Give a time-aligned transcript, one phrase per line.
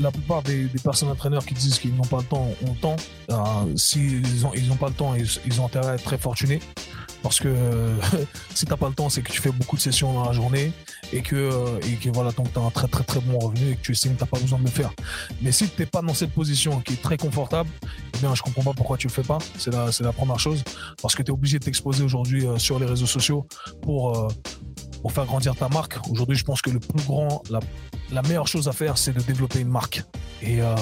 [0.00, 2.96] la plupart des, personnes entraîneurs qui disent qu'ils n'ont pas le temps ont le temps.
[3.30, 3.36] Euh,
[3.76, 6.60] S'ils n'ont ils ont pas le temps, ils, ont intérêt à être très fortunés.
[7.22, 7.48] Parce que
[8.54, 10.32] si tu n'as pas le temps, c'est que tu fais beaucoup de sessions dans la
[10.32, 10.72] journée
[11.12, 13.72] et que, euh, et que voilà, donc tu as un très très très bon revenu
[13.72, 14.92] et que tu estimes que tu n'as pas besoin de le faire.
[15.42, 17.68] Mais si tu n'es pas dans cette position qui est très confortable,
[18.14, 19.38] eh bien, je comprends pas pourquoi tu le fais pas.
[19.58, 20.62] C'est la, la première chose.
[21.02, 23.46] Parce que tu es obligé de t'exposer aujourd'hui euh, sur les réseaux sociaux
[23.82, 24.28] pour,
[25.02, 25.98] pour faire grandir ta marque.
[26.10, 27.42] Aujourd'hui, je pense que le plus grand,
[28.12, 30.02] la meilleure chose à faire, c'est de développer une marque.
[30.40, 30.74] Et, euh,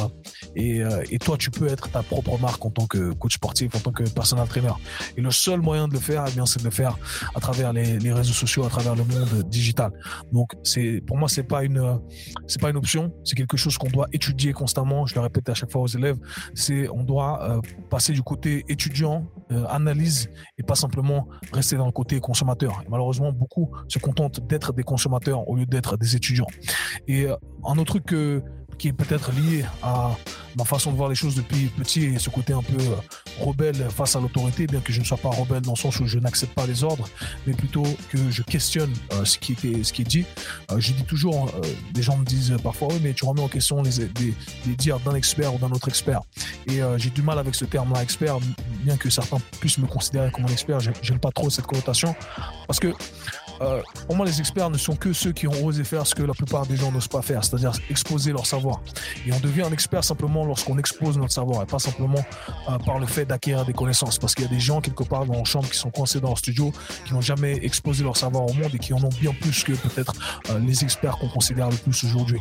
[0.54, 3.74] et, euh, et, toi, tu peux être ta propre marque en tant que coach sportif,
[3.74, 4.72] en tant que personnel trainer.
[5.16, 6.98] Et le seul moyen de le faire, eh bien, c'est de le faire
[7.34, 9.92] à travers les, les, réseaux sociaux, à travers le monde digital.
[10.32, 12.00] Donc, c'est pour moi, c'est pas une,
[12.46, 13.12] c'est pas une option.
[13.24, 15.06] C'est quelque chose qu'on doit étudier constamment.
[15.06, 16.18] Je le répète à chaque fois aux élèves.
[16.54, 21.86] C'est, on doit euh, passer du côté étudiant, euh, analyse, et pas simplement rester dans
[21.86, 22.82] le côté consommateur.
[22.88, 26.46] Malheureusement, beaucoup se contentent d'être des consommateurs au lieu d'être des étudiants.
[27.24, 28.12] Euh, un autre truc
[28.78, 30.10] qui est peut-être lié à
[30.56, 32.96] ma façon de voir les choses depuis petit et ce côté un peu euh,
[33.40, 36.06] rebelle face à l'autorité, bien que je ne sois pas rebelle dans le sens où
[36.06, 37.08] je n'accepte pas les ordres,
[37.46, 40.24] mais plutôt que je questionne euh, ce, qui est dit.
[40.76, 41.60] Je dis toujours, euh,
[41.92, 45.54] des gens me disent parfois, oui, mais tu remets en question les, dires d'un expert
[45.54, 46.20] ou d'un autre expert.
[46.66, 48.38] Et j'ai du mal avec ce terme-là, expert,
[48.84, 52.14] bien que certains puissent me considérer comme un expert, j'aime pas trop cette connotation,
[52.66, 52.92] parce que
[53.60, 56.22] euh, pour moi, les experts ne sont que ceux qui ont osé faire ce que
[56.22, 58.80] la plupart des gens n'osent pas faire, c'est-à-dire exposer leur savoir.
[59.26, 62.24] Et on devient un expert simplement lorsqu'on expose notre savoir et pas simplement
[62.68, 64.18] euh, par le fait d'acquérir des connaissances.
[64.18, 66.28] Parce qu'il y a des gens quelque part dans leur chambre qui sont coincés dans
[66.28, 66.72] leur studio,
[67.06, 69.72] qui n'ont jamais exposé leur savoir au monde et qui en ont bien plus que
[69.72, 70.12] peut-être
[70.50, 72.40] euh, les experts qu'on considère le plus aujourd'hui.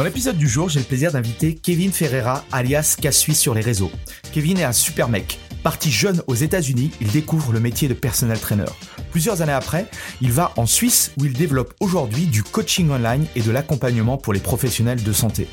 [0.00, 3.90] Dans l'épisode du jour, j'ai le plaisir d'inviter Kevin Ferreira, alias Cassui sur les réseaux.
[4.32, 5.38] Kevin est un super mec.
[5.62, 8.64] Parti jeune aux États-Unis, il découvre le métier de personnel trainer.
[9.10, 9.86] Plusieurs années après,
[10.22, 14.32] il va en Suisse où il développe aujourd'hui du coaching online et de l'accompagnement pour
[14.32, 15.48] les professionnels de santé.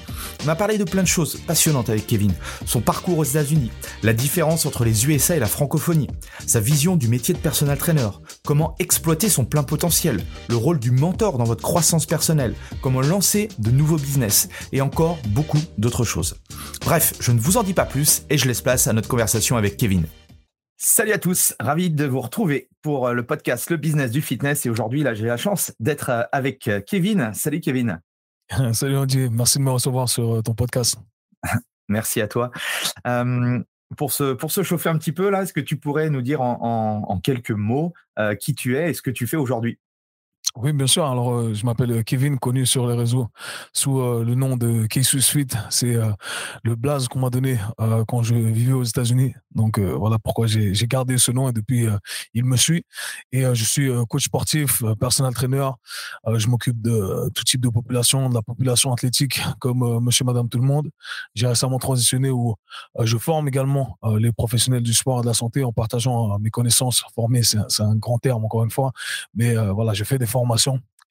[0.45, 2.31] On a parlé de plein de choses passionnantes avec Kevin.
[2.65, 6.07] Son parcours aux États-Unis, la différence entre les USA et la francophonie,
[6.45, 8.09] sa vision du métier de personnel trainer,
[8.45, 13.49] comment exploiter son plein potentiel, le rôle du mentor dans votre croissance personnelle, comment lancer
[13.59, 16.35] de nouveaux business et encore beaucoup d'autres choses.
[16.81, 19.57] Bref, je ne vous en dis pas plus et je laisse place à notre conversation
[19.57, 19.96] avec Kevin.
[20.79, 24.63] Salut à tous, ravi de vous retrouver pour le podcast Le Business du Fitness.
[24.67, 27.33] Et aujourd'hui, là, j'ai la chance d'être avec Kevin.
[27.33, 27.99] Salut Kevin.
[28.73, 30.97] Salut Andy, merci de me recevoir sur ton podcast.
[31.89, 32.51] merci à toi.
[33.07, 33.59] Euh,
[33.97, 36.41] pour, se, pour se chauffer un petit peu, là, est-ce que tu pourrais nous dire
[36.41, 39.79] en, en, en quelques mots euh, qui tu es et ce que tu fais aujourd'hui?
[40.55, 41.05] Oui, bien sûr.
[41.05, 43.27] Alors, euh, je m'appelle Kevin, connu sur les réseaux
[43.73, 45.57] sous euh, le nom de Kesu Suite.
[45.69, 46.11] C'est euh,
[46.63, 47.57] le blaze qu'on m'a donné
[48.07, 49.33] quand je vivais aux États-Unis.
[49.53, 51.87] Donc, voilà pourquoi j'ai gardé ce nom et depuis,
[52.33, 52.83] il me suit.
[53.31, 55.69] Et je suis coach sportif, personnel trainer.
[56.27, 60.59] je m'occupe de tout type de population, de la population athlétique, comme monsieur, madame, tout
[60.59, 60.89] le monde.
[61.33, 62.55] J'ai récemment transitionné où
[62.99, 67.03] je forme également les professionnels du sport et de la santé en partageant mes connaissances.
[67.15, 68.91] Former, c'est un grand terme, encore une fois.
[69.33, 70.27] Mais voilà, je fais des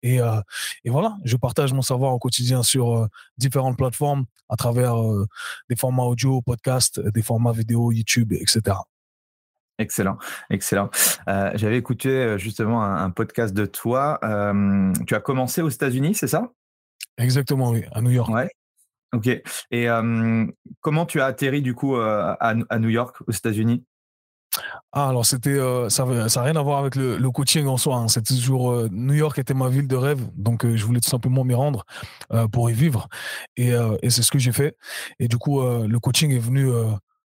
[0.02, 0.40] Et, euh,
[0.84, 3.08] et, voilà, je partage mon savoir au quotidien sur euh,
[3.38, 5.26] différentes plateformes à travers euh,
[5.68, 8.76] des formats audio, podcasts, des formats vidéo, YouTube, etc.
[9.78, 10.16] Excellent,
[10.48, 10.90] excellent.
[11.26, 14.18] J'avais écouté justement un, un, podcast de toi.
[15.06, 16.50] Tu as commencé aux États-Unis, c'est ça?
[17.18, 18.30] Exactement, oui, à New York.
[18.30, 18.48] Ouais.
[19.12, 19.28] Ok.
[19.70, 19.86] Et
[20.80, 23.84] comment tu as atterri du coup à, à New York, aux États-Unis?
[24.92, 27.96] Ah, alors c'était euh, ça n'a rien à voir avec le, coaching en soi.
[27.96, 28.08] Hein.
[28.08, 31.10] C'était toujours euh, New York était ma ville de rêve, donc euh, je voulais tout
[31.10, 31.84] simplement m'y rendre
[32.50, 33.08] pour y vivre,
[33.56, 33.72] et
[34.08, 34.76] c'est ce que j'ai fait.
[35.18, 36.70] Et du coup, le coaching est venu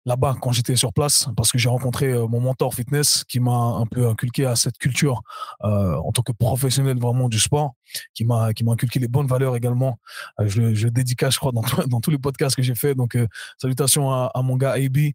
[0.07, 3.51] là-bas quand j'étais sur place parce que j'ai rencontré euh, mon mentor fitness qui m'a
[3.51, 5.23] un peu inculqué à cette culture
[5.65, 7.75] euh, en tant que professionnel vraiment du sport,
[8.15, 9.99] qui m'a qui m'a inculqué les bonnes valeurs également.
[10.41, 12.95] Euh, je, je dédicace, je crois, dans, dans tous les podcasts que j'ai fait.
[12.95, 13.19] Donc
[13.59, 15.15] salutations à, à, mon gars AB et,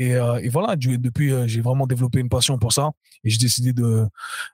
[0.00, 0.74] et voilà.
[0.76, 2.90] Depuis, j'ai vraiment développé une passion pour ça
[3.24, 4.06] et j'ai décidé de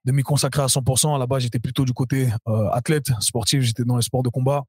[0.05, 1.15] de m'y consacrer à 100%.
[1.15, 2.29] À la base, j'étais plutôt du côté
[2.73, 4.65] athlète sportif, j'étais dans les sports de combat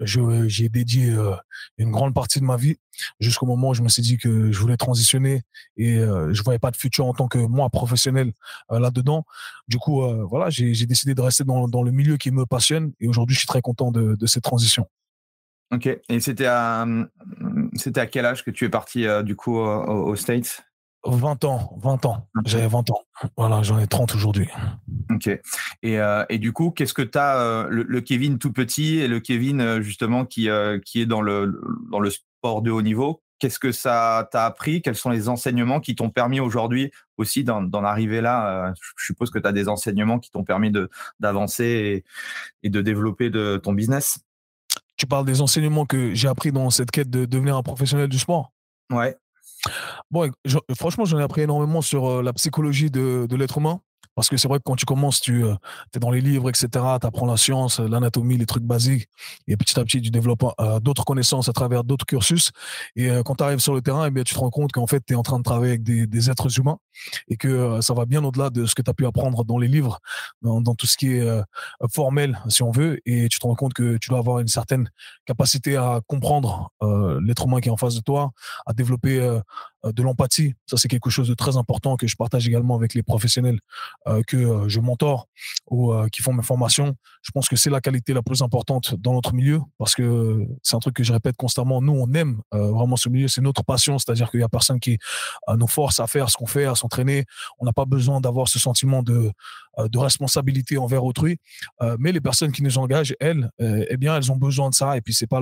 [0.00, 1.34] j'ai dédié euh,
[1.78, 2.76] une grande partie de ma vie
[3.18, 5.42] jusqu'au moment où je me suis dit que je voulais transitionner
[5.76, 8.32] et euh, je voyais pas de futur en tant que moi professionnel
[8.72, 9.24] euh, là-dedans.
[9.68, 13.34] Du coup, voilà, j'ai décidé de rester dans, le milieu qui me passionne et aujourd'hui,
[13.34, 14.86] je suis très content de, cette transition.
[15.72, 15.88] Ok.
[16.08, 16.86] Et c'était à,
[17.74, 20.65] c'était à quel âge que tu es parti du coup aux States?
[21.08, 22.28] 20 ans, 20 ans.
[22.44, 23.02] J'avais 20 ans.
[23.36, 24.48] Voilà, j'en ai 30 aujourd'hui.
[25.10, 25.28] Ok.
[25.82, 29.08] Et, euh, et, du coup, qu'est-ce que tu as, euh, le, Kevin tout petit et
[29.08, 30.48] le Kevin euh, justement qui,
[30.84, 31.60] qui est dans le,
[31.90, 34.82] dans le sport de haut niveau, qu'est-ce que ça t'a appris?
[34.82, 38.74] Quels sont les enseignements qui t'ont permis aujourd'hui aussi d'en arriver là?
[38.96, 40.72] Je suppose que tu as des enseignements qui t'ont permis
[41.20, 42.04] d'avancer et,
[42.62, 44.18] et de développer de, ton business.
[44.96, 48.18] Tu parles des enseignements que j'ai appris dans cette quête de devenir un professionnel du
[48.18, 48.52] sport?
[48.90, 49.16] Ouais.
[50.10, 50.30] Bon,
[50.76, 53.80] franchement, j'en ai appris énormément sur euh, la psychologie de, de l'être humain.
[54.14, 55.54] Parce que c'est vrai que quand tu commences, tu euh,
[55.94, 56.68] es dans les livres, etc.,
[57.00, 59.08] tu apprends la science, l'anatomie, les trucs basiques,
[59.46, 62.50] et petit à petit, tu développes euh, d'autres connaissances à travers d'autres cursus.
[62.94, 65.02] Et quand tu arrives sur le terrain, eh bien, tu te rends compte qu'en fait,
[65.06, 66.78] tu es en train de travailler avec des, êtres humains
[67.28, 69.68] et que ça va bien au-delà de ce que tu as pu apprendre dans les
[69.68, 70.00] livres,
[70.42, 71.42] dans, tout ce qui est
[71.92, 72.98] formel, si on veut.
[73.06, 74.90] Et tu te rends compte que tu dois avoir une certaine
[75.26, 76.70] capacité à comprendre
[77.22, 78.32] l'être humain qui est en face de toi,
[78.66, 79.20] à développer
[79.86, 80.54] euh, de l'empathie.
[80.66, 83.95] Ça, c'est quelque chose de très important que je partage également avec les professionnels euh,
[84.26, 85.28] que euh, je mentor
[85.70, 86.94] ou qui font mes formations.
[87.22, 90.76] Je pense que c'est la qualité la plus importante dans notre milieu parce que c'est
[90.76, 91.82] un truc que je répète constamment.
[91.82, 93.26] Nous, on aime vraiment ce milieu.
[93.28, 93.98] C'est notre passion.
[93.98, 94.98] C'est-à-dire qu'il y a personne qui
[95.56, 97.24] nous force à faire ce qu'on fait, à s'entraîner.
[97.58, 99.32] On n'a pas besoin d'avoir ce sentiment de,
[99.96, 101.38] responsabilité envers autrui.
[101.98, 104.96] mais les personnes qui nous engagent, elles, eh bien, elles ont besoin de ça.
[104.96, 105.40] Et puis, c'est pas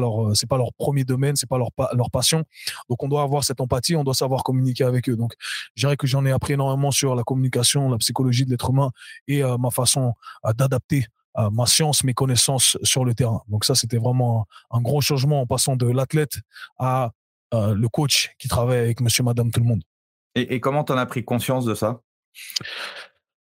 [0.49, 2.45] pas leur premier domaine, c'est pas leur, leur passion.
[2.89, 3.95] Donc, on doit avoir cette empathie.
[3.95, 5.17] On doit savoir communiquer avec eux.
[5.17, 5.35] Donc,
[5.75, 8.91] je dirais que j'en ai appris énormément sur la communication, la psychologie de l'être humain
[9.29, 10.15] et euh, ma façon
[10.45, 11.07] euh, d'adapter
[11.39, 13.43] euh, ma science, mes connaissances sur le terrain.
[13.49, 16.39] Donc ça, c'était vraiment un, gros changement en passant de l'athlète
[16.79, 17.11] à
[17.53, 19.85] le coach qui travaille avec monsieur, madame, tout le monde.
[20.35, 22.01] Et, comment tu en as pris conscience de ça?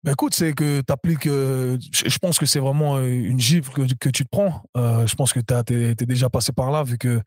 [0.01, 1.25] Ben écoute, c'est que tu appliques.
[1.25, 4.63] je pense que c'est vraiment une gifle que, que, tu te prends.
[4.75, 7.19] je pense que tu es, déjà passé par là, vu que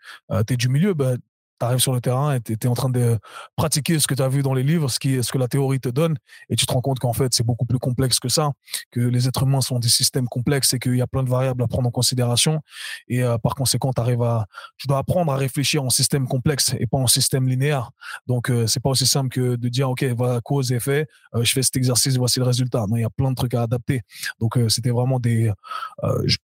[0.46, 0.94] tu es du milieu.
[0.94, 1.18] Ben,
[1.60, 3.18] tu arrives sur le terrain et tu es en train de
[3.54, 5.80] pratiquer ce que tu as vu dans les livres, ce, qui, ce que la théorie
[5.80, 6.16] te donne,
[6.48, 8.52] et tu te rends compte qu'en fait, c'est beaucoup plus complexe que ça,
[8.90, 11.62] que les êtres humains sont des systèmes complexes et qu'il y a plein de variables
[11.62, 12.60] à prendre en considération.
[13.08, 14.46] Et euh, par conséquent, arrives à,
[14.78, 17.90] tu dois apprendre à réfléchir en système complexe et pas en système linéaire.
[18.26, 21.44] Donc, euh, c'est pas aussi simple que de dire, OK, voilà, cause et effet, euh,
[21.44, 22.86] je fais cet exercice, voici le résultat.
[22.88, 24.00] Non, il y a plein de trucs à adapter.
[24.40, 25.52] Donc, c'était vraiment des,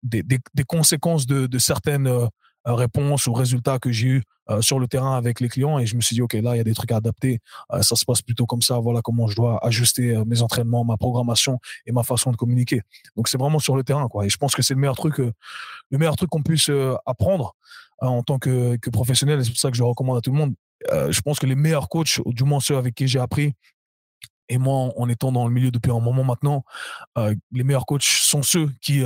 [0.04, 2.10] des, des, conséquences de, de certaines
[2.74, 5.96] réponses ou résultats que j'ai eu euh, sur le terrain avec les clients et je
[5.96, 7.40] me suis dit ok là il y a des trucs à adapter.
[7.72, 8.80] Euh, ça se passe plutôt comme ça.
[8.80, 12.82] Voilà comment je dois ajuster euh, mes entraînements ma programmation et ma façon de communiquer.
[13.16, 14.26] Donc c'est vraiment sur le terrain quoi.
[14.26, 16.70] Et je pense que c'est le meilleur truc le meilleur truc qu'on puisse
[17.06, 17.56] apprendre
[18.00, 19.44] en tant que, que professionnel.
[19.44, 20.54] C'est pour ça que je recommande à tout le monde.
[20.92, 23.54] Je pense que les meilleurs coachs du moins ceux avec qui j'ai appris
[24.48, 26.64] et moi, en étant dans le milieu depuis un moment maintenant,
[27.16, 29.04] les meilleurs coachs sont ceux qui,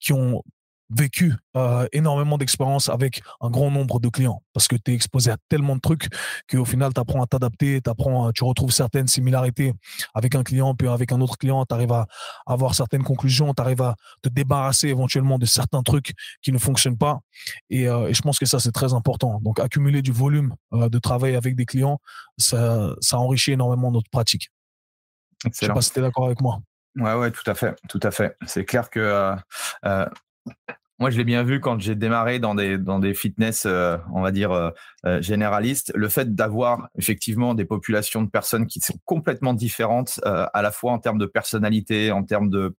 [0.00, 0.42] qui ont
[0.90, 5.30] vécu euh, énormément d'expérience avec un grand nombre de clients parce que tu es exposé
[5.30, 6.08] à tellement de trucs
[6.50, 7.80] qu'au final, tu apprends à t'adapter,
[8.34, 9.72] tu retrouves certaines similarités
[10.14, 12.06] avec un client, puis avec un autre client, tu arrives à
[12.46, 16.98] avoir certaines conclusions, tu arrives à te débarrasser éventuellement de certains trucs qui ne fonctionnent
[16.98, 17.20] pas.
[17.70, 19.40] Et, euh, et je pense que ça, c'est très important.
[19.40, 22.00] Donc, accumuler du volume euh, de travail avec des clients,
[22.38, 24.50] ça, ça enrichit énormément notre pratique.
[25.44, 26.60] Je sais pas si tu es d'accord avec moi.
[26.96, 28.36] Ouais, ouais, tout à fait, tout à fait.
[28.46, 29.34] C'est clair que
[31.00, 34.22] moi, je l'ai bien vu quand j'ai démarré dans des, dans des fitness, euh, on
[34.22, 34.70] va dire, euh,
[35.06, 35.92] euh, généralistes.
[35.94, 40.92] Le fait d'avoir effectivement des populations de personnes qui sont complètement différentes, à la fois
[40.92, 42.76] en termes de personnalité, en termes de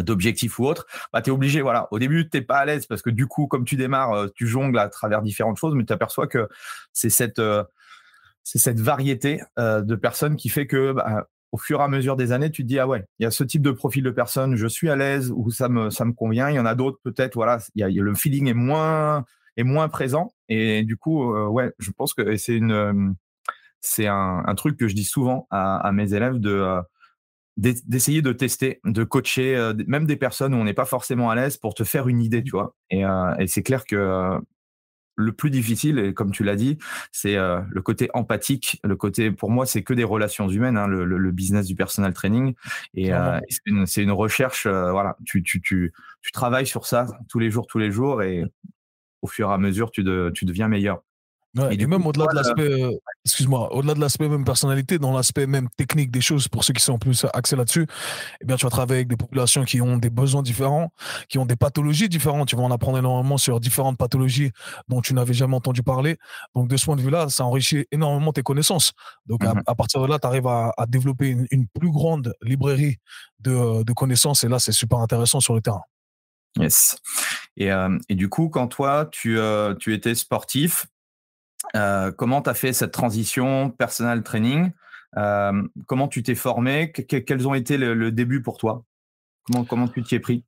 [0.00, 1.86] d'objectifs ou autres, bah, tu es obligé, voilà.
[1.92, 4.48] Au début, tu n'es pas à l'aise parce que du coup, comme tu démarres, tu
[4.48, 6.48] jongles à travers différentes choses, mais tu aperçois que
[6.92, 7.40] c'est cette,
[8.42, 12.32] c'est cette variété de personnes qui fait que bah, au fur et à mesure des
[12.32, 14.56] années, tu te dis ah ouais, il y a ce type de profil de personne,
[14.56, 16.50] je suis à l'aise ou ça me ça me convient.
[16.50, 19.24] Il y en a d'autres peut-être, voilà, il y a, le feeling est moins
[19.56, 22.92] est moins présent et du coup euh, ouais, je pense que c'est une euh,
[23.80, 26.82] c'est un, un, truc que je dis souvent à, à mes élèves de euh,
[27.56, 31.56] d'essayer de tester, de coacher même des personnes où on n'est pas forcément à l'aise
[31.56, 32.74] pour te faire une idée, tu vois.
[32.90, 33.02] Et,
[33.38, 34.40] et c'est clair que
[35.16, 36.78] le plus difficile, et comme tu l'as dit,
[37.12, 38.80] c'est euh, le côté empathique.
[38.84, 42.12] Le côté, pour moi, c'est que des relations humaines, hein, le, le, business du personal
[42.12, 42.54] training.
[42.94, 45.92] Et euh, c'est une, une, recherche, euh, voilà, tu, tu, tu,
[46.22, 48.44] tu, travailles sur ça tous les jours, tous les jours, et
[49.22, 51.02] au fur et à mesure, tu, de, tu deviens meilleur
[51.70, 52.90] et, même au-delà de l'aspect, euh,
[53.24, 56.82] excuse-moi, au-delà de l'aspect même personnalité, dans l'aspect même technique des choses, pour ceux qui
[56.82, 57.86] sont plus axés là-dessus,
[58.40, 60.92] eh bien, tu vas travailler avec des populations qui ont des besoins différents,
[61.28, 62.48] qui ont des pathologies différentes.
[62.48, 64.50] Tu vas en apprendre énormément sur différentes pathologies
[64.88, 66.16] dont tu n'avais jamais entendu parler.
[66.54, 68.92] Donc, de ce point de vue-là, ça enrichit énormément tes connaissances.
[69.26, 72.98] Donc, à, mmh partir de là, tu arrives à, développer une, plus grande librairie
[73.40, 74.44] de, de connaissances.
[74.44, 75.82] Et là, c'est super intéressant sur le terrain.
[76.58, 76.96] Yes.
[77.56, 80.86] Et, euh, et, du coup, quand toi, tu, euh, tu étais sportif,
[81.74, 84.72] euh, comment tu as fait cette transition personal training?
[85.16, 86.92] Euh, Comment tu t'es formé?
[86.92, 88.84] Quels ont été le, début pour toi?
[89.68, 90.44] Comment, tu t'y es pris?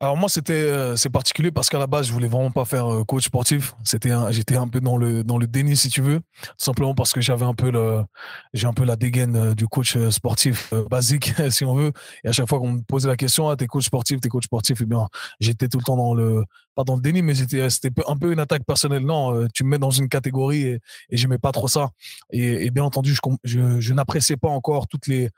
[0.00, 3.04] Alors moi c'était euh, c'est particulier parce qu'à la base je voulais vraiment pas faire
[3.06, 3.74] coach sportif.
[3.84, 6.20] C'était j'étais un peu dans le déni si tu veux,
[6.58, 11.92] simplement parce que j'avais un peu la dégaine du coach sportif basique si on veut.
[12.24, 14.44] Et à chaque fois qu'on me posait la question ah t'es coach sportif t'es coach
[14.44, 15.08] sportif et eh bien
[15.38, 16.44] j'étais tout le temps dans le
[16.74, 19.04] pas dans le déni mais c'était c'était un peu une attaque personnelle.
[19.04, 21.90] Non tu me mets dans une catégorie et, et j'aimais pas trop ça.
[22.30, 25.30] Et, bien entendu je je, je n'appréciais pas encore toutes les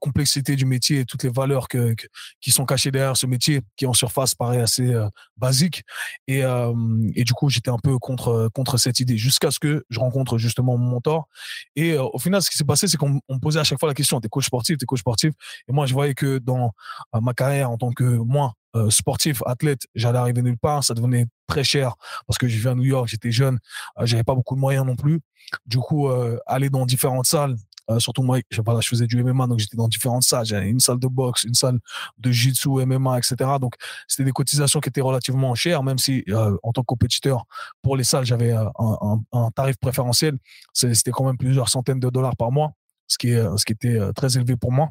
[0.00, 1.94] complexités du métier et toutes les valeurs que,
[2.40, 5.82] qui sont cachées derrière ce métier qui en surface paraît assez euh, basique.
[6.26, 6.72] Et, euh,
[7.14, 10.38] et, du coup, j'étais un peu contre, contre cette idée jusqu'à ce que je rencontre
[10.38, 11.28] justement mon mentor.
[11.76, 13.88] Et euh, au final, ce qui s'est passé, c'est qu'on me posait à chaque fois
[13.88, 15.32] la question, t'es coach sportif, t'es coach sportif?
[15.68, 16.72] Et moi, je voyais que dans
[17.12, 18.54] ma carrière en tant que moi,
[18.88, 21.94] sportif, athlète, j'allais arriver nulle part, ça devenait très cher
[22.26, 23.58] parce que je vivais à New York, j'étais jeune,
[24.02, 25.20] j'avais pas beaucoup de moyens non plus.
[25.66, 26.08] Du coup,
[26.46, 27.56] aller dans différentes salles,
[27.90, 30.46] euh, surtout moi, je, je faisais du MMA, donc j'étais dans différentes salles.
[30.46, 31.78] J'avais une salle de boxe, une salle
[32.18, 33.50] de jiu-jitsu, MMA, etc.
[33.60, 33.74] Donc
[34.06, 37.44] c'était des cotisations qui étaient relativement chères, même si euh, en tant que compétiteur,
[37.82, 40.38] pour les salles, j'avais euh, un, un, tarif préférentiel.
[40.72, 42.72] C'était quand même plusieurs centaines de dollars par mois,
[43.08, 44.90] ce qui, est, ce qui était très élevé pour moi.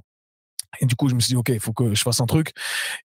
[0.80, 2.52] Et du coup, je me suis dit, OK, il faut que je fasse un truc.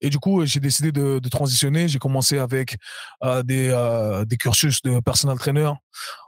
[0.00, 1.88] Et du coup, j'ai décidé de, de transitionner.
[1.88, 2.76] J'ai commencé avec
[3.44, 5.73] des, des cursus de personal trainer.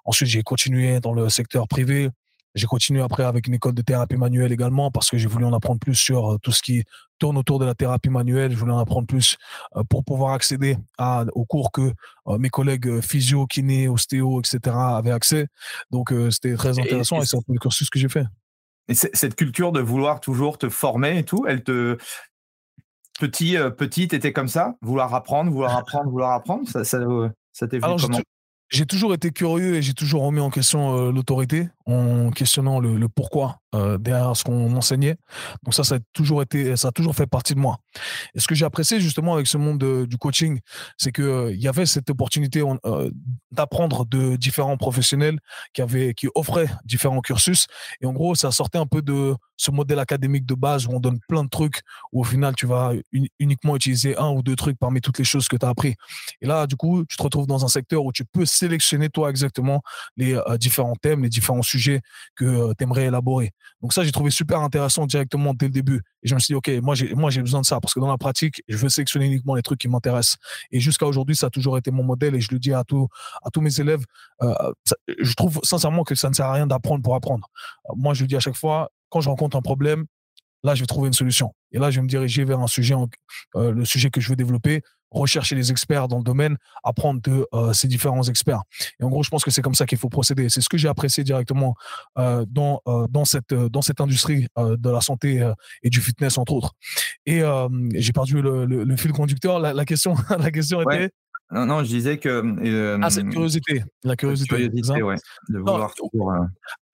[0.04, 2.10] Ensuite, j'ai continué dans le secteur privé.
[2.54, 5.52] J'ai continué après avec une école de thérapie manuelle également parce que j'ai voulu en
[5.52, 6.82] apprendre plus sur euh, tout ce qui
[7.18, 8.52] tourne autour de la thérapie manuelle.
[8.52, 9.36] Je voulais en apprendre plus
[9.76, 11.92] euh, pour pouvoir accéder à, aux cours que
[12.26, 14.74] euh, mes collègues physio, kiné, ostéo, etc.
[14.74, 15.46] avaient accès.
[15.90, 18.24] Donc c'était très intéressant et, c'est un peu le cursus que j'ai fait.
[18.88, 21.98] Et cette culture de vouloir toujours te former et tout, elle te
[23.20, 27.00] petit petit était comme ça, vouloir apprendre, vouloir apprendre, vouloir apprendre, ça ça,
[27.52, 28.20] ça t'est venu comment?
[28.70, 33.60] j'ai toujours été curieux et j'ai toujours remis en question l'autorité en questionnant le, pourquoi
[33.74, 35.16] euh, derrière ce qu'on enseignait.
[35.64, 37.78] Donc ça, ça a toujours été, ça a toujours fait partie de moi.
[38.34, 40.60] Et ce que j'ai apprécié justement avec ce monde du coaching,
[40.98, 43.10] c'est que euh, il y avait cette opportunité euh,
[43.50, 45.38] d'apprendre de différents professionnels
[45.72, 47.66] qui avaient, qui offraient différents cursus.
[48.02, 51.00] Et en gros, ça sortait un peu de ce modèle académique de base où on
[51.00, 51.80] donne plein de trucs,
[52.12, 52.92] où au final, tu vas
[53.40, 55.94] uniquement utiliser un ou deux trucs parmi toutes les choses que tu as appris.
[56.42, 59.30] Et là, du coup, tu te retrouves dans un secteur où tu peux sélectionner toi
[59.30, 59.82] exactement
[60.16, 61.77] les différents thèmes, les différents sujets
[62.36, 63.52] que euh, tu aimerais élaborer.
[63.82, 66.02] Donc ça, j'ai trouvé super intéressant directement dès le début.
[66.22, 68.00] Et je me suis dit, OK, moi, j'ai, moi, j'ai besoin de ça parce que
[68.00, 70.36] dans la pratique, je veux sélectionner uniquement les trucs qui m'intéressent.
[70.70, 73.08] Et jusqu'à aujourd'hui, ça a toujours été mon modèle et je le dis à, tout,
[73.42, 74.04] à tous mes élèves.
[74.42, 74.54] Euh,
[75.18, 77.48] je trouve sincèrement que ça ne sert à rien d'apprendre pour apprendre.
[77.88, 80.06] Euh, moi, je le dis à chaque fois, quand je rencontre un problème,
[80.64, 81.54] là, je vais trouver une solution.
[81.72, 82.94] Et là, je vais me diriger vers un sujet,
[83.54, 87.72] le sujet que je veux développer rechercher les experts dans le domaine, apprendre de euh,
[87.72, 88.62] ces différents experts.
[89.00, 90.48] Et en gros, je pense que c'est comme ça qu'il faut procéder.
[90.48, 91.74] C'est ce que j'ai apprécié directement
[92.18, 96.52] euh, dans, euh, dans, cette, dans cette industrie de la santé et du fitness, entre
[96.52, 96.74] autres.
[97.26, 97.42] Et
[97.94, 99.58] j'ai perdu le, le, fil conducteur.
[99.58, 101.10] La, question, la question était...
[101.50, 102.98] Non, non, je disais que.
[103.02, 103.82] ah, cette curiosité.
[104.04, 104.54] La curiosité.
[104.54, 105.16] curiosité ouais,
[105.48, 105.94] de vouloir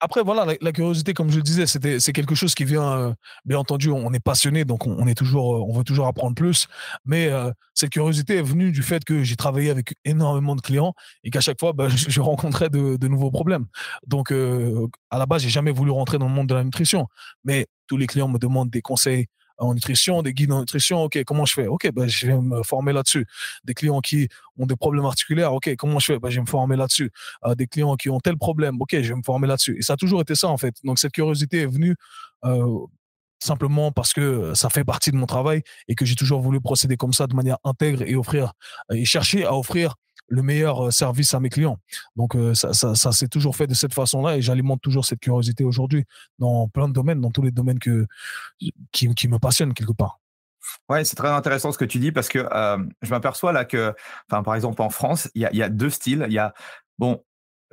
[0.05, 3.57] après, voilà, la, curiosité, comme je le disais, c'est quelque chose qui vient, euh, bien
[3.57, 6.67] entendu, on est passionné, donc on, est toujours, euh, on veut toujours apprendre plus.
[7.05, 10.93] Mais euh, cette curiosité est venue du fait que j'ai travaillé avec énormément de clients
[11.23, 13.65] et qu'à chaque fois, bah, je, rencontrais de, de, nouveaux problèmes.
[14.05, 17.07] Donc, à la base, j'ai jamais voulu rentrer dans le monde de la nutrition,
[17.43, 19.25] mais tous les clients me demandent des conseils
[19.57, 21.03] en nutrition, des guides en nutrition.
[21.03, 21.67] OK, comment je fais?
[21.67, 23.25] OK, ben, je vais me former là-dessus.
[23.63, 25.53] Des clients qui ont des problèmes articulaires.
[25.53, 26.19] OK, comment je fais?
[26.19, 27.11] Ben, Je vais me former là-dessus.
[27.45, 28.77] Euh, des clients qui ont tel problème.
[28.79, 29.77] OK, je vais me former là-dessus.
[29.77, 30.75] Et ça a toujours été ça, en fait.
[30.83, 31.95] Donc, cette curiosité est venue
[32.45, 32.79] euh,
[33.39, 36.97] simplement parce que ça fait partie de mon travail et que j'ai toujours voulu procéder
[36.97, 38.53] comme ça de manière intègre et offrir
[38.91, 39.95] et chercher à offrir
[40.27, 41.79] le meilleur service à mes clients.
[42.15, 45.63] Donc ça, ça, ça s'est toujours fait de cette façon-là et j'alimente toujours cette curiosité
[45.63, 46.05] aujourd'hui
[46.39, 48.07] dans plein de domaines, dans tous les domaines que,
[48.91, 50.19] qui, qui me passionnent quelque part.
[50.89, 53.93] Ouais, c'est très intéressant ce que tu dis parce que euh, je m'aperçois là que,
[54.29, 56.25] enfin, par exemple en France, il y a, y a, deux styles.
[56.27, 56.53] Il y a
[56.97, 57.23] bon,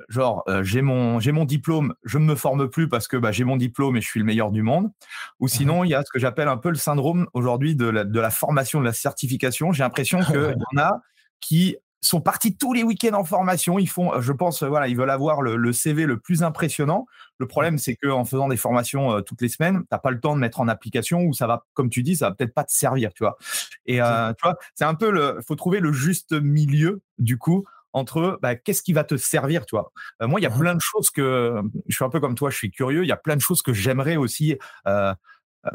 [0.09, 3.43] genre euh, j'ai mon mon diplôme, je ne me forme plus parce que bah, j'ai
[3.43, 4.91] mon diplôme et je suis le meilleur du monde.
[5.39, 7.87] Ou mmh sinon, il y a ce que j'appelle un peu le syndrome aujourd'hui de
[7.87, 9.71] la, de la formation, de la certification.
[9.71, 11.01] J'ai l'impression qu'il y en a
[11.39, 13.79] qui sont partis tous les week-ends en formation.
[13.79, 17.05] Ils font, je pense, voilà, ils veulent avoir le, CV le plus impressionnant.
[17.37, 20.19] Le problème, c'est qu'en faisant des formations euh, toutes les semaines, tu n'as pas le
[20.19, 22.63] temps de mettre en application ou ça va, comme tu dis, ça va peut-être pas
[22.63, 23.37] te servir, tu vois.
[23.85, 27.65] Et euh, tu vois, c'est un peu le, faut trouver le juste milieu du coup
[27.93, 29.91] entre bah, qu'est-ce qui va te servir, tu vois.
[30.21, 32.35] Euh, moi, il y a mmh plein de choses que je suis un peu comme
[32.35, 33.03] toi, je suis curieux.
[33.03, 34.57] Il y a plein de choses que j'aimerais aussi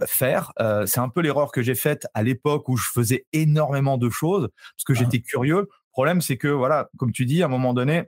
[0.07, 0.53] faire.
[0.87, 4.49] c'est un peu l'erreur que j'ai faite à l'époque où je faisais énormément de choses
[4.77, 5.69] parce que mmh j'étais curieux.
[5.89, 8.05] Le problème, c'est que voilà, comme tu dis, à un moment donné,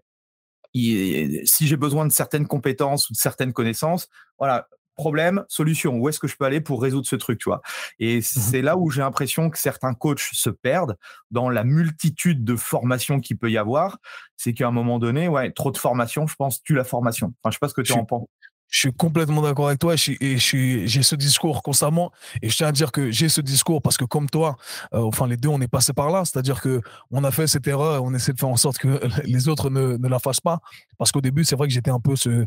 [0.74, 4.08] si j'ai besoin de certaines compétences ou de certaines connaissances,
[4.38, 5.94] voilà, problème, solution.
[5.96, 7.62] Où est-ce que je peux aller pour résoudre ce truc, tu vois?
[7.98, 10.96] Et mmh c'est là où j'ai l'impression que certains coachs se perdent
[11.30, 13.98] dans la multitude de formations qu'il peut y avoir.
[14.36, 17.32] C'est qu'à un moment donné, ouais, trop de formations, je pense, tue la formation.
[17.42, 18.28] Enfin, je sais pas ce que tu en penses.
[18.70, 22.12] Je suis complètement d'accord avec toi et j'ai ce discours constamment.
[22.40, 24.56] Et je tiens à dire que j'ai ce discours parce que comme toi,
[24.94, 26.24] euh, enfin les deux, on est passé par là.
[26.24, 29.48] C'est-à-dire que on a fait cette erreur, on essaie de faire en sorte que les
[29.48, 30.60] autres ne, ne la fassent pas.
[30.98, 32.46] Parce qu'au début, c'est vrai que j'étais un peu ce,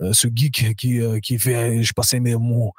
[0.00, 2.72] euh, ce geek qui, euh, qui fait, je passais mon,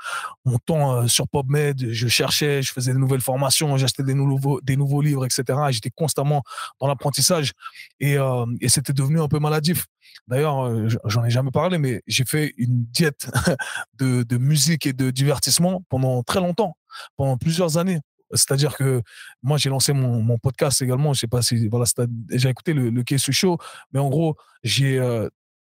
[0.44, 4.76] mon temps sur PubMed, je cherchais, je faisais de nouvelles formations, j'achetais des nouveaux, des
[4.76, 5.44] nouveaux livres, etc.
[5.70, 6.44] Et j'étais constamment
[6.82, 7.54] dans l'apprentissage
[8.02, 8.18] et,
[8.60, 9.86] et c'était devenu un peu maladif.
[10.28, 10.70] D'ailleurs,
[11.06, 13.30] j'en ai jamais parlé, mais j'ai fait une diète
[14.00, 16.78] de, musique et de divertissement pendant très longtemps,
[17.18, 18.00] pendant plusieurs années.
[18.34, 19.02] C'est-à-dire que
[19.44, 21.14] moi, j'ai lancé mon, podcast également.
[21.14, 23.58] Je sais pas si voilà, déjà écouté le, le Show,
[23.92, 25.00] mais en gros, j'ai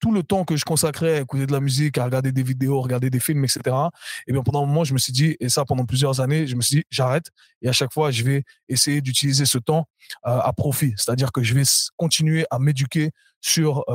[0.03, 2.81] tout le temps que je consacrais à écouter de la musique, à regarder des vidéos,
[2.81, 3.73] regarder des films, etc.
[4.27, 6.57] Et bien pendant un moment, je me suis dit, et ça pendant plusieurs années, je
[6.57, 7.27] me suis dit, j'arrête.
[7.61, 9.87] Et à chaque fois, je vais essayer d'utiliser ce temps
[10.23, 10.93] à profit.
[10.97, 11.63] C'est-à-dire que je vais
[11.95, 13.85] continuer à m'éduquer sur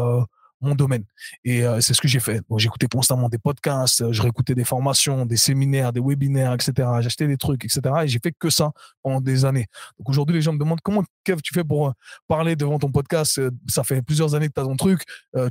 [0.60, 1.04] mon domaine.
[1.44, 2.40] Et euh, c'est ce que j'ai fait.
[2.56, 6.88] J'écoutais constamment des podcasts, euh, je réécoutais des formations, des séminaires, des webinaires, etc.
[7.00, 7.80] J'achetais des trucs, etc.
[8.04, 8.72] Et j'ai fait que ça
[9.02, 9.66] pendant des années.
[9.98, 11.92] Donc aujourd'hui, les gens me demandent comment, Kev, tu fais pour euh,
[12.26, 13.40] parler devant ton podcast?
[13.68, 15.02] Ça fait plusieurs années que tu as ton truc,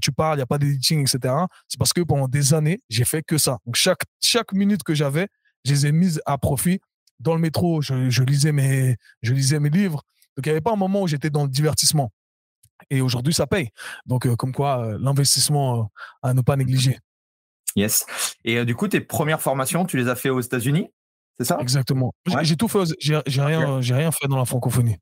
[0.02, 1.34] tu parles, il n'y a pas d'éditing, etc.
[1.68, 3.58] C'est parce que pendant des années, j'ai fait que ça.
[3.66, 5.28] Donc chaque, chaque minute que j'avais,
[5.66, 6.80] je les ai mises à profit.
[7.20, 10.04] Dans le métro, je, je lisais, mes, je lisais mes livres.
[10.36, 12.12] Donc il n'y avait pas un moment où j'étais dans le divertissement.
[12.90, 13.70] Et aujourd'hui, ça paye.
[14.06, 15.84] Donc, euh, comme quoi, euh, l'investissement euh,
[16.24, 17.00] à ne pas négliger.
[17.76, 18.06] Yes.
[18.44, 20.90] Et du coup, tes premières formations, tu les as fait aux États-Unis
[21.38, 21.58] c'est ça?
[21.62, 22.14] Exactement.
[22.42, 22.80] J'ai tout fait.
[23.00, 24.98] J'ai rien, j'ai rien fait dans la francophonie.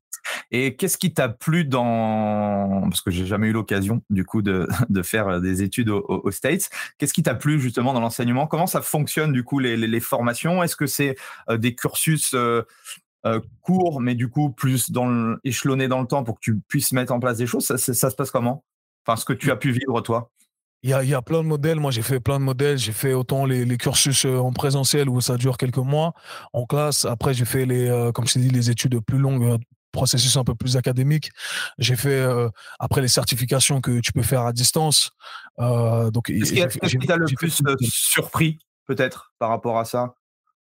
[0.50, 4.68] Et qu'est-ce qui t'a plu dans parce que j'ai jamais eu l'occasion du coup de,
[4.90, 6.68] de, faire des études aux, States.
[6.98, 8.46] Qu'est-ce qui t'a plu justement dans l'enseignement?
[8.46, 10.62] Comment ça fonctionne du coup les, les, formations?
[10.62, 11.16] Est-ce que c'est
[11.50, 12.62] des cursus euh,
[13.60, 16.92] court, mais du coup plus dans le, échelonné dans le temps pour que tu puisses
[16.92, 18.64] mettre en place des choses, ça, se passe comment?
[19.06, 20.30] Enfin, ce que tu as pu vivre toi?
[20.82, 21.80] Il y, a, il y a, plein de modèles.
[21.80, 22.78] Moi, j'ai fait plein de modèles.
[22.78, 26.12] J'ai fait autant les, les, cursus euh, en présentiel où ça dure quelques mois
[26.52, 27.04] en classe.
[27.04, 29.58] Après, j'ai fait les, euh, comme je t'ai dit, les études plus longues,
[29.90, 31.30] processus un peu plus académique.
[31.78, 32.24] J'ai fait
[32.78, 35.10] après les certifications que tu peux faire à distance.
[35.58, 40.14] donc, qu'est-ce qui t'a le plus surpris peut-être par rapport à ça?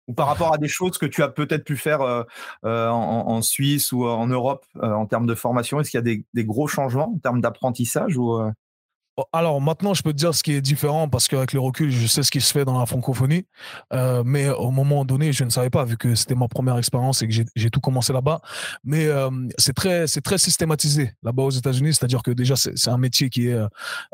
[0.08, 2.24] Ou par rapport à des choses que tu as peut-être pu faire euh,
[2.66, 6.04] euh, en, Suisse ou en Europe euh, en termes de formation Est-ce qu'il y a
[6.04, 8.39] des, des, gros changements en termes d'apprentissage ou
[9.32, 12.08] alors maintenant, je peux te dire ce qui est différent parce qu'avec le recul, je
[12.08, 13.45] sais ce qui se fait dans la francophonie.
[13.93, 17.21] Euh, mais au moment donné, je ne savais pas vu que c'était ma première expérience
[17.21, 18.41] et que j'ai tout commencé là-bas.
[18.84, 21.93] Mais euh, c'est très, c'est très systématisé là-bas aux États-Unis.
[21.93, 23.67] C'est-à-dire que déjà, c'est un métier qui est euh,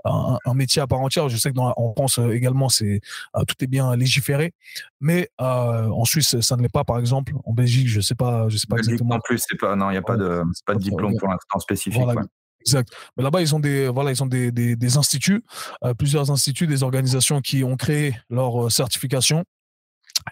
[0.03, 1.29] un, métier à part entière.
[1.29, 2.99] Je sais que dans en France également, c'est
[3.47, 4.53] tout est bien légiféré.
[4.99, 6.83] Mais en Suisse, ça ne l'est pas.
[6.83, 9.15] Par exemple, en Belgique, je sais pas, je sais pas exactement.
[9.15, 11.59] En plus, c'est pas, non, il n'y a pas de, pas de diplôme pour l'instant
[11.59, 12.01] spécifique.
[12.61, 12.89] Exact.
[13.17, 15.43] Mais là-bas, ils ont des voilà, ils ont des des, des instituts,
[15.83, 19.45] euh, plusieurs instituts, des organisations qui ont créé leur euh, certification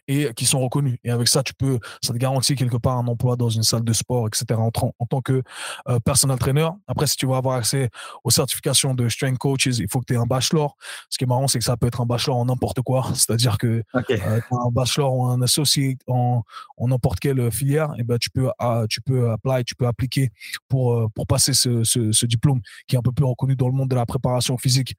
[0.07, 0.97] et qui sont reconnus.
[1.03, 3.83] Et avec ça, tu peux, ça te garantit quelque part un emploi dans une salle
[3.83, 4.59] de sport, etc.
[4.59, 5.43] En, en tant que
[5.89, 6.69] euh, personal trainer.
[6.87, 7.89] Après, si tu veux avoir accès
[8.23, 10.75] aux certifications de strength coaches, il faut que tu aies un bachelor.
[11.09, 13.07] Ce qui est marrant, c'est que ça peut être un bachelor en n'importe quoi.
[13.13, 16.43] C'est-à-dire que euh, un bachelor ou un associé en,
[16.77, 20.31] en n'importe quelle filière, et ben tu peux, uh, tu peux apply, tu peux appliquer
[20.67, 23.67] pour, euh, pour passer ce, ce, ce, diplôme qui est un peu plus reconnu dans
[23.67, 24.95] le monde de la préparation physique.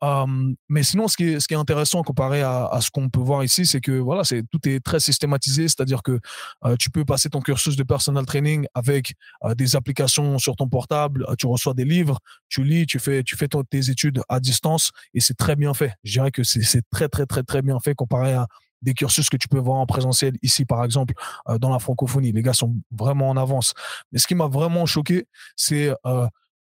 [0.00, 3.08] Um, mais sinon, ce qui est, ce qui est intéressant comparé à, à ce qu'on
[3.08, 6.18] peut voir ici, c'est que voilà, c'est tout est très systématisé, c'est-à-dire que
[6.64, 10.68] euh, tu peux passer ton cursus de personal training avec euh, des applications sur ton
[10.68, 14.40] portable, euh, tu reçois des livres, tu lis, tu fais tu fais tes études à
[14.40, 15.92] distance et c'est très bien fait.
[16.04, 18.46] Je dirais que c'est très très très très bien fait comparé à
[18.82, 21.14] des cursus que tu peux voir en présentiel ici par exemple
[21.60, 22.32] dans la francophonie.
[22.32, 23.72] Les gars sont vraiment en avance.
[24.12, 25.26] Mais ce qui m'a vraiment choqué,
[25.56, 25.90] c'est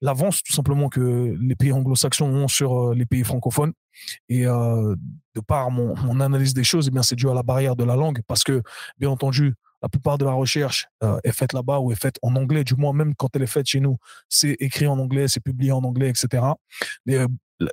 [0.01, 3.73] l'avance tout simplement que les pays anglo-saxons ont sur les pays francophones.
[4.29, 7.95] Et de par mon, analyse des choses, eh c'est dû à la barrière de la
[7.95, 8.61] langue parce que,
[8.97, 10.87] bien entendu, la plupart de la recherche
[11.23, 13.67] est faite là-bas ou est faite en anglais, du moins même quand elle est faite
[13.67, 13.97] chez nous,
[14.29, 16.43] c'est écrit en anglais, c'est publié en anglais, etc.
[17.05, 17.27] Il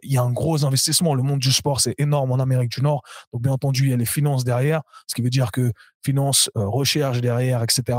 [0.05, 1.15] y a un gros investissement.
[1.15, 3.03] Le monde du sport, c'est énorme en Amérique du Nord.
[3.33, 5.73] Donc, bien entendu, il y a les finances derrière, ce qui veut dire que
[6.05, 7.99] finance, recherche derrière, etc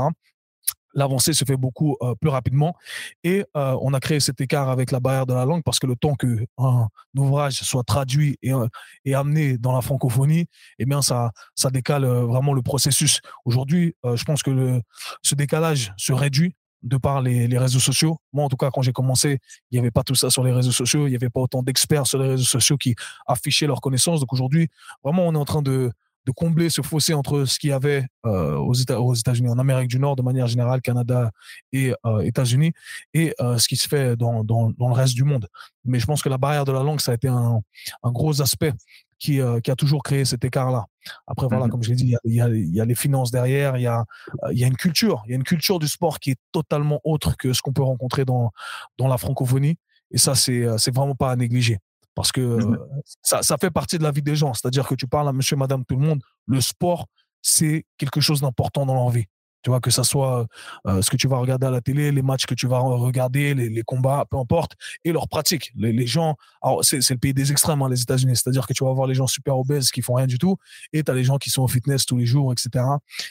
[0.94, 2.74] l'avancée se fait beaucoup euh, plus rapidement.
[3.22, 5.86] Et euh, on a créé cet écart avec la barrière de la langue parce que
[5.86, 8.66] le temps qu'un ouvrage soit traduit et, euh,
[9.04, 10.46] et, amené dans la francophonie,
[10.78, 11.32] eh bien, ça,
[11.72, 13.20] décale vraiment le processus.
[13.44, 14.80] Aujourd'hui, je pense que
[15.22, 18.18] ce décalage se réduit de par les, réseaux sociaux.
[18.32, 19.38] Moi, en tout cas, quand j'ai commencé,
[19.70, 21.06] il n'y avait pas tout ça sur les réseaux sociaux.
[21.06, 22.94] Il n'y avait pas autant d'experts sur les réseaux sociaux qui
[23.26, 24.20] affichaient leurs connaissances.
[24.20, 24.68] Donc aujourd'hui,
[25.02, 25.90] vraiment, on est en train de,
[26.26, 29.58] de combler ce fossé entre ce qu'il y avait euh, aux, États, aux États-Unis, en
[29.58, 31.30] Amérique du Nord de manière générale, Canada
[31.72, 32.72] et euh, États-Unis,
[33.12, 35.48] et euh, ce qui se fait dans, dans, dans, le reste du monde.
[35.84, 37.60] Mais je pense que la barrière de la langue, ça a été un,
[38.02, 38.72] un gros aspect
[39.18, 40.86] qui, euh, qui, a toujours créé cet écart-là.
[41.26, 42.94] Après, voilà, mmh comme je l'ai dit, il y, y a, il y a, les
[42.94, 44.04] finances derrière, il y a,
[44.50, 47.00] il y a une culture, il y a une culture du sport qui est totalement
[47.04, 48.50] autre que ce qu'on peut rencontrer dans,
[48.98, 49.76] dans la francophonie.
[50.10, 51.78] Et ça, c'est, c'est vraiment pas à négliger
[52.14, 52.78] parce que mmh
[53.22, 54.54] ça, ça, fait partie de la vie des gens.
[54.54, 57.06] C'est-à-dire que tu parles à monsieur, madame, tout le monde, le sport,
[57.42, 59.24] c'est quelque chose d'important dans leur vie.
[59.64, 60.46] Tu vois, que ça soit
[60.86, 63.54] euh, ce que tu vas regarder à la télé, les matchs que tu vas regarder,
[63.54, 64.72] les, les combats, peu importe,
[65.04, 65.72] et leur pratique.
[65.76, 68.36] Les, gens, alors c'est, le pays des extrêmes, hein, les États-Unis.
[68.36, 70.56] C'est-à-dire que tu vas voir les gens super obèses qui font rien du tout,
[70.92, 72.84] et tu as les gens qui sont au fitness tous les jours, etc.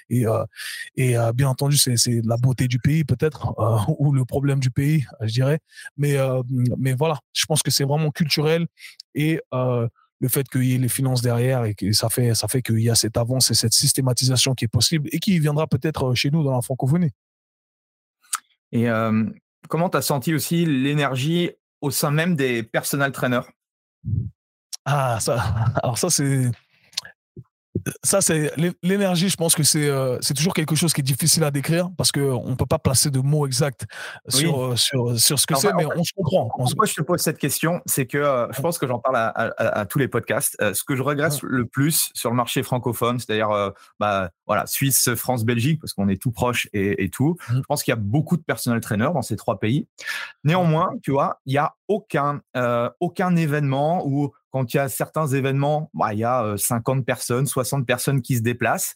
[0.10, 0.44] Et, euh,
[0.96, 4.72] et euh, bien entendu, c'est, la beauté du pays, peut-être, euh, ou le problème du
[4.72, 5.60] pays, je dirais.
[5.98, 6.42] Mais, euh,
[6.78, 8.68] mais voilà, je pense que c'est vraiment culturel
[9.16, 9.40] et
[10.20, 12.80] le fait qu'il y ait les finances derrière et que ça fait, ça fait qu'il
[12.80, 16.16] y a cette avance et cette systématisation qui est possible et qui viendra peut-être euh,
[16.16, 17.12] chez nous dans la francophonie.
[18.72, 19.26] Et euh,
[19.68, 23.48] comment tu as senti aussi l'énergie au sein même des personal trainers?
[24.86, 25.42] Ah, ça,
[25.84, 26.52] alors ça, c'est
[28.04, 29.30] ça, c'est l'énergie.
[29.30, 32.12] Je pense que c'est euh, c'est toujours quelque chose qui est difficile à décrire parce
[32.12, 33.86] que on peut pas placer de mots exacts
[34.28, 36.50] sur euh, sur, sur ce que c'est, mais on se comprend.
[36.56, 39.28] Pourquoi je te pose cette question, c'est que euh, je pense que j'en parle à,
[39.28, 40.56] à, à, tous les podcasts.
[40.60, 45.46] ce que je regrette le plus sur le marché francophone, c'est-à-dire bah voilà Suisse, France,
[45.46, 47.38] Belgique, parce qu'on est tout proche et, et tout.
[47.50, 47.56] Mmh.
[47.56, 49.88] Je pense qu'il y a beaucoup de personnel trainers dans ces trois pays.
[50.44, 52.42] Néanmoins, tu vois, il y a aucun
[53.00, 57.48] aucun événement où quand il y a certains événements, bah, il y a 50 personnes,
[57.48, 58.94] 60 personnes qui se déplacent.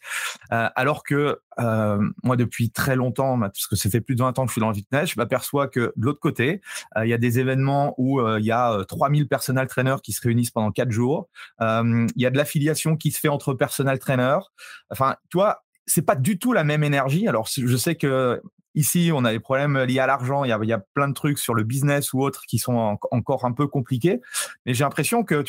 [0.51, 4.37] Euh, alors que euh, moi, depuis très longtemps, parce que ça fait plus de 20
[4.37, 6.61] ans que je suis dans le fitness, je m'aperçois que de l'autre côté,
[6.95, 10.21] euh, il y a des événements où il y a 3000 personal trainers qui se
[10.21, 11.27] réunissent pendant 4 jours.
[11.59, 14.51] il y a de l'affiliation qui se fait entre personal trainers.
[14.91, 17.27] Enfin, tu vois, c'est pas du tout la même énergie.
[17.27, 18.43] Alors, je sais que
[18.77, 20.43] Ici, on a des problèmes liés à l'argent.
[20.43, 23.43] Il, il y a, plein de trucs sur le business ou autres qui sont encore
[23.43, 24.21] un peu compliqués.
[24.67, 25.43] Mais j'ai l'impression que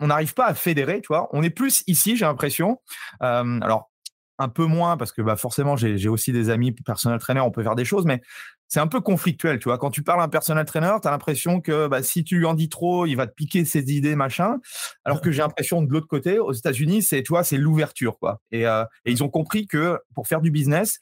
[0.00, 1.28] on n'arrive pas à fédérer, tu vois.
[1.32, 2.80] On est plus ici, j'ai l'impression.
[3.22, 3.92] Euh, alors,
[4.40, 7.62] un peu moins parce que bah, forcément, j'ai aussi des amis personnels trainer, on peut
[7.62, 8.20] faire des choses, mais
[8.66, 9.78] c'est un peu conflictuel, tu vois.
[9.78, 12.46] Quand tu parles à un personnel trainer, tu as l'impression que bah, si tu lui
[12.46, 14.58] en dis trop, il va te piquer ses idées, machin.
[15.04, 18.40] Alors que j'ai l'impression de l'autre côté, aux États-Unis, c'est, tu vois, c'est l'ouverture, quoi.
[18.50, 20.98] Et, euh, et, ils ont compris que pour faire du business,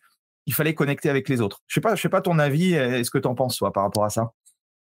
[0.47, 1.61] il fallait connecter avec les autres.
[1.67, 4.11] Je sais sais pas ton avis, est-ce que tu en penses toi par rapport à
[4.11, 4.33] ça?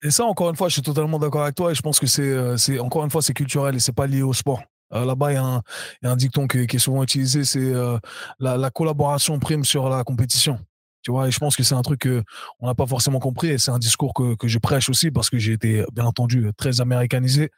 [0.02, 2.06] Et ça, encore une fois, je suis totalement d'accord avec toi et je pense que
[2.06, 4.62] c'est, euh, c'est encore une fois, c'est culturel et c'est pas lié au sport.
[4.94, 5.62] Euh, là-bas, il y, a
[6.10, 7.98] un dicton qui, est souvent utilisé, c'est euh,
[8.38, 10.58] la, collaboration prime sur la compétition.
[11.02, 13.58] Tu vois, et je pense que c'est un truc qu'on n'a pas forcément compris et
[13.58, 16.82] c'est un discours que, que je prêche aussi parce que j'ai été, bien entendu, très
[16.82, 17.50] américanisé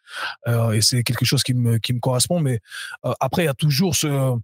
[0.47, 2.39] et c'est quelque chose qui me, qui me correspond.
[2.39, 2.61] Mais
[3.19, 4.37] après, il y a toujours ce,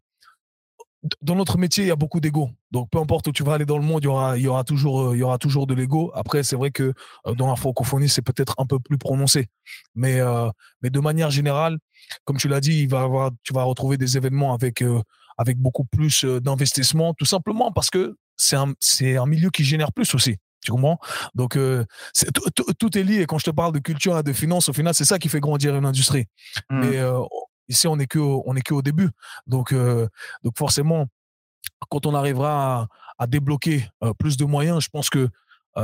[1.23, 2.51] dans notre métier, il y a beaucoup d'ego.
[2.71, 4.49] Donc, peu importe où tu vas aller dans le monde, il y aura, il y
[4.49, 6.11] aura toujours, euh, il y aura toujours de l'ego.
[6.15, 6.93] Après, c'est vrai que
[7.27, 9.47] euh, dans la francophonie, c'est peut-être un peu plus prononcé.
[9.95, 10.51] Mais, euh,
[10.83, 11.79] mais de manière générale,
[12.25, 14.83] comme tu l'as dit, il va avoir, tu vas retrouver des événements avec,
[15.37, 19.93] avec beaucoup plus d'investissement, tout simplement parce que c'est un, c'est un milieu qui génère
[19.93, 20.37] plus aussi.
[20.65, 20.99] Tu comprends?
[21.35, 21.57] Donc,
[22.79, 23.21] tout est lié.
[23.21, 25.29] Et quand je te parle de culture et de finance, au final, c'est ça qui
[25.29, 26.27] fait grandir une industrie.
[26.71, 26.81] Mmh.
[26.81, 27.01] Mais
[27.69, 29.11] Ici, on n'est que, on est que au début.
[29.47, 30.09] Donc, euh,
[30.43, 31.07] donc forcément,
[31.91, 35.29] quand on arrivera à, débloquer euh, plus de moyens, je pense que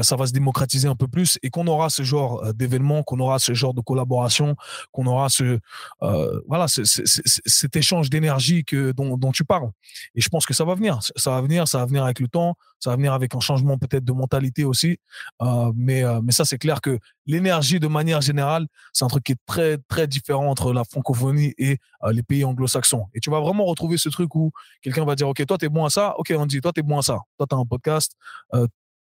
[0.02, 3.20] ça va se démocratiser un peu plus et qu'on aura ce genre euh, d'événement, qu'on
[3.20, 4.56] aura ce genre de collaboration,
[4.92, 5.58] qu'on aura ce
[6.02, 9.70] euh, voilà cet échange d'énergie que dont, tu parles.
[10.14, 12.28] Et je pense que ça va venir, ça va venir, ça va venir avec le
[12.28, 14.98] temps, ça va venir avec un changement peut-être de mentalité aussi.
[15.42, 19.32] Euh, mais mais ça c'est clair que l'énergie de manière générale, c'est un truc qui
[19.32, 21.78] est très très différent entre la francophonie et
[22.10, 23.06] les pays anglo-saxons.
[23.14, 24.52] Et tu vas vraiment retrouver ce truc où
[24.82, 26.98] quelqu'un va dire ok toi t'es bon à ça, ok on dit toi t'es bon
[26.98, 28.16] à ça, toi t'as un podcast,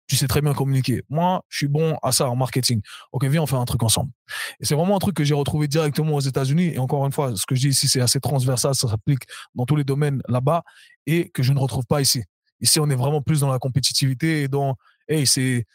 [0.07, 1.03] tu sais très bien communiquer.
[1.09, 2.81] Moi, je suis bon à ça en marketing.
[3.11, 4.11] Ok, viens, on fait un truc ensemble.
[4.59, 6.73] Et c'est vraiment un truc que j'ai retrouvé directement aux États-Unis.
[6.73, 9.23] Et encore une fois, ce que je dis ici, c'est assez transversal, ça s'applique
[9.55, 10.63] dans tous les domaines là-bas
[11.07, 12.23] et que je ne retrouve pas ici.
[12.61, 14.75] Ici, on est vraiment plus dans la compétitivité et dans,
[15.07, 15.65] hey, c'est,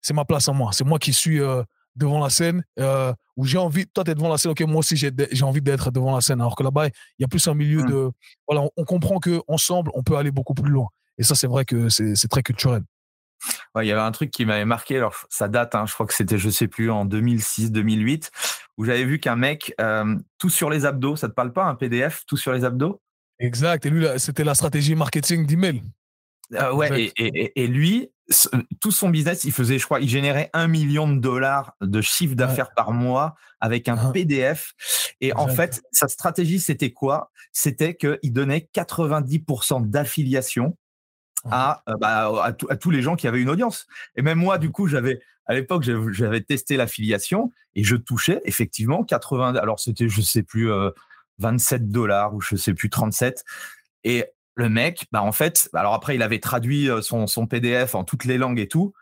[0.00, 0.70] c'est ma place à moi.
[0.72, 1.62] C'est moi qui suis euh,
[1.96, 4.78] devant la scène, euh, où j'ai envie, toi, tu es devant la scène, ok, moi
[4.78, 6.40] aussi, j'ai, j'ai envie d'être devant la scène.
[6.40, 7.90] Alors que là-bas, il y a plus un milieu mmh.
[7.90, 8.10] de,
[8.48, 10.88] voilà, on, comprend que ensemble, on peut aller beaucoup plus loin.
[11.18, 12.82] Et ça, c'est vrai que c'est, c'est très culturel.
[13.74, 16.06] Ouais, il y avait un truc qui m'avait marqué, alors ça date, hein, je crois
[16.06, 18.30] que c'était, je sais plus, en 2006-2008,
[18.76, 21.74] où j'avais vu qu'un mec, euh, tout sur les abdos, ça te parle pas, un
[21.74, 23.00] PDF, tout sur les abdos?
[23.38, 25.82] Exact, et lui, c'était la stratégie marketing d'email.
[26.54, 28.10] Euh, ouais, et, et, lui,
[28.80, 32.34] tout son business, il faisait, je crois, il générait un million de dollars de chiffre
[32.34, 34.10] d'affaires par mois avec un ah.
[34.12, 34.72] PDF.
[35.20, 37.30] Et en fait, sa stratégie, c'était quoi?
[37.52, 40.76] C'était qu'il donnait 90% d'affiliation
[41.44, 43.86] à, euh, bah, à, tous les gens qui avaient une audience.
[44.16, 49.02] Et même moi, du coup, j'avais à l'époque, j'avais testé l'affiliation et je touchais effectivement
[49.04, 49.56] 80.
[49.56, 50.70] Alors c'était, je sais plus,
[51.38, 53.44] 27 euh, dollars ou je sais plus 37.
[54.04, 54.24] Et
[54.54, 58.04] le mec, bah en fait, alors après, il avait traduit euh, son, son PDF en
[58.04, 58.92] toutes les langues et tout.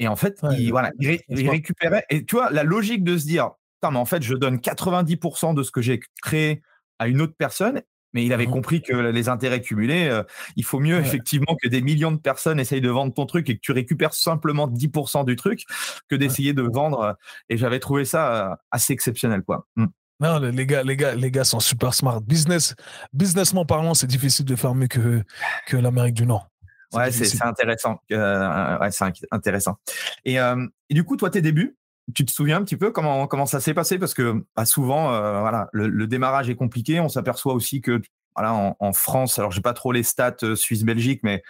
[0.00, 2.04] Et en fait, il, voilà, il, récupérait.
[2.10, 3.50] Et tu vois, la logique de se dire,
[3.82, 6.62] mais en fait, je donne 90% de ce que j'ai créé
[6.98, 7.82] à une autre personne
[8.14, 10.22] mais il avait mmh compris que les intérêts cumulés, euh,
[10.56, 13.56] il faut mieux effectivement que des millions de personnes essayent de vendre ton truc et
[13.56, 15.64] que tu récupères simplement 10% du truc
[16.08, 17.00] que d'essayer de vendre.
[17.00, 17.12] Euh,
[17.48, 19.66] et j'avais trouvé ça euh, assez exceptionnel, quoi.
[19.76, 19.86] Mmh.
[20.20, 22.20] Non, les gars, les gars, les gars sont super smart.
[22.20, 22.76] Business,
[23.12, 25.22] businessment parlant, c'est difficile de faire mieux que,
[25.66, 26.48] que l'Amérique du Nord.
[26.92, 28.00] Ouais, c'est intéressant.
[28.08, 29.76] ouais, c'est intéressant.
[30.24, 31.76] Et, et, du coup, toi, tes débuts,
[32.12, 33.98] tu te souviens un petit peu comment comment ça s'est passé?
[33.98, 37.00] Parce que bah, souvent euh, voilà le, démarrage est compliqué.
[37.00, 38.02] On s'aperçoit aussi que
[38.36, 41.42] voilà en, France alors j'ai pas trop les stats euh, Suisse Belgique mais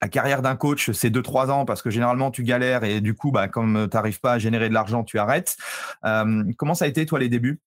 [0.00, 3.14] la carrière d'un coach c'est deux trois ans parce que généralement tu galères et du
[3.14, 5.56] coup bah comme tu n'arrives pas à générer de l'argent tu arrêtes.
[6.04, 7.60] Euh, comment ça a été toi les débuts?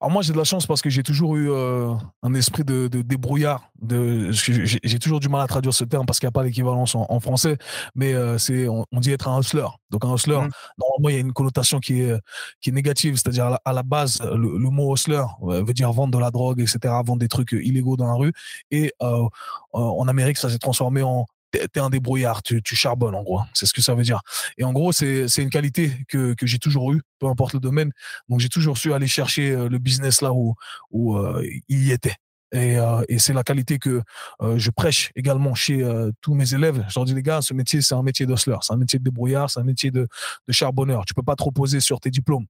[0.00, 1.92] Alors moi j'ai de la chance parce que j'ai toujours eu euh,
[2.22, 3.70] un esprit de, débrouillard.
[3.80, 6.94] De, j'ai toujours du mal à traduire ce terme parce qu'il n'y a pas l'équivalence
[6.94, 7.56] en, français,
[7.94, 9.66] mais euh, c'est on, dit être un hustler.
[9.90, 10.50] Donc un hustler, mmh.
[10.78, 12.14] normalement il y a une connotation qui est
[12.60, 16.18] qui est négative, c'est-à-dire à, la base le, mot hustler euh, veut dire vendre de
[16.18, 18.32] la drogue, etc., vendre des trucs illégaux dans la rue.
[18.70, 23.40] Et en Amérique ça s'est transformé en t'es un débrouillard, tu, charbonnes en gros.
[23.54, 24.20] C'est ce que ça veut dire.
[24.56, 27.92] Et en gros, c'est une qualité que, que j'ai toujours eue, peu importe le domaine.
[28.28, 30.54] Donc j'ai toujours su aller chercher euh, le business là où,
[30.90, 32.14] où euh, il y était.
[32.52, 34.00] Et, euh, et c'est la qualité que
[34.40, 35.86] je prêche également chez
[36.22, 36.82] tous mes élèves.
[36.88, 39.04] Je leur dis les gars, ce métier c'est un métier d'hustler, c'est un métier de
[39.04, 40.08] débrouillard, c'est un métier de,
[40.48, 41.04] charbonneur.
[41.04, 42.46] Tu peux pas trop poser sur tes diplômes.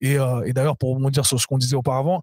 [0.00, 0.14] Et,
[0.46, 2.22] et d'ailleurs, pour dire sur ce qu'on disait auparavant,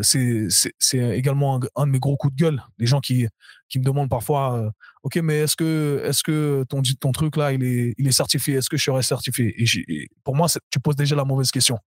[0.00, 0.48] c'est
[0.94, 2.62] également un, de mes gros coups de gueule.
[2.78, 3.28] Les gens qui,
[3.68, 4.72] qui me demandent parfois,
[5.02, 8.54] ok, mais est-ce que, est-ce que ton, ton truc là, il est, il est certifié?
[8.56, 9.54] Est-ce que je serai certifié?
[9.88, 11.78] Et pour moi, tu poses déjà la mauvaise question.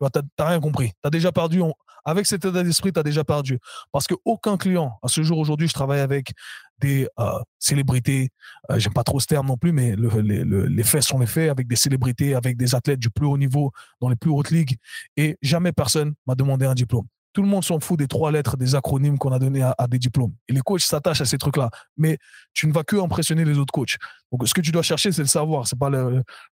[0.00, 0.90] Tu n'as rien compris.
[1.04, 1.60] Tu déjà perdu.
[2.04, 3.58] avec cet état d'esprit, tu as déjà perdu.
[3.92, 6.32] Parce qu'aucun client, à ce jour aujourd'hui, je travaille avec
[6.80, 8.30] des euh, célébrités.
[8.76, 11.76] J'aime pas trop ce terme non plus, mais les faits sont les faits avec des
[11.76, 14.76] célébrités, avec des athlètes du plus haut niveau dans les plus hautes ligues.
[15.16, 17.06] Et jamais personne m'a demandé un diplôme.
[17.32, 19.98] Tout le monde s'en fout des trois lettres, des acronymes qu'on a donnés à, des
[19.98, 20.34] diplômes.
[20.48, 21.70] Et les coachs s'attachent à ces trucs-là.
[21.96, 22.18] Mais
[22.52, 23.96] tu ne vas que impressionner les autres coachs.
[24.30, 25.66] Donc, ce que tu dois chercher, c'est le savoir.
[25.66, 25.90] C'est pas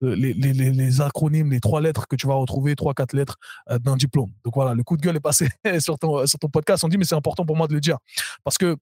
[0.01, 3.37] les, acronymes, les trois lettres que tu vas retrouver, trois, quatre lettres
[3.71, 4.31] euh, d'un diplôme.
[4.45, 5.49] Donc voilà, le coup de gueule est passé
[5.81, 6.85] sur ton, sur ton podcast.
[6.85, 7.99] On dit, mais c'est important pour moi de le dire.
[8.45, 8.77] Parce que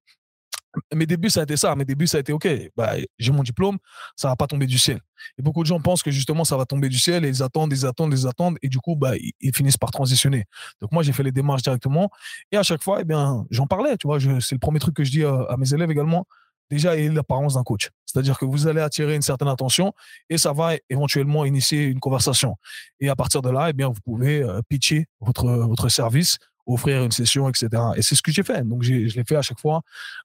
[0.94, 1.74] mes débuts, ça a été ça.
[1.74, 3.78] Mes débuts, ça a été OK, bah, j'ai mon diplôme,
[4.16, 5.00] ça va pas tomber du ciel.
[5.38, 7.72] Et beaucoup de gens pensent que justement, ça va tomber du ciel et ils attendent,
[7.72, 8.58] ils attendent, ils attendent.
[8.62, 10.44] Et du coup, bah, ils, finissent par transitionner.
[10.80, 12.10] Donc, moi, j'ai fait les démarches directement.
[12.52, 13.96] Et à chaque fois, eh bien, j'en parlais.
[14.40, 16.26] C'est le premier truc que je dis à, mes élèves également.
[16.68, 17.90] Déjà, ayez l'apparence d'un coach.
[18.06, 19.92] C'est-à-dire que vous allez attirer une certaine attention
[20.28, 22.56] et ça va éventuellement initier une conversation.
[22.98, 27.12] Et à partir de là, eh bien, vous pouvez euh, pitcher votre service offrir une
[27.12, 27.68] session, etc.
[27.96, 28.66] Et c'est ce que j'ai fait.
[28.66, 29.82] Donc, je l'ai fait à chaque fois.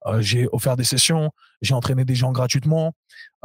[0.08, 2.94] Euh, j'ai offert des sessions, j'ai entraîné des gens gratuitement.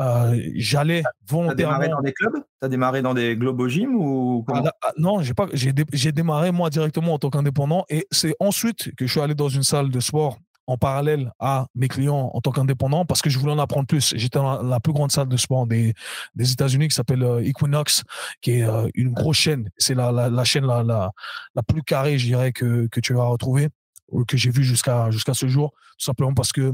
[0.00, 1.78] Euh, J'allais volontairement.
[1.78, 2.34] Tu as démarré dans des clubs?
[2.34, 5.46] Tu as démarré dans des Globo Gym ou ah, ah, Non, j'ai pas.
[5.52, 9.48] J'ai démarré moi directement en tant qu'indépendant et c'est ensuite que je suis allé dans
[9.48, 13.38] une salle de sport en parallèle à mes clients en tant qu'indépendant parce que je
[13.38, 14.14] voulais en apprendre plus.
[14.16, 15.94] J'étais dans la plus grande salle de sport des,
[16.34, 18.02] des États-Unis qui s'appelle euh, Equinox,
[18.40, 19.70] qui est euh, une grosse chaîne.
[19.78, 21.12] C'est la, la, chaîne la, la,
[21.54, 23.68] la, plus carrée, je dirais, que, que tu vas retrouver,
[24.08, 26.72] ou que j'ai vu jusqu'à jusqu'à ce jour, tout simplement parce que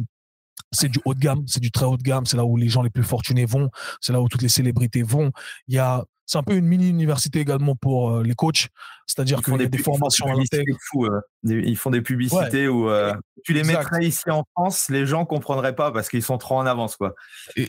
[0.71, 2.69] c'est du haut de gamme, c'est du très haut de gamme, c'est là où les
[2.69, 5.33] gens les plus fortunés vont, c'est là où toutes les célébrités vont.
[5.69, 8.69] Il y a c'est un peu une mini université également pour les coachs.
[9.07, 10.75] C'est-à-dire qu'il y a des formations à l'intégrer.
[11.45, 12.89] Ils font des publicités où
[13.45, 16.67] tu les mettrais ici en France, les gens comprendraient pas parce qu'ils sont trop en
[16.67, 17.15] avance, quoi.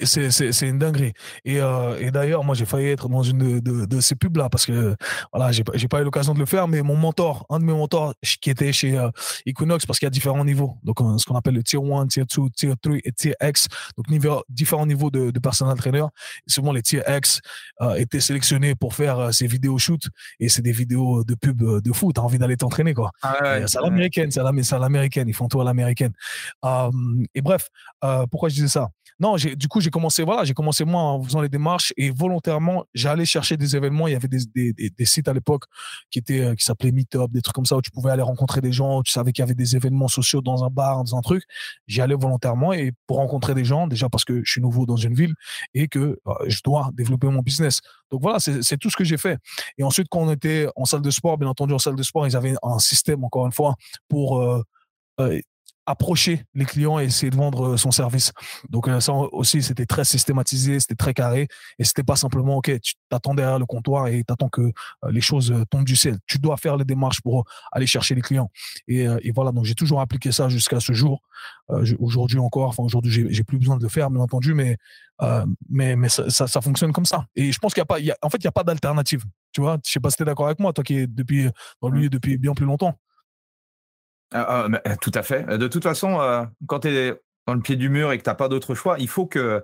[0.04, 1.14] C'est une dinguerie.
[1.46, 4.66] Et, et d'ailleurs, moi, j'ai failli être dans une de, de, ces pubs là parce
[4.66, 4.96] que
[5.34, 7.74] voilà, j'ai pas, pas eu l'occasion de le faire, mais mon mentor, un de mes
[7.74, 9.00] mentors qui était chez
[9.46, 12.24] Equinox, parce qu'il y a différents niveaux, donc ce qu'on appelle le tier 1, tier
[12.24, 16.06] 2, tier 3 et tier X, donc niveau, différents niveaux de, de personal trainer.
[16.48, 17.42] souvent, les tier X
[17.98, 20.02] étaient sélectionnés pour faire ces vidéos shoot
[20.40, 22.16] et c'est des vidéos de pub de foot.
[22.16, 23.12] T'as envie d'aller t'entraîner, quoi.
[23.22, 25.28] Ah c'est à l'américaine, c'est à l'américaine.
[25.28, 26.14] Ils font tout à l'américaine.
[27.36, 27.70] et bref,
[28.30, 28.90] pourquoi je disais ça?
[29.20, 32.86] Non, du coup, j'ai commencé, voilà, j'ai commencé moi en faisant les démarches et volontairement,
[32.94, 34.08] j'allais chercher des événements.
[34.08, 35.64] Il y avait des, des, des, sites à l'époque
[36.10, 38.62] qui étaient, euh, qui s'appelaient Meetup, des trucs comme ça où tu pouvais aller rencontrer
[38.62, 39.02] des gens.
[39.02, 41.44] Tu savais qu'il y avait des événements sociaux dans un bar, dans un truc.
[41.88, 44.98] J'y allais volontairement et pour rencontrer des gens, déjà parce que je suis nouveau dans
[44.98, 45.36] une ville
[45.74, 47.82] et que euh, je dois développer mon business.
[48.14, 49.40] Donc voilà, c'est tout ce que j'ai fait.
[49.80, 52.28] Et ensuite, quand on était en salle de sport, bien entendu, en salle de sport,
[52.28, 53.74] ils avaient un système, encore une fois,
[54.08, 54.62] pour euh,
[55.86, 58.32] approcher les clients et essayer de vendre euh, son service.
[58.70, 62.80] Donc euh, ça aussi, c'était très systématisé, c'était très carré et c'était pas simplement ok,
[62.82, 64.72] tu t'attends derrière le comptoir et t'attends que euh,
[65.12, 66.18] les choses tombent du ciel.
[66.26, 68.50] Tu dois faire les démarches pour aller chercher les clients.
[68.88, 71.22] Et, et voilà, donc j'ai toujours appliqué ça jusqu'à ce jour.
[72.00, 74.78] aujourd'hui encore, enfin aujourd'hui j'ai plus besoin de le faire, bien entendu, mais
[75.70, 77.26] mais mais ça, ça, fonctionne comme ça.
[77.36, 79.24] Et je pense qu'il y a pas, en fait, il y a pas d'alternative.
[79.52, 81.50] Tu vois, je sais pas si tu es d'accord avec moi, toi qui es depuis
[81.82, 82.98] dans le milieu depuis bien plus longtemps.
[84.34, 85.46] Ah, ah, euh, tout à fait.
[85.58, 87.14] De toute façon, euh, quand tu es
[87.48, 89.64] dans le pied du mur et que tu n'as pas d'autre choix, il faut que,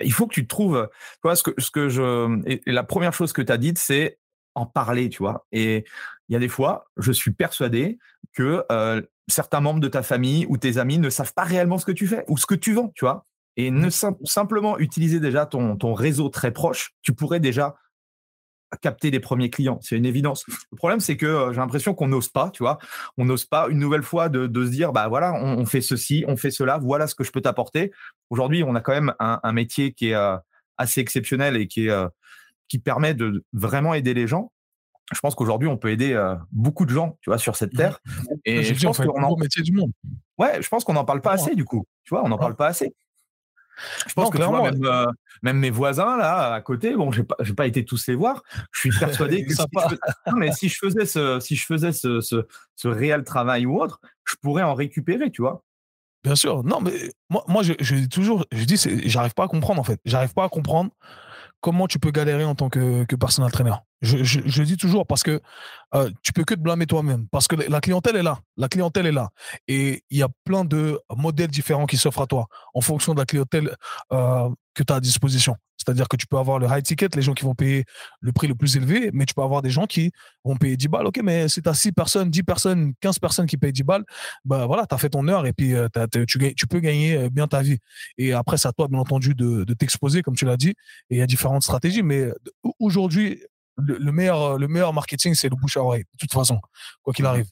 [0.00, 0.88] il faut que tu trouves.
[1.14, 2.40] Tu vois, ce que, ce que je.
[2.46, 4.18] Et, la première chose que tu as dite, c'est
[4.54, 5.46] en parler, tu vois.
[5.52, 5.84] Et
[6.28, 7.98] il y a des fois, je suis persuadé
[8.32, 11.86] que euh, certains membres de ta famille ou tes amis ne savent pas réellement ce
[11.86, 13.26] que tu fais ou ce que tu vends, tu vois.
[13.56, 14.16] Et ne mmh.
[14.24, 17.76] simplement utiliser déjà ton, ton réseau très proche, tu pourrais déjà
[18.76, 19.78] capter des premiers clients.
[19.82, 20.44] C'est une évidence.
[20.70, 22.78] Le problème, c'est que euh, j'ai l'impression qu'on n'ose pas, tu vois.
[23.18, 26.36] On n'ose pas une nouvelle fois de, se dire, bah voilà, on, fait ceci, on
[26.36, 27.92] fait cela, voilà ce que je peux t'apporter.
[28.30, 30.36] Aujourd'hui, on a quand même un, métier qui est euh,
[30.78, 32.08] assez exceptionnel et qui, est, euh,
[32.68, 34.52] qui permet de vraiment aider les gens.
[35.12, 36.18] Je pense qu'aujourd'hui, on peut aider
[36.50, 38.00] beaucoup de gens, tu vois, sur cette terre.
[38.46, 39.36] Et je pense qu'on en...
[39.36, 39.92] métier du monde.
[40.38, 41.86] Ouais, je pense qu'on n'en parle pas assez, du coup.
[42.04, 42.94] Tu vois, on n'en parle pas assez.
[44.06, 45.06] Je pense que même, euh,
[45.42, 48.42] même, mes voisins là à côté, bon, j'ai pas, pas été tous les voir.
[48.72, 52.20] Je suis persuadé que si je, mais si je faisais ce, si je faisais ce,
[52.20, 55.62] ce, ce, réel travail ou autre, je pourrais en récupérer, tu vois.
[56.22, 56.64] Bien sûr.
[56.64, 56.92] Non, mais
[57.28, 60.00] moi, moi je, je dis toujours, je dis, j'arrive pas à comprendre en fait.
[60.04, 60.90] J'arrive pas à comprendre
[61.60, 63.74] comment tu peux galérer en tant que, que personal trainer.
[64.02, 65.40] Je, je, dis toujours parce que
[65.94, 68.38] euh, tu peux que te blâmer toi-même parce que la clientèle est là.
[68.56, 69.30] La clientèle est là.
[69.66, 73.20] Et il y a plein de modèles différents qui s'offrent à toi en fonction de
[73.20, 73.74] la clientèle
[74.12, 75.56] euh, que tu as à disposition.
[75.76, 77.84] C'est-à-dire que tu peux avoir le high ticket, les gens qui vont payer
[78.20, 80.12] le prix le plus élevé, mais tu peux avoir des gens qui
[80.44, 81.06] vont payer 10 balles.
[81.06, 84.04] Ok, mais si tu as 6 personnes, 10 personnes, 15 personnes qui payent 10 balles,
[84.44, 85.88] bah voilà, tu as fait ton heure et puis euh,
[86.26, 87.78] tu, peux gagner euh, bien ta vie.
[88.18, 90.70] Et après, c'est à toi, bien entendu, de t'exposer, comme tu l'as dit.
[91.10, 92.28] Et il y a différentes stratégies, mais
[92.78, 93.40] aujourd'hui,
[93.76, 96.60] le, meilleur, le meilleur marketing, c'est le bouche à oreille, de toute façon,
[97.02, 97.46] quoi qu'il arrive.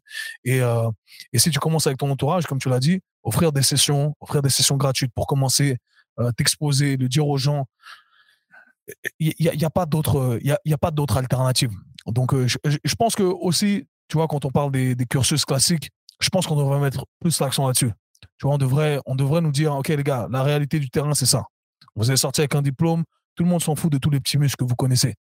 [0.44, 0.88] Et, euh,
[1.32, 4.42] et si tu commences avec ton entourage, comme tu l'as dit, offrir des sessions, offrir
[4.42, 5.78] des sessions gratuites pour commencer,
[6.36, 7.66] t'exposer, le dire aux gens,
[9.18, 11.70] il n'y a, y a, pas d'autre il y a, pas alternative.
[12.06, 15.44] Donc, euh, je, je, pense que aussi, tu vois, quand on parle des, des cursus
[15.44, 17.92] classiques, je pense qu'on devrait mettre plus l'accent là-dessus.
[18.38, 21.14] Tu vois, on devrait, on devrait nous dire, OK, les gars, la réalité du terrain,
[21.14, 21.44] c'est ça.
[21.94, 23.04] Vous allez sortir avec un diplôme,
[23.34, 25.14] tout le monde s'en fout de tous les petits muscles que vous connaissez.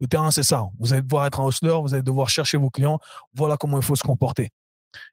[0.00, 0.64] Le terrain, c'est ça.
[0.80, 2.98] Vous allez devoir être un hustler, vous allez devoir chercher vos clients.
[3.34, 4.50] Voilà comment il faut se comporter.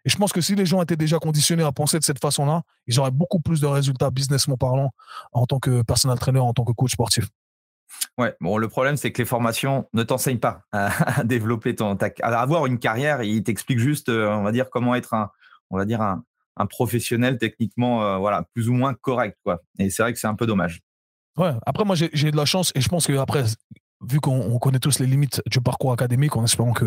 [0.06, 2.64] Et je pense que si les gens étaient déjà conditionnés à penser de cette façon-là,
[2.88, 4.92] ils auraient beaucoup plus de résultats businessment parlant
[5.32, 7.28] en tant que personal trainer, en tant que coach sportif.
[8.18, 12.42] Ouais, bon, le problème, c'est que les formations ne t'enseignent pas à, développer ton, à
[12.42, 13.24] avoir une carrière.
[13.24, 15.32] Ils t'expliquent juste, euh, on va dire, comment être un,
[15.70, 16.24] on va dire un,
[16.70, 19.62] professionnel techniquement, euh, voilà, plus ou moins correct, quoi.
[19.78, 20.82] Et c'est vrai que c'est un peu dommage.
[21.38, 21.54] Ouais.
[21.66, 23.46] Après, moi, j'ai de la chance et je pense que après,
[24.08, 26.86] vu qu'on connaît tous les limites du parcours académique, en espérant que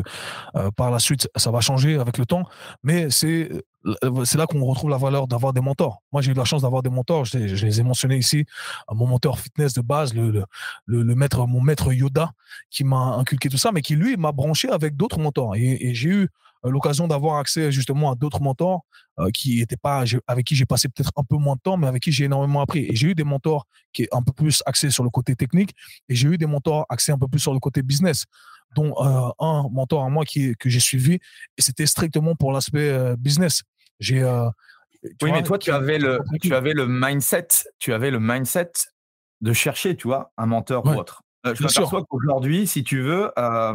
[0.56, 2.44] euh, par la suite ça va changer avec le temps,
[2.82, 3.50] mais c'est
[3.86, 6.02] euh, c'est là qu'on retrouve la valeur d'avoir des mentors.
[6.12, 7.24] Moi, j'ai eu la chance d'avoir des mentors.
[7.24, 8.44] Je, les ai mentionnés ici.
[8.90, 12.32] Mon mentor fitness de base, le, le, le maître, mon maître Yoda,
[12.70, 15.56] qui m'a inculqué tout ça, mais qui lui m'a branché avec d'autres mentors.
[15.56, 16.28] Et, j'ai eu
[16.70, 18.84] l'occasion d'avoir accès justement à d'autres mentors
[19.18, 21.86] euh, qui étaient pas avec qui j'ai passé peut-être un peu moins de temps mais
[21.86, 22.86] avec qui j'ai énormément appris.
[22.88, 25.74] Et j'ai eu des mentors qui est un peu plus axés sur le côté technique
[26.08, 28.24] et j'ai eu des mentors axés un peu plus sur le côté business
[28.74, 33.16] dont euh, un mentor à moi qui que j'ai suivi et c'était strictement pour l'aspect
[33.16, 33.62] business.
[34.00, 34.22] J'ai
[35.20, 38.72] oui mais toi tu avais le tu avais le mindset tu avais le mindset
[39.40, 41.22] de chercher tu vois un mentor ou autre.
[41.46, 43.74] Euh, je m'aperçois qu'aujourd'hui, si tu veux, euh,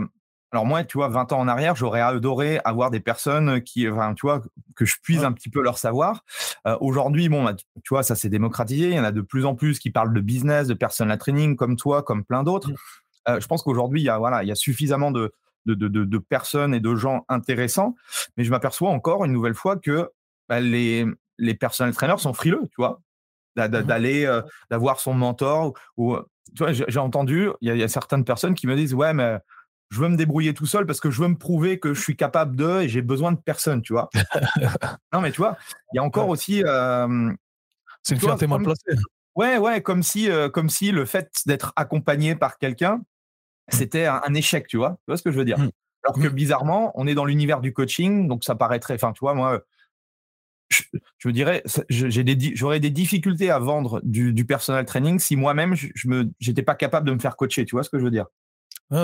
[0.52, 4.14] alors moi, tu vois, 20 ans en arrière, j'aurais adoré avoir des personnes qui, enfin,
[4.14, 4.42] tu vois,
[4.76, 6.24] que je puise un petit peu leur savoir.
[6.66, 8.90] Euh, aujourd'hui, bon, bah, tu vois, ça s'est démocratisé.
[8.90, 11.58] Il y en a de plus en plus qui parlent de business, de personal training,
[11.58, 12.70] comme toi, comme plein d'autres.
[12.70, 13.40] Mmh.
[13.42, 15.34] je pense qu'aujourd'hui, il y a, voilà, il y a suffisamment de,
[15.66, 17.96] de, de, de, personnes et de gens intéressants.
[18.38, 20.10] Mais je m'aperçois encore une nouvelle fois que
[20.48, 21.06] bah, les,
[21.38, 23.02] les personal trainers sont frileux, tu vois, mmh
[23.58, 26.16] d'aller, d'avoir son mentor ou
[26.56, 29.40] tu vois, j'ai entendu, il y, a certaines personnes qui me disent Ouais, mais
[29.90, 32.16] je veux me débrouiller tout seul parce que je veux me prouver que je suis
[32.16, 34.10] capable de et j'ai besoin de personne, tu vois.
[35.14, 35.58] non, mais tu vois,
[35.94, 36.64] il y a encore aussi.
[38.04, 39.00] c'est une fierté mal placée.
[39.36, 43.02] Ouais, ouais, comme si, comme si le fait d'être accompagné par quelqu'un, mmh.
[43.70, 44.98] c'était un, échec, tu vois.
[45.00, 45.60] Tu vois ce que je veux dire?
[45.60, 45.70] Mmh.
[46.04, 48.96] Alors que bizarrement, on est dans l'univers du coaching, donc ça paraîtrait.
[48.96, 49.62] Enfin, tu vois, moi,
[50.70, 50.84] je,
[51.26, 56.08] me dirais, j'aurais des, difficultés à vendre du, du personal training si moi-même, je
[56.48, 57.66] n'étais pas capable de me faire coacher.
[57.66, 58.26] Tu vois ce que je veux dire?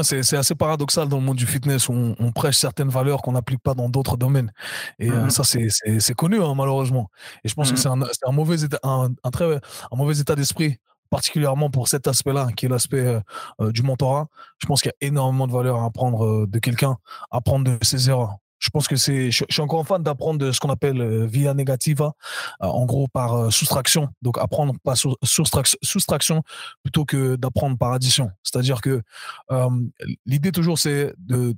[0.04, 3.62] C'est assez paradoxal dans le monde du fitness où on, prêche certaines valeurs qu'on n'applique
[3.62, 4.52] pas dans d'autres domaines.
[5.00, 7.10] Et euh, mmh ça, c'est connu, hein, malheureusement.
[7.44, 10.78] Et je pense que mmh c'est un, mauvais état, un, très, un mauvais état d'esprit,
[11.10, 13.20] particulièrement pour cet aspect-là, qui est l'aspect euh,
[13.62, 14.28] euh, du mentorat.
[14.60, 16.98] Je pense qu'il y a énormément de valeur à apprendre de quelqu'un,
[17.30, 20.70] apprendre de ses erreurs je pense que c'est, je, suis encore fan d'apprendre ce qu'on
[20.70, 22.14] appelle euh, via negativa,
[22.62, 24.08] euh, en gros par euh, soustraction.
[24.22, 26.44] Donc apprendre par soustraction
[26.82, 28.32] plutôt que d'apprendre par addition.
[28.44, 29.02] C'est-à-dire que
[30.26, 31.56] l'idée toujours c'est de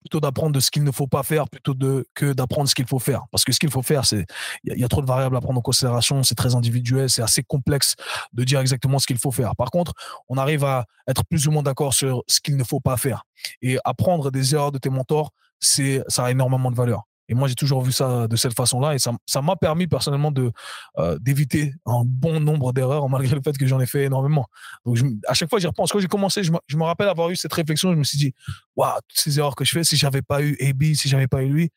[0.00, 1.74] plutôt d'apprendre de ce qu'il ne faut pas faire plutôt
[2.14, 3.24] que d'apprendre ce qu'il faut faire.
[3.30, 4.26] Parce que ce qu'il faut faire, c'est
[4.64, 7.42] il y, a trop de variables à prendre en considération, c'est très individuel, c'est assez
[7.42, 7.94] complexe
[8.32, 9.56] de dire exactement ce qu'il faut faire.
[9.56, 9.92] Par contre,
[10.28, 13.24] on arrive à être plus ou moins d'accord sur ce qu'il ne faut pas faire.
[13.60, 17.04] Et apprendre des erreurs de tes mentors, c'est ça a énormément de valeur.
[17.28, 20.30] Et moi, j'ai toujours vu ça de cette façon-là, et ça, ça m'a permis personnellement
[20.30, 20.50] de
[20.98, 24.46] euh, d'éviter un bon nombre d'erreurs, malgré le fait que j'en ai fait énormément.
[24.86, 25.92] Donc, à chaque fois, j'y repense.
[25.92, 27.92] Quand j'ai commencé, je me, je me, rappelle avoir eu cette réflexion.
[27.92, 28.32] Je me suis dit,
[28.76, 31.42] waouh, toutes ces erreurs que je fais, si j'avais pas eu AB, si j'avais pas
[31.42, 31.70] eu lui,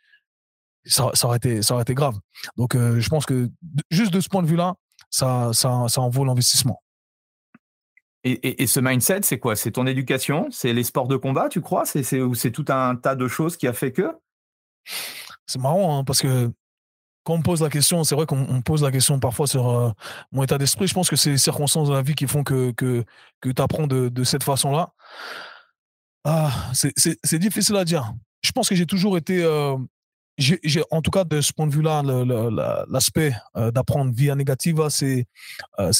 [0.85, 2.17] ça, ça, aurait été, ça aurait été grave.
[2.55, 3.49] Donc, euh, je pense que
[3.89, 4.75] juste de ce point de vue-là,
[5.09, 6.81] ça, ça, ça en vaut l'investissement.
[8.23, 9.55] Et, ce mindset, c'est quoi?
[9.55, 10.47] C'est ton éducation?
[10.51, 11.85] C'est les sports de combat, tu crois?
[11.85, 14.11] C'est c'est tout un tas de choses qui a fait que?
[15.47, 16.51] C'est marrant, hein, parce que
[17.23, 19.91] quand on me pose la question, c'est vrai qu'on pose la question parfois sur euh,
[20.31, 20.87] mon état d'esprit.
[20.87, 23.03] Je pense que c'est les circonstances de la vie qui font que, que,
[23.41, 24.93] que tu apprends de, cette façon-là.
[26.23, 28.13] Ah, c'est difficile à dire.
[28.43, 29.77] Je pense que j'ai toujours été, euh,
[30.37, 32.03] j'ai en tout cas de ce point de vue-là,
[32.87, 35.25] l'aspect euh, d'apprendre via négativa, c'est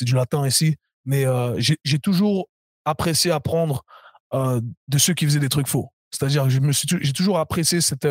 [0.02, 1.26] du latin ici mais
[1.58, 2.48] j'ai toujours
[2.86, 3.84] apprécié apprendre
[4.34, 5.92] de ceux qui faisaient des trucs faux.
[6.12, 6.50] C'est-à-dire que
[7.02, 8.06] j'ai toujours apprécié cette,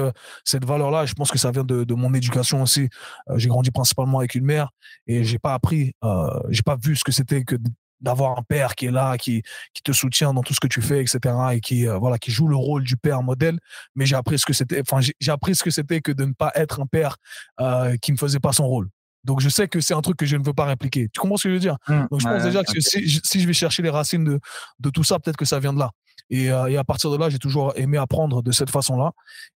[0.65, 1.07] valeur-là.
[1.07, 2.89] Je pense que ça vient de, mon éducation aussi.
[3.37, 4.71] j'ai grandi principalement avec une mère
[5.07, 5.93] et j'ai pas appris,
[6.49, 7.57] j'ai pas vu ce que c'était que
[8.01, 9.43] d'avoir un père qui est là, qui,
[9.75, 11.35] qui te soutient dans tout ce que tu fais, etc.
[11.53, 13.59] et qui, voilà, qui joue le rôle du père modèle.
[13.95, 16.33] Mais j'ai appris ce que c'était, enfin, j'ai appris ce que c'était que de ne
[16.33, 17.17] pas être un père
[18.01, 18.89] qui ne faisait pas son rôle.
[19.25, 21.09] Donc, je sais que c'est un truc que je ne veux pas répliquer.
[21.13, 21.77] Tu comprends ce que je veux dire?
[21.89, 24.41] Mmh, Donc, je pense déjà que si, je vais chercher les racines de,
[24.79, 25.91] de tout ça, peut-être que ça vient de là.
[26.31, 29.13] Et, euh, et à partir de là, j'ai toujours aimé apprendre de cette façon-là.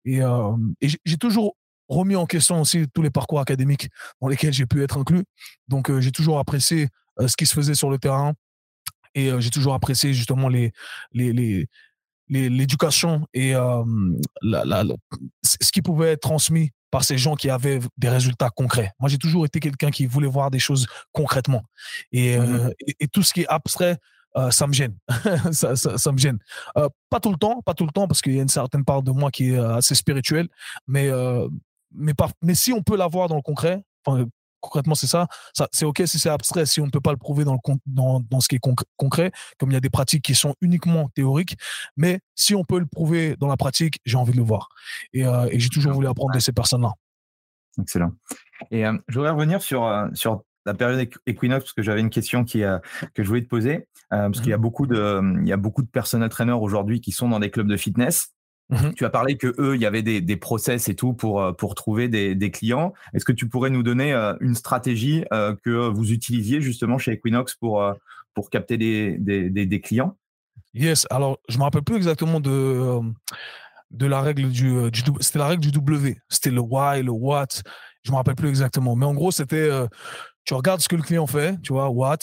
[0.05, 1.55] Et, euh, et j'ai toujours
[1.89, 3.89] remis en question aussi tous les parcours académiques
[4.22, 5.26] dans lesquels j'ai pu être inclus.
[5.68, 6.88] Donc, euh, j'ai toujours apprécié
[7.20, 8.34] ce qui se faisait sur le terrain.
[9.14, 10.72] Et j'ai toujours apprécié justement les,
[11.12, 11.68] les, les
[12.30, 14.84] l'éducation et la, la,
[15.43, 18.91] ce qui pouvait être transmis par ces gens qui avaient des résultats concrets.
[18.99, 21.63] Moi, j'ai toujours été quelqu'un qui voulait voir des choses concrètement.
[22.11, 22.69] Et, euh,
[22.99, 23.97] et, tout ce qui est abstrait,
[24.37, 24.95] euh, ça me gêne.
[25.51, 26.37] ça, ça, ça, me gêne.
[26.77, 28.83] Euh, pas tout le temps, pas tout le temps, parce qu'il y a une certaine
[28.83, 30.47] part de moi qui est assez spirituelle.
[30.87, 31.09] Mais,
[31.93, 33.83] mais, par, mais si on peut l'avoir dans le concret,
[34.62, 35.28] concrètement, c'est ça.
[35.53, 37.59] ça c'est OK si c'est abstrait, si on ne peut pas le prouver dans, le,
[37.86, 38.62] dans, dans ce qui est
[38.97, 41.57] concret, comme il y a des pratiques qui sont uniquement théoriques.
[41.97, 44.70] Mais si on peut le prouver dans la pratique, j'ai envie de le voir.
[45.14, 46.93] Et, euh, et j'ai toujours voulu apprendre de ces personnes-là.
[47.82, 48.12] Excellent.
[48.70, 52.12] Et euh, je voudrais revenir sur, euh, sur la période Equinox, parce que j'avais une
[52.12, 53.88] question qui, que je voulais te poser.
[54.09, 57.01] parce qu'il y a mmh beaucoup de, il y a beaucoup de personnel trainers aujourd'hui
[57.01, 58.36] qui sont dans des clubs de fitness
[58.72, 61.41] Mmh tu as parlé que eux, il y avait des, des process et tout pour,
[61.41, 62.93] euh, pour trouver des, des clients.
[63.13, 67.11] Est-ce que tu pourrais nous donner euh, une stratégie euh, que vous utilisiez justement chez
[67.11, 67.84] Equinox pour,
[68.34, 70.17] pour capter des, des, des, clients?
[70.74, 72.99] Yes, alors je me rappelle plus exactement de,
[73.91, 77.47] de la règle du, du c'était la règle du W, c'était le why, le what,
[78.03, 79.69] je me rappelle plus exactement, mais en gros c'était
[80.45, 82.19] tu regardes ce que le client fait, tu vois, what,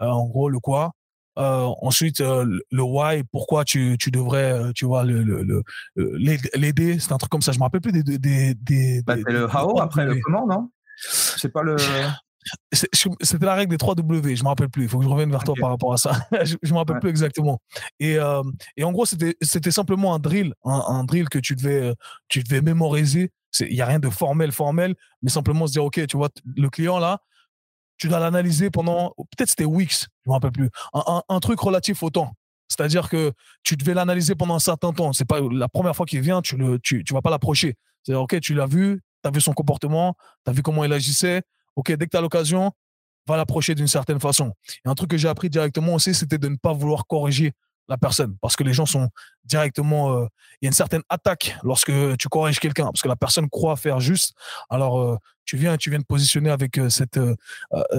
[0.00, 0.92] en gros le quoi,
[1.38, 6.38] euh, ensuite, euh, le why, pourquoi tu, tu devrais, euh, tu vois, le, le, le
[6.54, 7.52] l'aider, c'est un truc comme ça.
[7.52, 8.02] Je me rappelle plus des.
[8.02, 10.70] des, des, bah, le how après le comment, non?
[10.96, 11.76] C'est pas le.
[12.72, 14.84] C'était la règle des 3 W, je me rappelle plus.
[14.84, 16.12] Il faut que je revienne vers toi par rapport à ça.
[16.44, 17.60] je, ne me rappelle plus exactement.
[18.00, 18.42] Et, euh,
[18.76, 21.94] et en gros, c'était simplement un drill, un, drill que tu devais,
[22.28, 23.32] tu devais mémoriser.
[23.60, 26.68] Il n'y a rien de formel, formel, mais simplement se dire, OK, tu vois, le
[26.68, 27.20] client là,
[27.96, 32.10] tu dois l'analyser pendant, peut-être c'était weeks, je me rappelle plus, un, truc relatif au
[32.10, 32.32] temps.
[32.68, 33.32] C'est-à-dire que
[33.62, 35.12] tu devais l'analyser pendant un certain temps.
[35.12, 37.76] C'est pas la première fois qu'il vient, tu ne tu, tu vas pas l'approcher.
[38.02, 40.92] C'est OK, tu l'as vu, tu as vu son comportement, tu as vu comment il
[40.92, 41.42] agissait.
[41.76, 42.72] OK, dès que tu as l'occasion,
[43.26, 44.52] va l'approcher d'une certaine façon.
[44.84, 47.52] Et un truc que j'ai appris directement aussi, c'était de ne pas vouloir corriger
[47.88, 48.36] la personne.
[48.40, 49.08] Parce que les gens sont
[49.44, 50.26] directement euh,
[50.60, 53.76] il y a une certaine attaque lorsque tu corriges quelqu'un parce que la personne croit
[53.76, 54.32] faire juste.
[54.70, 57.20] Alors euh, tu viens tu viens de positionner avec euh, cette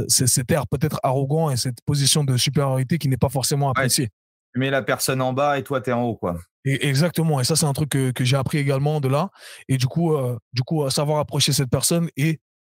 [0.08, 4.10] cet air peut-être arrogant et cette position de supériorité qui n'est pas forcément appréciée.
[4.54, 6.38] Tu mets la personne en bas et toi tu es en haut quoi.
[6.64, 7.40] Et, exactement.
[7.40, 9.30] Et ça c'est un truc que, que j'ai appris également de là.
[9.68, 10.16] Et du coup
[10.54, 12.40] du coup savoir approcher cette personne et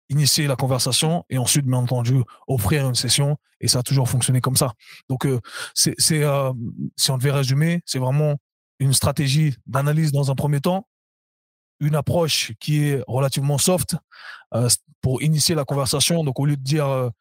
[0.10, 3.38] initier la conversation et ensuite, bien entendu, offrir une session.
[3.62, 4.74] Et ça a toujours fonctionné comme ça.
[5.10, 5.40] Donc, euh,
[5.74, 6.52] c'est, euh,
[6.98, 8.36] si on devait résumer, c'est vraiment
[8.80, 10.88] une stratégie d'analyse dans un premier temps,
[11.80, 13.96] une approche qui est relativement soft
[14.54, 14.70] euh,
[15.02, 16.24] pour initier la conversation.
[16.24, 17.12] Donc, au lieu de dire,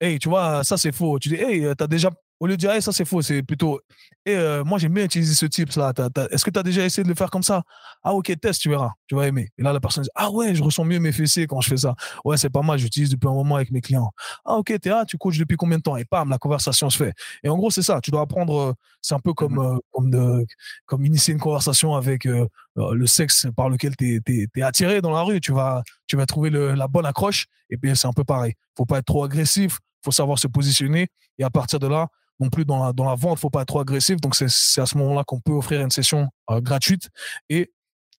[0.00, 2.10] hey, tu vois, ça c'est faux, tu dis, hey, as déjà
[2.42, 3.80] au lieu de dire, ça c'est faux, c'est plutôt,
[4.26, 5.92] et euh, moi j'aime bien utiliser ce type là.
[6.32, 7.62] Est-ce que tu as déjà essayé de le faire comme ça?
[8.02, 9.50] Ah ok, teste, tu verras, tu vas aimer.
[9.58, 11.76] Et là la personne dit, ah ouais, je ressens mieux mes fessiers quand je fais
[11.76, 11.94] ça.
[12.24, 14.10] Ouais, c'est pas mal, j'utilise depuis un moment avec mes clients.
[14.44, 15.96] Ah ok, t'es là, tu coaches depuis combien de temps?
[15.96, 17.14] Et pam, la conversation se fait.
[17.44, 18.72] Et en gros, c'est ça, tu dois apprendre, euh,
[19.02, 20.46] c'est un peu comme, mmh euh, comme, de,
[20.86, 25.40] comme initier une conversation avec le sexe par lequel tu es, attiré dans la rue.
[25.40, 27.46] Tu vas, tu vas trouver la bonne accroche.
[27.70, 28.54] Et puis c'est un peu pareil.
[28.76, 31.06] faut pas être trop agressif, faut savoir se positionner.
[31.38, 32.08] Et à partir de là,
[32.40, 34.20] non plus dans la, dans la vente, faut pas être trop agressif.
[34.20, 37.10] Donc, c'est à ce moment-là qu'on peut offrir une session euh, gratuite.
[37.48, 37.72] Et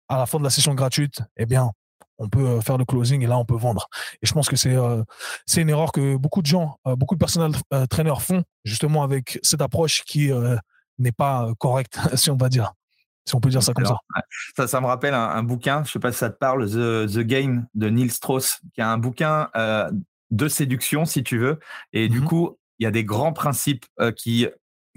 [0.09, 1.71] à la fin de la session gratuite, eh bien,
[2.17, 3.87] on peut euh, faire le closing et là, on peut vendre.
[4.21, 5.03] Et je pense que c'est euh,
[5.45, 7.53] c'est une erreur que beaucoup de gens, beaucoup de personnels
[7.89, 10.31] traîneurs font, justement avec cette approche qui
[10.99, 12.73] n'est pas correcte, si on va dire.
[13.25, 13.95] Si on peut dire ça comme ça.
[14.57, 14.67] ça.
[14.67, 17.67] Ça me rappelle un, bouquin, je sais pas si ça te parle, The, The Game
[17.73, 19.49] de Neil Strauss, qui a un bouquin
[20.33, 21.59] de séduction, si tu veux.
[21.93, 24.47] Et du mmh coup, il y a des grands principes qui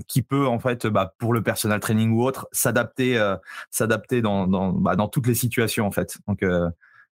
[0.09, 3.35] qui peut en fait bah, pour le personal training ou autre s'adapter
[3.71, 6.19] s'adapter dans bah, dans, toutes les situations en fait.
[6.27, 6.45] Donc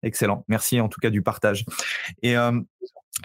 [0.01, 0.43] excellent.
[0.47, 1.65] Merci en tout cas du partage.
[2.21, 2.35] Et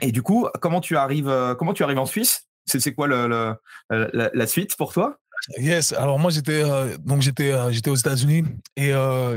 [0.00, 2.46] et du coup comment tu arrives comment tu arrives en Suisse?
[2.66, 3.56] C'est quoi le,
[3.90, 5.16] la, suite pour toi?
[5.56, 6.62] Yes, alors moi j'étais
[6.98, 8.44] donc j'étais j'étais aux États-Unis
[8.76, 8.92] et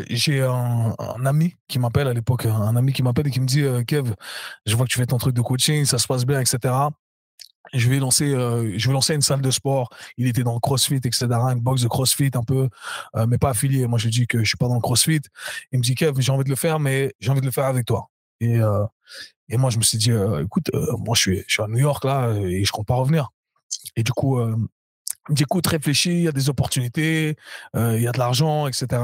[0.10, 3.46] j'ai un, un, ami qui m'appelle à l'époque, un ami qui m'appelle et qui me
[3.46, 4.14] dit Kev,
[4.66, 6.92] je vois que tu fais ton truc de coaching, ça se passe bien, etc
[7.74, 9.90] je vais lancer euh, je vais lancer une salle de sport.
[10.18, 12.70] Il était dans le CrossFit etc une box de CrossFit un peu
[13.16, 13.88] euh, mais pas affilié.
[13.88, 15.22] Moi je dis que je suis pas dans le CrossFit.
[15.72, 17.66] Il me dit Kev j'ai envie de le faire mais j'ai envie de le faire
[17.66, 18.10] avec toi.
[18.40, 18.86] Et euh,
[19.50, 20.12] et moi je me suis dit
[20.44, 23.30] écoute moi je suis je suis à New York là et je compte pas revenir.
[23.96, 24.48] Et du coup il
[25.30, 27.36] me dit écoute réfléchis il y a des opportunités
[27.76, 29.02] il y a de l'argent etc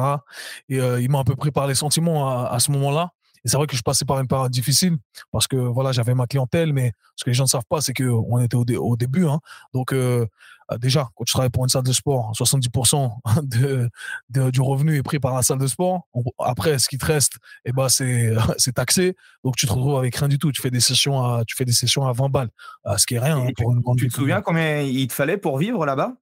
[0.69, 3.11] et il m'a un peu pris par les sentiments à, à ce moment là
[3.45, 4.97] et c'est vrai que je passais par une période difficile
[5.31, 7.93] parce que voilà, j'avais ma clientèle, mais ce que les gens ne savent pas, c'est
[7.93, 9.25] qu'on était au, début.
[9.25, 9.39] Hein.
[9.73, 10.25] Donc, euh,
[10.71, 13.11] euh, déjà, quand tu travailles pour une salle de sport, 70%
[13.43, 13.89] de,
[14.29, 16.07] du revenu est pris par la salle de sport.
[16.39, 19.15] Après, ce qui te reste, eh ben, c'est, taxé.
[19.43, 20.51] Donc, tu te retrouves avec rien du tout.
[20.51, 22.49] Tu fais des sessions à, tu fais des sessions à 20 balles,
[22.97, 23.37] ce qui est rien.
[23.37, 26.13] Hein, pour une tu te souviens combien il te fallait pour vivre là-bas?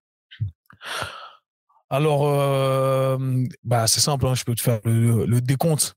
[1.89, 3.17] Alors, euh,
[3.63, 5.95] bah, c'est simple, hein, je peux te faire le décompte.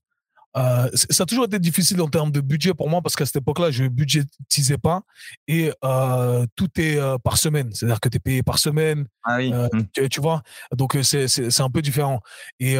[0.57, 3.35] Euh, ça a toujours été difficile en termes de budget pour moi parce qu'à cette
[3.37, 5.01] époque-là, je ne budgétisais pas
[5.47, 7.69] et euh, tout est euh, par semaine.
[7.73, 9.05] C'est-à-dire que tu es payé par semaine.
[9.23, 9.51] Ah oui.
[9.51, 10.07] Mmh.
[10.09, 10.41] tu, vois?
[10.75, 12.21] Donc, c'est un peu différent.
[12.59, 12.77] Et,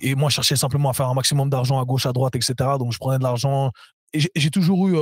[0.00, 2.54] et moi, je cherchais simplement à faire un maximum d'argent à gauche, à droite, etc.
[2.78, 3.72] Donc, je prenais de l'argent,
[4.14, 4.96] j'ai toujours eu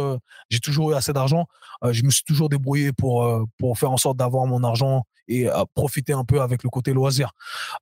[0.51, 1.47] j'ai toujours eu assez d'argent
[1.91, 6.13] je me suis toujours débrouillé pour pour faire en sorte d'avoir mon argent et profiter
[6.13, 7.33] un peu avec le côté loisir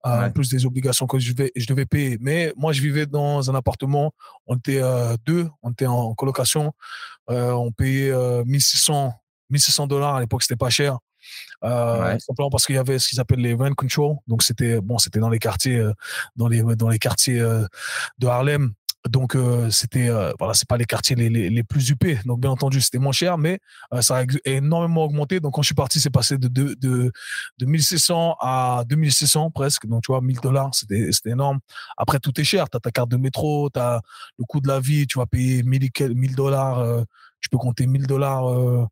[0.04, 2.18] en plus des obligations que je devais je devais payer.
[2.20, 4.12] Mais moi je vivais dans un appartement
[4.46, 4.82] on était
[5.24, 6.72] deux on était en colocation
[7.28, 8.12] on payait
[8.44, 9.12] 1600
[9.50, 10.98] 1600 dollars à l'époque c'était pas cher
[11.62, 14.16] simplement parce qu'il y avait ce qu'ils appellent les rent control.
[14.26, 15.88] Donc c'était bon c'était dans les quartiers
[16.36, 18.72] dans les dans les quartiers de Harlem
[19.08, 22.20] donc euh, c'était euh, voilà, c'est pas les quartiers les, les, plus huppés.
[22.24, 23.58] Donc bien entendu, c'était moins cher, mais
[23.92, 25.40] euh, ça a énormément augmenté.
[25.40, 27.12] Donc quand je suis parti, c'est passé de, de, de,
[27.58, 29.86] de 1600 à 2600 presque.
[29.86, 31.58] Donc tu vois, 1000 dollars, c'était c'était énorme.
[31.96, 32.70] Après tout est cher.
[32.70, 34.00] Tu as ta carte de métro, tu as
[34.38, 37.04] le coût de la vie, tu vas payer 1000 dollars,
[37.40, 38.88] tu peux compter 1000 dollars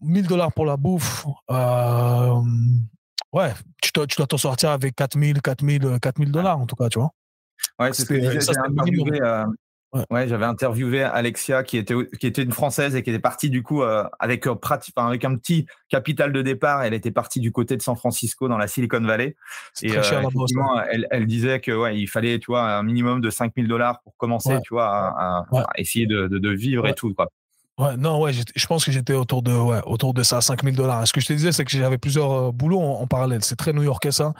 [0.00, 1.26] 1000 dollars pour la bouffe.
[3.32, 3.52] ouais,
[3.82, 6.98] tu dois tu dois t'en sortir avec 4000 4000 4000 dollars en tout cas, tu
[6.98, 7.12] vois.
[7.82, 9.44] Ouais, c'est ce que interviewé, euh,
[10.10, 13.62] Ouais, j'avais interviewé Alexia qui était qui était une française et qui était partie du
[13.62, 14.54] coup euh, avec euh,
[14.96, 16.82] avec un petit capital de départ.
[16.82, 19.36] Elle était partie du côté de San Francisco dans la Silicon Valley.
[19.82, 20.22] Et très cher,
[20.90, 24.16] elle, elle, disait que ouais, il fallait tu vois un minimum de 5000 dollars pour
[24.16, 25.44] commencer, tu vois, à,
[25.76, 27.28] essayer de, de, vivre et tout quoi.
[27.78, 31.08] Ouais, non, ouais, je pense que j'étais autour de, ouais, autour de ça, 5000 dollars.
[31.08, 33.42] Ce que je te disais, c'est que j'avais plusieurs euh, boulots en, parallèle.
[33.42, 34.34] C'est très new-yorkais, ça.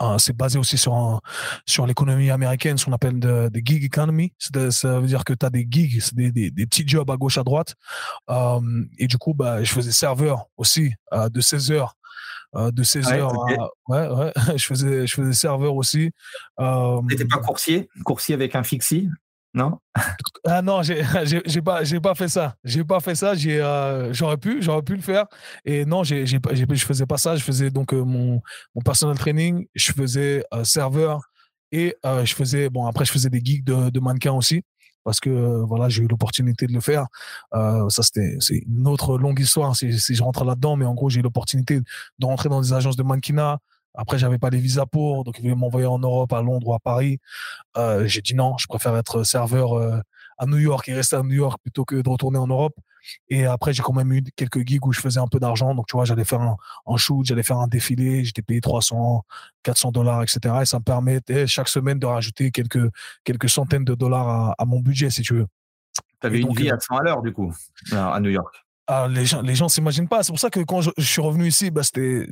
[0.00, 1.20] Euh, c'est basé aussi sur,
[1.66, 4.32] sur l'économie américaine, ce qu'on appelle des gig economy.
[4.38, 7.36] ça veut dire que tu as des gigs, des, des, des, petits jobs à gauche,
[7.36, 7.74] à droite.
[8.30, 8.60] Euh,
[8.98, 11.94] et du coup, bah, je faisais serveur aussi, de 16 heures.
[12.54, 13.32] de 16 h heures
[13.88, 16.10] ouais, ouais, je faisais, je faisais serveur aussi.
[17.10, 17.90] T'étais pas coursier?
[18.02, 19.10] Coursier avec un fixie?
[19.58, 19.80] Non?
[20.44, 21.02] Ah non, j'ai
[21.64, 22.54] pas pas fait ça.
[22.62, 23.32] J'ai pas fait ça.
[23.32, 25.26] Euh, j'aurais pu j'aurais pu le faire.
[25.64, 27.34] Et non, j'ai je faisais pas ça.
[27.34, 28.40] Je faisais donc euh, mon
[28.76, 29.66] mon personal training.
[29.74, 31.22] Je faisais euh, serveur
[31.72, 34.62] et je faisais bon après je faisais des gigs de, de mannequin aussi
[35.04, 35.28] parce que
[35.66, 37.06] voilà j'ai eu l'opportunité de le faire.
[37.52, 41.10] ça c'était c'est une autre longue histoire si, si je rentre là-dedans, mais en gros
[41.10, 41.80] j'ai eu l'opportunité
[42.18, 43.58] de rentrer dans des agences de mannequinat
[43.94, 46.74] après, j'avais pas les visas pour, donc ils voulaient m'envoyer en Europe, à Londres ou
[46.74, 47.18] à Paris.
[47.76, 49.98] Euh, j'ai dit non, je préfère être serveur euh,
[50.38, 52.74] à New York et rester à New York plutôt que de retourner en Europe.
[53.28, 55.74] Et après, j'ai quand même eu quelques gigs où je faisais un peu d'argent.
[55.74, 59.24] Donc, tu vois, j'allais faire un, shoot, j'allais faire un défilé, j'étais payé 300,
[59.62, 60.56] 400 dollars, etc.
[60.62, 62.90] Et ça me permettait chaque semaine de rajouter quelques,
[63.24, 65.46] quelques centaines de dollars à, mon budget, si tu veux.
[66.20, 67.52] Tu avais une vie à 100 à l'heure, du coup,
[67.92, 68.54] à New York.
[68.90, 70.22] Ah, les gens, les gens s'imaginent pas.
[70.22, 72.26] C'est pour ça que quand je, suis revenu ici, bah, c'était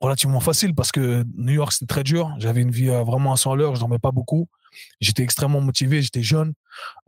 [0.00, 2.32] relativement facile parce que New York c'était très dur.
[2.38, 3.74] J'avais une vie euh, vraiment à 100 à l'heure.
[3.74, 4.48] Je dormais pas beaucoup.
[5.00, 6.00] J'étais extrêmement motivé.
[6.00, 6.52] J'étais jeune,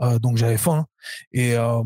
[0.01, 0.87] euh, donc j'avais faim.
[1.33, 1.83] Et, euh,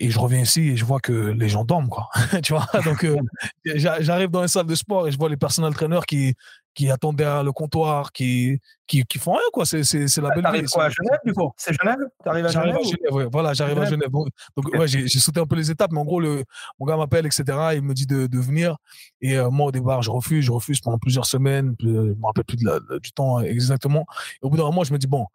[0.00, 2.08] et je reviens ici et je vois que les gens dorment, quoi.
[2.42, 2.66] tu vois?
[2.84, 3.06] Donc
[3.64, 6.34] j'arrive dans les salles de sport et je vois les personnels traîneurs qui
[6.74, 9.64] qui attendent derrière le comptoir, qui, qui, qui font rien, quoi.
[9.64, 11.52] C'est, c'est, c'est la belle T'arrives quoi, à Genève, du coup?
[11.56, 11.98] C'est Genève?
[12.24, 13.26] T'arrives à Genève, à Genève ouais.
[13.30, 14.10] Voilà, j'arrive à Genève?
[14.10, 14.28] Donc,
[14.74, 16.44] ouais, j'ai, j'ai sauté un peu les étapes, mais en gros, le,
[16.78, 17.44] mon gars m'appelle, etc.
[17.74, 18.76] Il me dit de, de venir.
[19.20, 21.76] Et euh, moi, au départ, je refuse, je refuse pendant plusieurs semaines.
[21.80, 24.06] Je me rappelle plus de du temps exactement.
[24.42, 25.26] Et au bout d'un moment, je me dis, bon,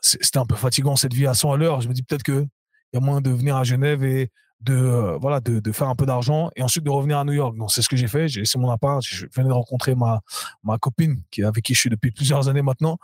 [0.00, 1.80] c'était un peu fatigant cette vie à 100 à l'heure.
[1.80, 2.46] Je me dis peut-être qu'il
[2.92, 4.30] y a moyen de venir à Genève et
[4.60, 7.32] de euh, voilà de, de, faire un peu d'argent et ensuite de revenir à New
[7.32, 7.56] York.
[7.56, 8.28] Donc c'est ce que j'ai fait.
[8.28, 9.02] J'ai laissé mon appart.
[9.04, 10.20] Je venais de rencontrer ma
[10.64, 12.98] ma copine qui avec qui je suis depuis plusieurs années maintenant.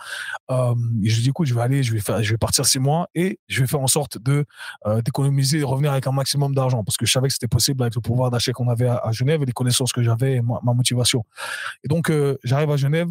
[0.50, 2.78] Euh, je lui dis écoute, je vais aller, je vais faire, je vais partir six
[2.78, 4.44] mois et je vais faire en sorte de
[4.86, 7.82] euh, d'économiser et revenir avec un maximum d'argent parce que je savais que c'était possible
[7.82, 10.60] avec le pouvoir d'achat qu'on avait à, Genève et les connaissances que j'avais et ma,
[10.72, 11.24] motivation.
[11.84, 12.10] Et donc
[12.44, 13.08] j'arrive à Genève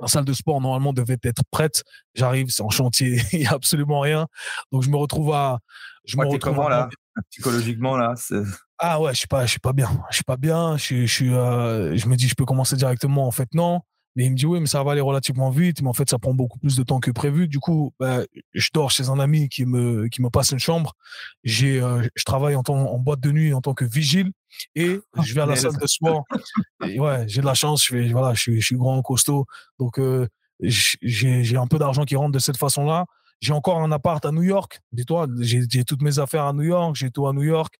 [0.00, 1.84] la salle de sport normalement devait être prête.
[2.14, 4.26] J'arrive, c'est en chantier, il n'y a absolument rien.
[4.72, 5.58] Donc je me retrouve à.
[6.08, 6.88] Je me retrouve comment là?
[7.30, 8.14] psychologiquement là
[8.78, 9.88] Ah ouais, je suis pas, je suis pas bien.
[10.10, 10.76] Je suis pas bien.
[10.76, 13.26] Je, euh, je me dis, je peux commencer directement.
[13.26, 13.80] En fait, non.
[14.16, 15.80] Mais il me dit oui, mais ça va aller relativement vite.
[15.82, 17.46] Mais en fait, ça prend beaucoup plus de temps que prévu.
[17.46, 20.94] Du coup, bah, je dors chez un ami qui me qui me passe une chambre.
[21.44, 24.32] J'ai, euh, je travaille en, en boîte de nuit en tant que vigile
[24.74, 26.24] et ah, je vais à la salle de sport.
[26.84, 27.84] Et ouais, j'ai de la chance.
[27.84, 29.44] Je fais, voilà, je suis, je suis grand, costaud.
[29.78, 30.26] Donc euh,
[30.60, 33.04] j'ai, j'ai un peu d'argent qui rentre de cette façon-là.
[33.40, 34.80] J'ai encore un appart à New York.
[34.92, 37.74] Dis-toi, j'ai toutes mes affaires à New York, j'ai tout à New York.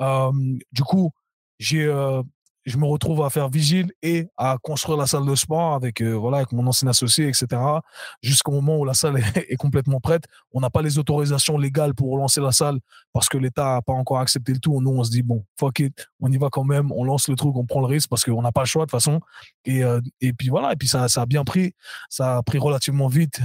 [0.00, 0.32] Euh,
[0.72, 1.12] du coup,
[1.58, 2.22] j'ai, euh,
[2.64, 6.12] je me retrouve à faire vigile et à construire la salle de sport avec, euh,
[6.12, 7.60] voilà, avec mon ancien associé, etc.
[8.22, 10.24] Jusqu'au moment où la salle est, complètement prête.
[10.52, 12.78] On n'a pas les autorisations légales pour lancer la salle
[13.12, 14.80] parce que l'État n'a pas encore accepté le tout.
[14.80, 17.36] Nous, on se dit, bon, fuck it, on y va quand même, on lance le
[17.36, 19.20] truc, on prend le risque parce qu'on n'a pas le choix de toute façon.
[19.66, 19.82] Et,
[20.22, 21.74] et puis voilà, et puis ça, ça a bien pris.
[22.08, 23.42] Ça a pris relativement vite,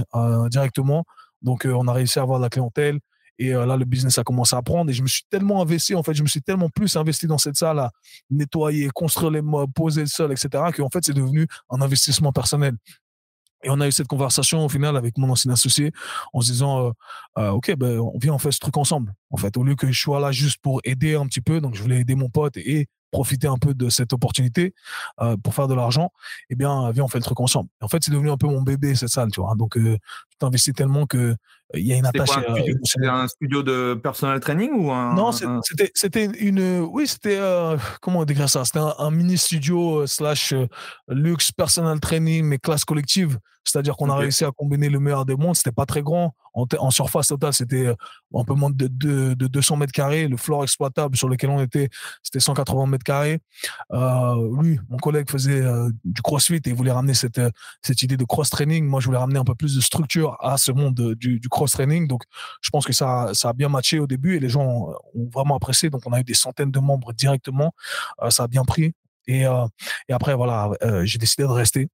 [0.50, 1.04] directement.
[1.42, 2.98] Donc, euh, on a réussi à avoir de la clientèle.
[3.38, 4.90] Et euh, là, le business a commencé à prendre.
[4.90, 7.38] Et je me suis tellement investi, en fait, je me suis tellement plus investi dans
[7.38, 7.90] cette salle à
[8.30, 12.74] nettoyer, construire les meubles, poser le sol, etc., qu'en fait, c'est devenu un investissement personnel.
[13.64, 15.92] Et on a eu cette conversation au final avec mon ancien associé
[16.32, 16.92] en se disant,
[17.38, 19.12] euh, OK, ben, on vient, on fait ce truc ensemble.
[19.30, 21.74] En fait, au lieu que je sois là juste pour aider un petit peu, donc
[21.74, 24.74] je voulais aider mon pote et profiter un peu de cette opportunité
[25.42, 26.12] pour faire de l'argent,
[26.50, 27.70] eh bien, viens, on fait le truc ensemble.
[27.80, 29.54] en fait, c'est devenu un peu mon bébé, cette salle, tu vois.
[29.54, 29.96] Donc, euh,
[30.27, 31.34] tu t'investis tellement que euh,
[31.74, 32.30] il y a une attache.
[32.84, 37.38] C'était un, studio de personal training ou un Non, c'était c'était une oui, c'était
[38.00, 38.64] comment on décrire ça?
[38.64, 40.54] C'était un, mini studio slash
[41.08, 43.38] luxe personal training mais classe collective.
[43.68, 45.54] C'est-à-dire qu'on a réussi à combiner le meilleur des mondes.
[45.54, 46.34] C'était pas très grand.
[46.54, 47.94] En, surface totale, c'était euh,
[48.34, 50.26] un peu moins de, de, 200 mètres carrés.
[50.26, 51.88] Le floor exploitable sur lequel on était,
[52.22, 53.38] c'était 180 mètres carrés.
[53.92, 57.40] Euh, lui, mon collègue, faisait euh, du crossfit et il voulait ramener cette,
[57.82, 58.84] cette idée de cross-training.
[58.86, 62.06] Moi, je voulais ramener un peu plus de structure à ce monde du, du cross-training.
[62.08, 62.22] Donc,
[62.60, 65.56] je pense que ça, ça a bien matché au début et les gens ont vraiment
[65.56, 65.90] apprécié.
[65.90, 67.72] Donc, on a eu des centaines de membres directement.
[68.30, 68.92] ça a bien pris.
[69.26, 70.70] Et, et après, voilà,
[71.04, 71.88] j'ai décidé de rester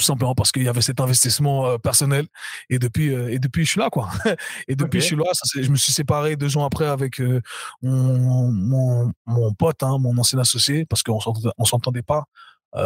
[0.00, 2.26] tout simplement parce qu'il y avait cet investissement personnel.
[2.70, 4.08] Et depuis, et depuis, je suis là, quoi.
[4.68, 5.24] et depuis, je suis là.
[5.54, 7.20] je me suis séparé deux ans après avec
[7.82, 11.18] mon, mon, mon, pote, hein, mon ancien associé, parce qu'on
[11.58, 12.24] ne s'entendait pas.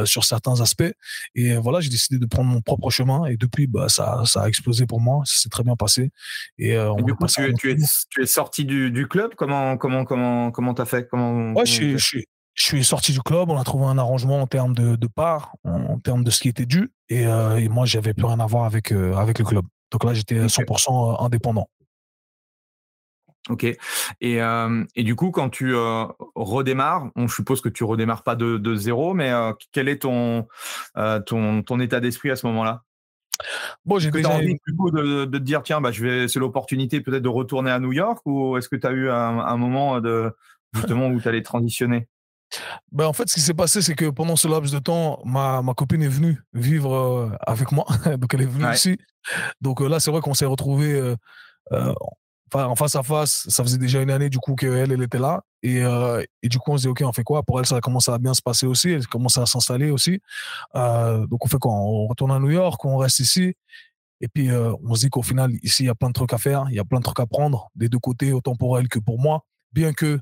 [0.04, 0.92] Sur certains aspects.
[1.34, 3.26] Et voilà, j'ai décidé de prendre mon propre chemin.
[3.26, 5.22] Et depuis, bah, ça, ça a explosé pour moi.
[5.24, 6.10] Ça s'est très bien passé.
[6.58, 7.76] Et, du coup, tu, tu, es,
[8.10, 9.34] tu, es, sorti du, du club?
[9.36, 11.08] Comment comment comment comment t'as fait?
[11.08, 12.18] Comment, ouais, je, je,
[12.54, 15.56] je suis sorti du club, on a trouvé un arrangement en termes de, de parts,
[15.64, 18.46] en, termes de ce qui était dû, et, euh, et moi, j'avais plus rien à
[18.46, 19.64] voir avec, euh, avec le club.
[19.90, 21.68] Donc là, j'étais 100% euh, indépendant.
[23.50, 23.64] Ok.
[23.64, 28.36] Et, euh, et du coup, quand tu euh, redémarres, on suppose que tu redémarres pas
[28.36, 30.46] de, de zéro, mais euh, quel est ton,
[31.26, 32.82] ton, ton état d'esprit à ce moment-là?
[33.84, 37.22] Bon, j'ai déjà envie de, de, te dire tiens, bah, je vais, c'est l'opportunité peut-être
[37.22, 40.32] de retourner à New York, ou est-ce que tu as eu un, un moment de
[40.72, 42.08] justement où tu allais transitionner?
[42.92, 45.60] Ben, en fait, ce qui s'est passé, c'est que pendant ce laps de temps, ma,
[45.62, 47.84] ma copine est venue vivre avec moi.
[48.18, 48.96] Donc, elle est venue ici.
[49.60, 51.16] Donc là, c'est vrai qu'on s'est retrouvés
[51.72, 51.94] euh,
[52.54, 53.46] en face à face.
[53.48, 55.42] Ça faisait déjà une année, du coup, qu'elle, elle était là.
[55.62, 55.82] Et,
[56.42, 57.42] et, du coup, on se dit, OK, on fait quoi?
[57.42, 58.90] Pour elle, ça a commencé à bien se passer aussi.
[58.90, 60.20] Elle commence à s'installer aussi.
[60.74, 61.72] donc, on fait quoi?
[61.72, 63.54] On retourne à New York, on reste ici.
[64.20, 66.38] Et puis, on se dit qu'au final, ici, il y a plein de trucs à
[66.38, 66.66] faire.
[66.68, 68.98] Il y a plein de trucs à prendre, des deux côtés, autant pour elle que
[68.98, 69.44] pour moi.
[69.72, 70.20] Bien que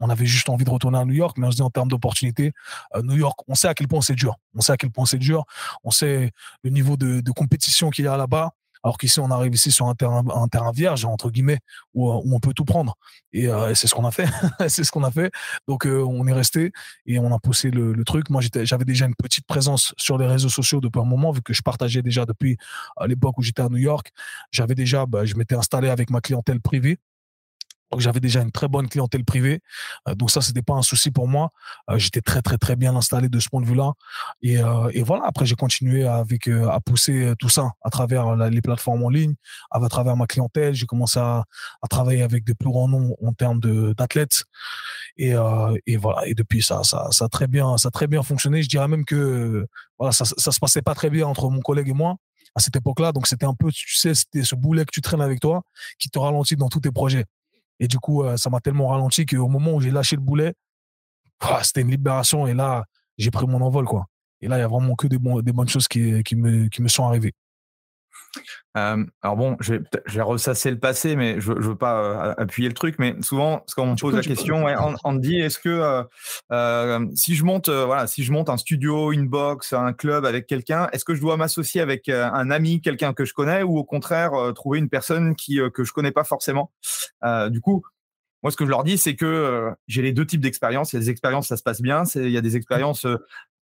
[0.00, 1.88] on avait juste envie de retourner à New York, mais on se dit en termes
[1.88, 2.52] d'opportunités,
[2.94, 4.36] euh, New York, on sait à quel point c'est dur.
[4.54, 5.44] On sait à quel point c'est dur.
[5.82, 6.30] On sait
[6.62, 8.52] le niveau de, compétition qu'il y a là-bas.
[8.84, 11.58] Alors qu'ici, on arrive ici sur un terrain, vierge, entre guillemets,
[11.94, 12.94] où, euh, on peut tout prendre.
[13.32, 14.26] Et, euh, c'est ce qu'on a fait.
[14.68, 15.32] c'est ce qu'on a fait.
[15.66, 16.70] Donc, on est resté
[17.06, 18.28] et on a poussé le, truc.
[18.28, 21.54] Moi, j'avais déjà une petite présence sur les réseaux sociaux depuis un moment, vu que
[21.54, 22.58] je partageais déjà depuis
[23.06, 24.10] l'époque où j'étais à New York.
[24.50, 26.98] J'avais déjà, bah, je m'étais installé avec ma clientèle privée.
[27.90, 29.60] Donc j'avais déjà une très bonne clientèle privée.
[30.08, 31.50] Euh, donc ça, c'était pas un souci pour moi.
[31.90, 33.92] Euh, j'étais très très très bien installé de ce point de vue-là.
[34.42, 35.24] Et, euh, et, voilà.
[35.26, 39.34] Après, j'ai continué avec à pousser tout ça à travers les plateformes en ligne,
[39.70, 40.74] à, travers ma clientèle.
[40.74, 41.44] J'ai commencé à,
[41.90, 43.60] travailler avec des plus grands noms en termes
[43.94, 44.44] d'athlètes.
[45.16, 45.34] Et,
[45.86, 46.26] et, voilà.
[46.26, 48.62] Et depuis ça, ça, a très bien, ça très bien fonctionné.
[48.62, 49.66] Je dirais même que
[49.98, 52.16] voilà, ça, ça se passait pas très bien entre mon collègue et moi
[52.54, 53.12] à cette époque-là.
[53.12, 55.62] Donc c'était un peu, tu sais, c'était ce boulet que tu traînes avec toi
[55.98, 57.24] qui te ralentit dans tous tes projets.
[57.80, 60.54] Et du coup, euh, ça m'a tellement ralenti qu'au moment où j'ai lâché le boulet,
[61.62, 62.46] c'était une libération.
[62.46, 62.84] Et là,
[63.18, 63.84] j'ai pris mon envol.
[63.84, 64.06] quoi.
[64.40, 67.04] Et là, il y a vraiment que des, bonnes choses qui, me, qui me sont
[67.04, 67.32] arrivées.
[68.76, 72.02] Euh, alors bon, je vais, je vais, ressasser le passé, mais je, ne veux pas
[72.02, 72.96] euh, appuyer le truc.
[72.98, 74.64] Mais souvent, quand on me pose la question,
[75.04, 76.04] on, me dit est-ce que
[76.52, 80.46] euh, si je monte, voilà, si je monte un studio, une box, un club avec
[80.46, 83.84] quelqu'un, est-ce que je dois m'associer avec un ami, quelqu'un que je connais, ou au
[83.84, 86.72] contraire trouver une personne qui que je connais pas forcément?
[87.50, 87.84] Du coup,
[88.42, 90.92] moi, ce que je leur dis, c'est que j'ai les deux types d'expériences.
[90.92, 92.02] Il y a des expériences, ça se passe bien.
[92.16, 93.06] Il y a des expériences,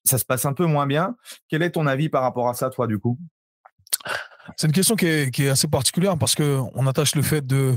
[0.06, 1.16] ça se passe un peu moins bien.
[1.50, 3.18] Quel est ton avis par rapport à ça, toi, du coup?
[4.58, 7.76] C'est une question qui est, assez particulière parce qu'on attache le fait de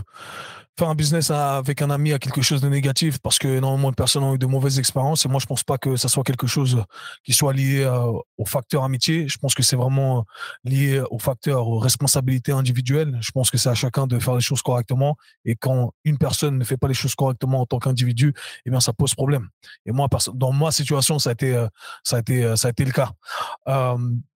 [0.76, 3.94] faire un business avec un ami à quelque chose de négatif parce que énormément de
[3.94, 5.24] personnes ont eu de mauvaises expériences.
[5.24, 6.82] Et moi je pense pas que ça soit quelque chose
[7.22, 9.28] qui soit lié euh, au facteur amitié.
[9.28, 10.24] Je pense que c'est vraiment
[10.64, 13.16] lié au facteur responsabilité individuelle.
[13.20, 15.16] Je pense que c'est à chacun de faire les choses correctement.
[15.44, 18.34] Et quand une personne ne fait pas les choses correctement en tant qu'individu
[18.66, 19.48] eh bien ça pose problème.
[19.86, 21.68] Et moi dans ma situation ça a été euh,
[22.02, 23.12] ça a été euh, ça a été le cas.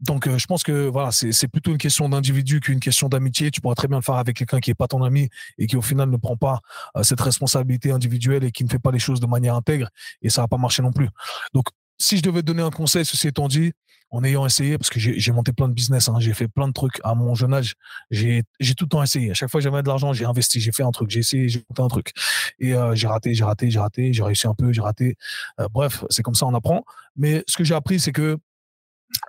[0.00, 3.50] Donc je pense que voilà c'est plutôt une question d'individu qu'une question d'amitié.
[3.50, 5.28] Tu pourras très bien le faire avec quelqu'un qui est pas ton ami
[5.58, 6.60] et qui au final ne pas
[6.96, 9.88] euh, cette responsabilité individuelle et qui ne fait pas les choses de manière intègre,
[10.22, 11.08] et ça va pas marcher non plus.
[11.54, 11.66] Donc,
[11.98, 13.72] si je devais donner un conseil, ceci étant dit,
[14.10, 16.72] en ayant essayé, parce que j'ai monté plein de business, hein, j'ai fait plein de
[16.72, 17.74] trucs à mon jeune âge,
[18.10, 18.42] j'ai
[18.76, 19.30] tout le temps essayé.
[19.30, 21.48] À chaque fois que j'avais de l'argent, j'ai investi, j'ai fait un truc, j'ai essayé,
[21.48, 22.12] j'ai monté un truc.
[22.58, 25.16] Et euh, j'ai raté, j'ai raté, j'ai raté, j'ai réussi un peu, j'ai raté.
[25.60, 26.84] Euh, bref, c'est comme ça, on apprend.
[27.16, 28.38] Mais ce que j'ai appris, c'est que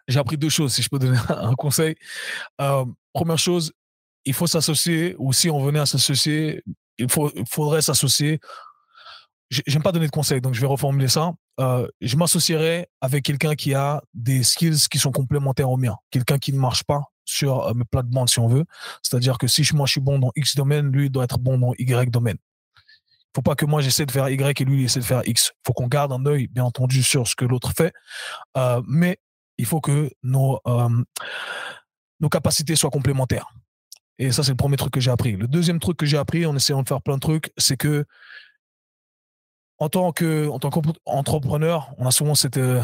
[0.08, 1.96] j'ai appris deux choses, si je peux donner un conseil.
[3.14, 3.74] première chose,
[4.24, 6.64] il faut s'associer, ou si on venait à s'associer,
[7.00, 8.40] il, faudrait s'associer.
[9.50, 11.32] J'aime pas donner de conseils, donc je vais reformuler ça.
[11.60, 15.98] Euh, je m'associerais avec quelqu'un qui a des skills qui sont complémentaires aux miens.
[16.12, 18.66] Quelqu'un qui ne marche pas sur euh, mes plates-bandes, si on veut.
[19.02, 21.74] C'est-à-dire que si moi je suis bon dans X domaine, lui doit être bon dans
[21.80, 22.38] Y domaine.
[22.78, 25.22] Il faut pas que moi j'essaie de faire Y et lui il essaie de faire
[25.26, 25.52] X.
[25.54, 27.94] Il faut qu'on garde un œil, bien entendu, sur ce que l'autre fait.
[28.58, 29.20] Euh, mais
[29.58, 30.60] il faut que nos,
[32.20, 33.48] nos capacités soient complémentaires.
[34.20, 35.38] Et ça, c'est le premier truc que j'ai appris.
[35.38, 38.06] Le deuxième truc que j'ai appris en essayant de faire plein de trucs, c'est que
[39.78, 42.82] en tant que en tant qu'entrepreneur, on a souvent cette euh,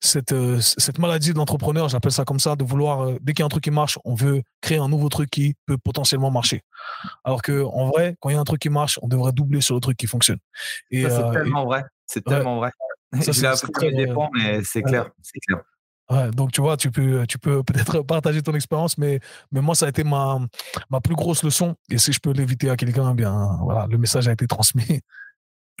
[0.00, 3.42] cette, euh, cette maladie de l'entrepreneur, j'appelle ça comme ça, de vouloir euh, dès qu'il
[3.42, 6.30] y a un truc qui marche, on veut créer un nouveau truc qui peut potentiellement
[6.30, 6.62] marcher.
[7.24, 9.60] Alors que en vrai, quand il y a un truc qui marche, on devrait doubler
[9.60, 10.38] sur le truc qui fonctionne.
[10.90, 11.84] Et, c'est tellement vrai.
[12.06, 12.70] C'est tellement vrai.
[13.20, 13.90] Ça, c'est appris
[14.32, 15.10] mais c'est clair.
[15.20, 15.62] C'est clair.
[16.10, 19.20] Ouais, donc tu vois, tu peux, tu peux peut-être partager ton expérience, mais,
[19.52, 20.38] mais moi, ça a été ma,
[20.90, 21.76] ma plus grosse leçon.
[21.90, 25.00] Et si je peux l'éviter à quelqu'un, eh bien, voilà, le message a été transmis.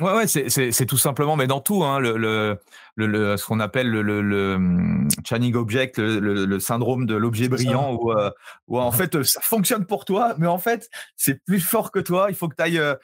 [0.00, 2.56] Ouais, ouais, c'est tout simplement, mais dans tout, hein, le, le,
[2.94, 7.94] le, ce qu'on appelle le, le, le hum, Channing Object, le, syndrome de l'objet brillant,
[7.94, 8.30] où, euh,
[8.68, 12.26] où, en fait ça fonctionne pour toi, mais en fait c'est plus fort que toi.
[12.28, 12.94] Il faut que tu ailles, euh,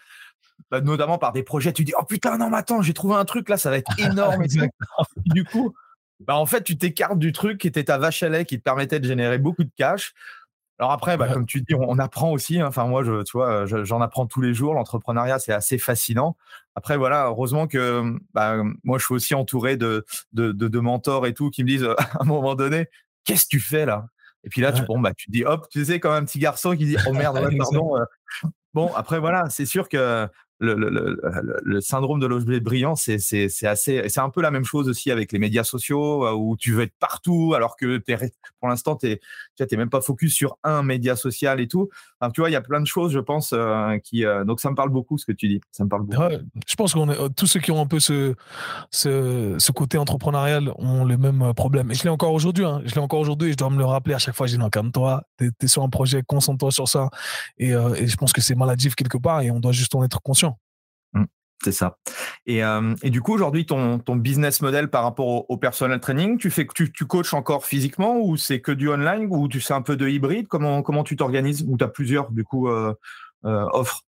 [0.70, 3.24] bah, notamment par des projets, tu dis oh putain non mais attends, j'ai trouvé un
[3.24, 4.44] truc là, ça va être énorme.
[5.26, 5.74] du coup,
[6.20, 8.62] bah, en fait tu t'écartes du truc qui était ta vache à lait qui te
[8.62, 10.14] permettait de générer beaucoup de cash.
[10.78, 12.60] Alors après, bah, comme tu dis, on, apprend aussi.
[12.60, 12.66] Hein.
[12.66, 14.74] Enfin, moi, je, tu vois, j'en apprends tous les jours.
[14.74, 16.36] L'entrepreneuriat, c'est assez fascinant.
[16.74, 18.02] Après, voilà, heureusement que
[18.32, 21.88] bah, moi, je suis aussi entouré de, de, de, mentors et tout qui me disent
[21.98, 22.88] à un moment donné,
[23.24, 24.06] qu'est-ce que tu fais là?
[24.42, 26.40] Et puis là, tu, bon, bah, tu te dis, hop, tu sais, comme un petit
[26.40, 27.96] garçon qui dit, oh merde, pardon.
[27.96, 28.04] Euh.
[28.74, 30.28] Bon, après, voilà, c'est sûr que
[30.60, 33.16] le, syndrome de l'objet brillant, c'est
[33.64, 36.72] assez, c'est un peu la même chose aussi avec les médias sociaux euh, où tu
[36.72, 38.02] veux être partout alors que
[38.60, 39.18] pour l'instant, tu
[39.60, 41.88] n'es même pas focus sur un média social et tout.
[42.32, 43.96] Tu vois, il y a plein de choses, je pense, euh.
[44.14, 45.60] Euh, donc, ça me parle beaucoup ce que tu dis.
[45.70, 46.22] Ça me parle beaucoup.
[46.66, 48.34] je pense que tous ceux qui ont un peu ce,
[48.90, 51.90] ce, côté entrepreneurial ont les mêmes problèmes.
[51.90, 52.64] Et je l'ai encore aujourd'hui.
[52.64, 52.82] Hein.
[52.84, 54.46] Je l'ai encore aujourd'hui et je dois me le rappeler à chaque fois.
[54.46, 57.10] Je dis non, calme-toi, tu es, sur un projet, concentre-toi sur ça.
[57.58, 60.58] Et je pense que c'est maladif quelque part et on doit juste en être conscient.
[61.64, 61.96] C'est ça.
[62.44, 66.50] Et, euh, et, du coup, aujourd'hui, ton, business model par rapport au, personal training, tu
[66.50, 69.72] fais que tu, tu coaches encore physiquement ou c'est que du online ou tu fais
[69.72, 70.46] un peu de hybride?
[70.46, 71.64] Comment, comment tu t'organises?
[71.66, 72.92] Ou tu as plusieurs, du coup, euh,
[73.46, 74.02] euh, offres?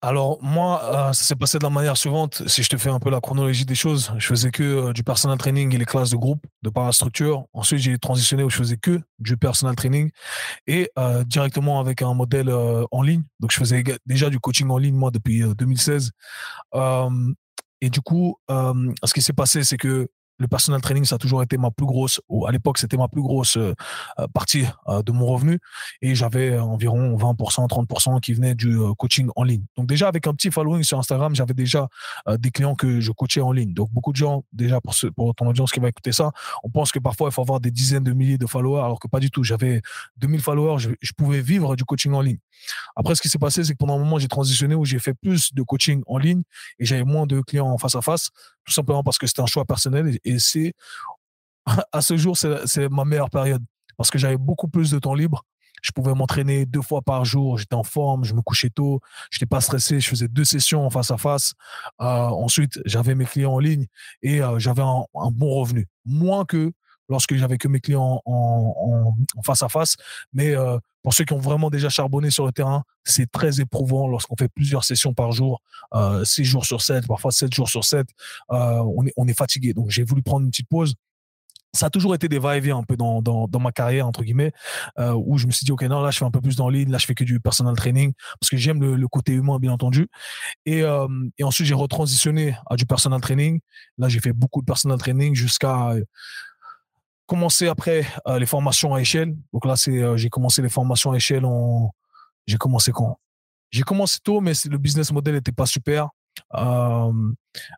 [0.00, 2.46] Alors moi, euh, ça s'est passé de la manière suivante.
[2.46, 5.02] Si je te fais un peu la chronologie des choses, je faisais que euh, du
[5.02, 7.46] personal training et les classes de groupe, de parastructure.
[7.52, 10.10] Ensuite, j'ai transitionné où je faisais que du personal training
[10.68, 13.24] et euh, directement avec un modèle en ligne.
[13.40, 16.12] Donc, je faisais déjà du coaching en ligne moi depuis 2016.
[17.80, 20.08] et du coup, ce qui s'est passé, c'est que
[20.38, 23.22] le personal training, ça a toujours été ma plus grosse, à l'époque, c'était ma plus
[23.22, 23.74] grosse euh,
[24.18, 25.58] euh, partie euh, de mon revenu.
[26.00, 29.64] Et j'avais environ 20%, 30% qui venaient du coaching en ligne.
[29.76, 31.88] Donc déjà, avec un petit following sur Instagram, j'avais déjà
[32.38, 33.74] des clients que je coachais en ligne.
[33.74, 36.30] Donc beaucoup de gens, déjà pour, ton audience qui va écouter ça,
[36.62, 39.08] on pense que parfois, il faut avoir des dizaines de milliers de followers, alors que
[39.08, 39.42] pas du tout.
[39.42, 39.82] J'avais
[40.18, 42.38] 2000 followers, je, je pouvais vivre du coaching en ligne.
[42.96, 45.14] Après, ce qui s'est passé, c'est que pendant un moment, j'ai transitionné où j'ai fait
[45.14, 46.42] plus de coaching en ligne
[46.78, 48.30] et j'avais moins de clients en face à face,
[48.64, 50.74] tout simplement parce que c'était un choix personnel c'est
[51.92, 53.64] à ce jour, c'est ma meilleure période
[53.96, 55.44] parce que j'avais beaucoup plus de temps libre.
[55.82, 57.58] Je pouvais m'entraîner deux fois par jour.
[57.58, 59.00] J'étais en forme, je me couchais tôt,
[59.30, 60.00] je n'étais pas stressé.
[60.00, 61.52] Je faisais deux sessions en face à face.
[62.00, 63.86] Euh, ensuite, j'avais mes clients en ligne
[64.22, 66.72] et euh, j'avais un, bon revenu, moins que
[67.08, 69.14] lorsque j'avais que mes clients en,
[69.44, 69.96] face à face.
[70.32, 70.78] Mais euh,
[71.08, 74.50] pour ceux qui ont vraiment déjà charbonné sur le terrain, c'est très éprouvant lorsqu'on fait
[74.50, 75.62] plusieurs sessions par jour,
[75.94, 78.06] euh, 6 jours sur 7, parfois 7 jours sur 7.
[78.50, 78.84] Euh,
[79.16, 79.72] on, est, fatigué.
[79.72, 80.96] Donc, j'ai voulu prendre une petite pause
[81.74, 84.52] ça a toujours été des va-et-vient un peu dans, ma carrière, entre guillemets,
[84.98, 86.68] euh, où je me suis dit, OK, non, là, je fais un peu plus dans
[86.68, 89.58] ligne, là, je fais que du personal training, parce que j'aime le, le, côté humain,
[89.58, 90.08] bien entendu.
[90.66, 91.06] Et, euh,
[91.38, 93.60] et ensuite, j'ai retransitionné à du personal training.
[93.96, 95.94] Là, j'ai fait beaucoup de personal training jusqu'à
[97.28, 99.36] commencé après euh, les formations à échelle.
[99.52, 101.92] Donc là, c'est euh, j'ai commencé les formations à échelle en
[102.46, 103.20] j'ai commencé quand?
[103.70, 106.08] J'ai commencé tôt, mais le business model n'était pas super.
[106.54, 107.12] Euh,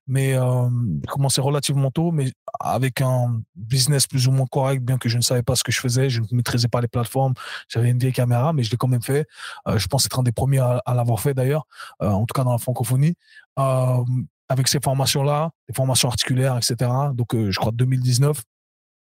[0.06, 2.30] mais j'ai commencé relativement tôt, mais
[2.60, 5.72] avec un business plus ou moins correct, bien que je ne savais pas ce que
[5.72, 7.34] je faisais, je ne maîtrisais pas les plateformes.
[7.68, 9.26] J'avais une vieille caméra, mais je l'ai quand même fait.
[9.66, 11.66] je pense être un des premiers à, l'avoir fait d'ailleurs,
[11.98, 13.16] en tout cas dans la francophonie.
[13.56, 16.90] avec ces formations-là, des formations articulaires, etc.
[17.14, 18.40] Donc, je crois 2019.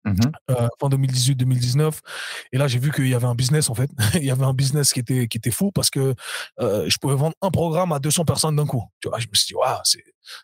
[0.04, 0.14] Mmh
[0.50, 1.98] euh, fin 2018-2019.
[2.52, 3.90] Et là, j'ai vu qu'il y avait un business, en fait.
[4.14, 6.14] il y avait un business qui était, qui était fou parce que
[6.60, 8.84] euh, je pouvais vendre un programme à 200 personnes d'un coup.
[9.00, 9.80] Tu vois, je me suis dit, waouh,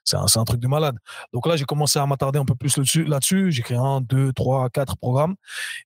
[0.05, 0.97] c'est un, un, truc de malade.
[1.33, 3.05] Donc là, j'ai commencé à m'attarder un peu plus là-dessus.
[3.05, 5.35] Là j'ai créé un, deux, trois, quatre programmes.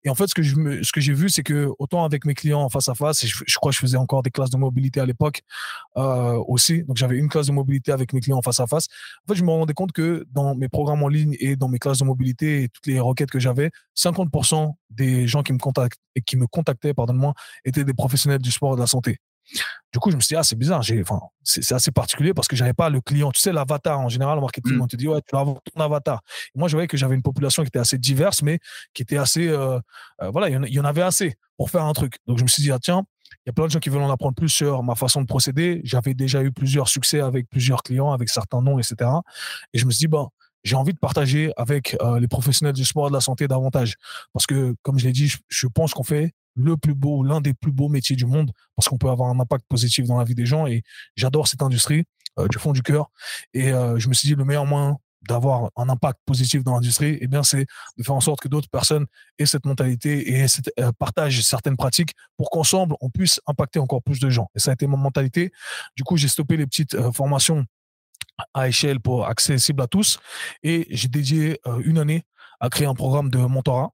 [0.04, 2.68] Et en fait, ce que, je ce j'ai vu, c'est que autant avec mes clients
[2.68, 5.06] face à face, et je, crois que je faisais encore des classes de mobilité à
[5.06, 5.42] l'époque
[5.96, 6.82] euh, aussi.
[6.84, 8.86] Donc j'avais une classe de mobilité avec mes clients face à face.
[9.26, 11.78] En fait, je me rendais compte que dans mes programmes en ligne et dans mes
[11.78, 13.57] classes de mobilité toutes les requêtes que j'avais,
[13.96, 17.34] 50% des gens qui me contactent et qui me contactaient, pardonne-moi,
[17.64, 19.18] étaient des professionnels du sport et de la santé.
[19.92, 22.56] Du coup, je me suis dit, ah, c'est bizarre, enfin, c'est assez particulier parce que
[22.56, 23.32] j'avais pas le client.
[23.32, 24.82] Tu sais, l'avatar, en général, en marketing, mmh.
[24.82, 26.20] on te dit, ouais, tu vas avoir ton avatar.
[26.54, 28.58] moi, je voyais que j'avais une population qui était assez diverse, mais
[28.92, 29.78] qui était assez, euh,
[30.22, 32.16] euh, voilà, il y, en avait assez pour faire un truc.
[32.26, 33.04] Donc, je me suis dit, ah, tiens,
[33.46, 35.26] il y a plein de gens qui veulent en apprendre plus sur ma façon de
[35.26, 35.80] procéder.
[35.84, 39.10] J'avais déjà eu plusieurs succès avec plusieurs clients, avec certains noms, etc.
[39.72, 40.28] Et je me suis dit, bon,
[40.68, 43.96] j'ai envie de partager avec euh, les professionnels du sport et de la santé davantage.
[44.32, 47.54] Parce que, comme je l'ai dit, je pense qu'on fait le plus beau, l'un des
[47.54, 50.34] plus beaux métiers du monde, parce qu'on peut avoir un impact positif dans la vie
[50.34, 50.66] des gens.
[50.66, 50.82] Et
[51.16, 52.04] j'adore cette industrie
[52.38, 53.10] euh, du fond du cœur.
[53.54, 57.18] Et euh, je me suis dit, le meilleur moyen d'avoir un impact positif dans l'industrie,
[57.20, 57.66] eh bien, c'est
[57.96, 59.06] de faire en sorte que d'autres personnes
[59.38, 60.46] aient cette mentalité et
[60.98, 64.48] partagent certaines pratiques pour qu'ensemble, on puisse impacter encore plus de gens.
[64.54, 65.50] Et ça a été mon mentalité.
[65.96, 67.66] Du coup, j'ai stoppé les petites formations
[68.54, 70.18] à échelle pour accessible à tous
[70.62, 72.22] et j'ai dédié une année
[72.60, 73.90] à créer un programme de mentorat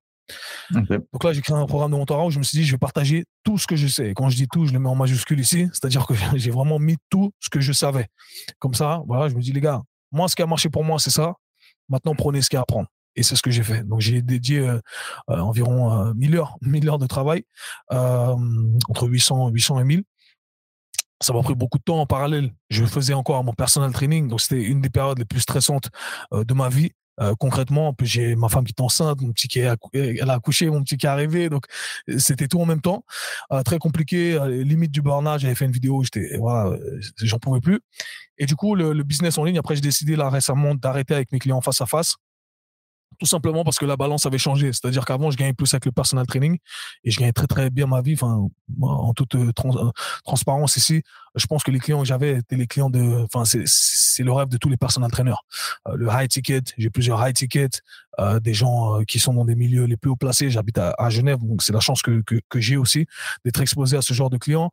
[0.71, 2.79] donc là, j'ai créé un programme de mentorat où je me suis dit, je vais
[2.79, 4.11] partager tout ce que je sais.
[4.11, 6.79] Et quand je dis tout, je le mets en majuscule ici, c'est-à-dire que j'ai vraiment
[6.79, 8.09] mis tout ce que je savais.
[8.59, 9.83] Comme ça, voilà, je me dis, les gars,
[10.13, 11.35] moi, ce qui a marché pour moi, c'est ça.
[11.89, 12.89] Maintenant, prenez ce qu'il y a à prendre.
[13.17, 13.85] Et c'est ce que j'ai fait.
[13.85, 14.81] Donc, j'ai dédié euh,
[15.31, 17.45] euh, environ 1000 heures, 1000 heures de travail,
[17.93, 18.35] euh,
[18.89, 20.05] entre 800, 800 et 1000
[21.25, 22.53] ça m'a pris beaucoup de temps en parallèle.
[22.71, 25.91] Je faisais encore mon personal training, donc c'était une des périodes les plus stressantes
[26.33, 26.91] de ma vie.
[27.21, 30.69] Euh, concrètement, j'ai ma femme qui est enceinte, mon petit qui est, elle a accouché,
[30.69, 31.67] mon petit qui est arrivé, donc
[32.19, 33.05] c'était tout en même temps,
[33.53, 35.39] euh, très compliqué, euh, limite du burn-out.
[35.39, 36.77] J'avais fait une vidéo, j'étais voilà,
[37.23, 37.81] j'en pouvais plus.
[38.39, 41.31] Et du coup, le, le business en ligne, après j'ai décidé là récemment d'arrêter avec
[41.31, 42.17] mes clients face à face
[43.19, 44.73] tout simplement parce que la balance avait changé.
[44.73, 46.59] C'est-à-dire qu'avant, je gagnais plus avec le personal training
[47.05, 48.15] et je gagnais très très bien ma vie.
[48.15, 48.49] Enfin,
[48.83, 49.91] en toute euh, euh,
[50.25, 51.03] transparence ici,
[51.35, 53.25] je pense que les clients que j'avais étaient les clients de.
[53.25, 55.43] Enfin, c'est le rêve de tous les personal trainers.
[55.89, 57.83] Euh, le high ticket, j'ai plusieurs high tickets,
[58.43, 60.49] des gens qui sont dans des milieux les plus haut placés.
[60.49, 63.07] J'habite à, Genève, donc c'est la chance que, que, j'ai aussi
[63.45, 64.71] d'être exposé à ce genre de clients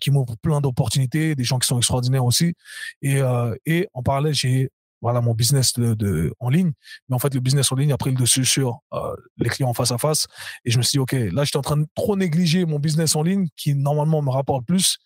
[0.00, 2.54] qui m'ouvrent plein d'opportunités, des gens qui sont extraordinaires aussi.
[3.02, 3.20] Et,
[3.66, 4.70] et en parallèle, j'ai
[5.00, 6.72] voilà mon business de, en ligne.
[7.08, 9.72] Mais en fait, le business en ligne a pris le dessus sur euh, les clients
[9.74, 10.26] face à face.
[10.64, 13.16] Et je me suis dit, OK, là, j'étais en train de trop négliger mon business
[13.16, 14.98] en ligne qui, normalement, me rapporte plus.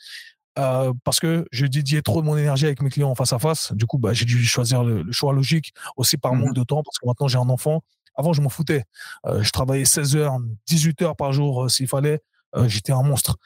[0.56, 3.72] Euh, parce que je dédiais trop de mon énergie avec mes clients face à face.
[3.72, 6.82] Du coup, bah, j'ai dû choisir le, choix logique aussi par mmh manque de temps
[6.84, 7.82] parce que maintenant j'ai un enfant.
[8.16, 8.84] Avant, je m'en foutais.
[9.26, 10.38] Euh, je travaillais 16 heures,
[10.68, 12.20] 18 heures par jour s'il fallait.
[12.56, 13.36] Euh, j'étais un monstre.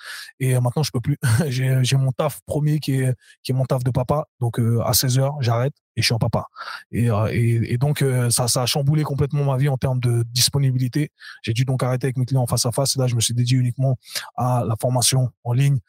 [0.40, 1.18] Et euh, maintenant, je peux plus.
[1.48, 4.26] j'ai mon taf premier qui est, qui est mon taf de papa.
[4.40, 6.46] Donc, euh, à 16 heures, j'arrête et je suis un papa.
[6.92, 11.10] Et, et, et donc, ça, ça a chamboulé complètement ma vie en termes de disponibilité.
[11.42, 12.94] J'ai dû donc arrêter avec mes clients face à face.
[12.94, 13.96] Et là, je me suis dédié uniquement
[14.36, 15.80] à la formation en ligne,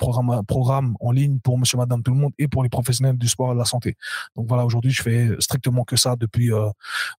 [0.00, 3.28] programme, programme en ligne pour monsieur, madame, tout le monde et pour les professionnels du
[3.28, 3.94] sport et de la santé.
[4.34, 6.50] Donc voilà, aujourd'hui, je fais strictement que ça depuis,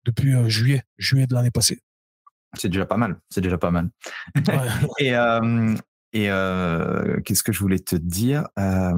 [0.03, 1.79] depuis juillet, juillet de l'année passée.
[2.55, 3.19] C'est déjà pas mal.
[3.29, 3.89] C'est déjà pas mal.
[4.99, 5.75] et euh,
[6.15, 8.93] et euh, qu'est-ce que je voulais te dire euh,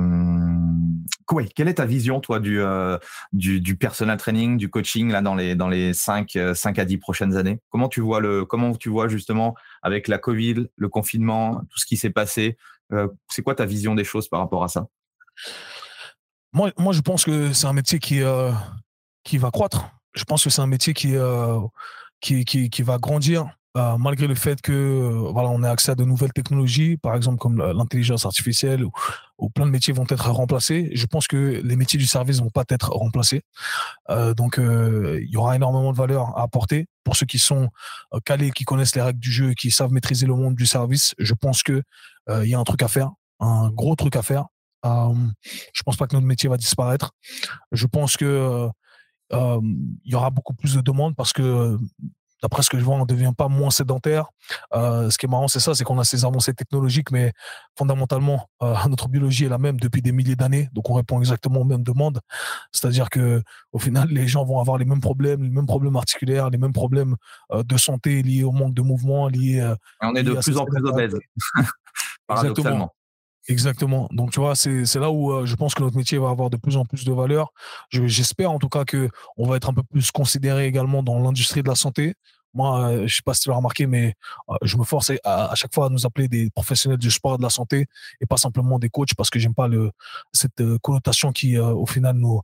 [1.56, 2.62] Quelle est ta vision, toi, du,
[3.32, 6.98] du, du, personal training, du coaching là dans les dans les 5, 5 à 10
[6.98, 7.60] prochaines années?
[7.70, 11.86] Comment tu vois le comment tu vois justement avec la Covid, le confinement, tout ce
[11.86, 12.58] qui s'est passé
[13.30, 14.88] C'est quoi ta vision des choses par rapport à ça?
[16.52, 18.22] Moi, moi, je pense que c'est un métier qui
[19.24, 19.90] qui va croître.
[20.16, 21.16] Je pense que c'est un métier qui
[22.22, 26.06] qui, va grandir euh, malgré le fait que euh, voilà on a accès à de
[26.06, 28.86] nouvelles technologies, par exemple comme l'intelligence artificielle,
[29.38, 30.92] où, plein de métiers vont être remplacés.
[30.94, 33.42] Je pense que les métiers du service vont pas être remplacés.
[34.10, 37.70] Euh, donc euh, il y aura énormément de valeur à apporter pour ceux qui sont
[38.24, 41.14] calés, qui connaissent les règles du jeu, qui savent maîtriser le monde du service.
[41.20, 41.84] Je pense que
[42.30, 44.46] il y a un truc à faire, un gros truc à faire.
[44.84, 47.12] je pense pas que notre métier va disparaître.
[47.72, 48.70] Je pense que
[50.04, 51.78] il y aura beaucoup plus de demandes parce que
[52.46, 54.30] d'après ce que je vois, on ne devient pas moins sédentaire.
[54.74, 57.34] Euh, ce qui est marrant, c'est ça, c'est qu'on a ces avancées technologiques, mais
[57.76, 61.62] fondamentalement, euh, notre biologie est la même depuis des milliers d'années, donc on répond exactement
[61.62, 62.20] aux mêmes demandes.
[62.72, 66.52] C'est-à-dire que au final, les gens vont avoir les mêmes problèmes, les mêmes problèmes articulaires,
[66.52, 67.16] les mêmes problèmes
[67.52, 69.74] euh, de santé liés au manque de mouvement, liés.
[70.02, 71.18] on est de plus en plus obèses.
[72.30, 72.94] Exactement.
[73.48, 74.10] Exactement.
[74.12, 76.58] Donc, tu vois, c'est là où euh, je pense que notre métier va avoir de
[76.58, 77.54] plus en plus de valeur.
[77.92, 81.62] J'espère en tout cas que on va être un peu plus considéré également dans l'industrie
[81.62, 82.16] de la santé.
[82.56, 84.16] Moi, euh, je sais pas si tu l'as remarqué, mais
[84.50, 87.44] euh, je me force à, chaque fois à nous appeler des professionnels du sport de
[87.44, 87.88] la santé
[88.22, 89.92] et pas simplement des coachs parce que j'aime pas le,
[90.32, 92.42] cette euh, connotation qui, au final, nous,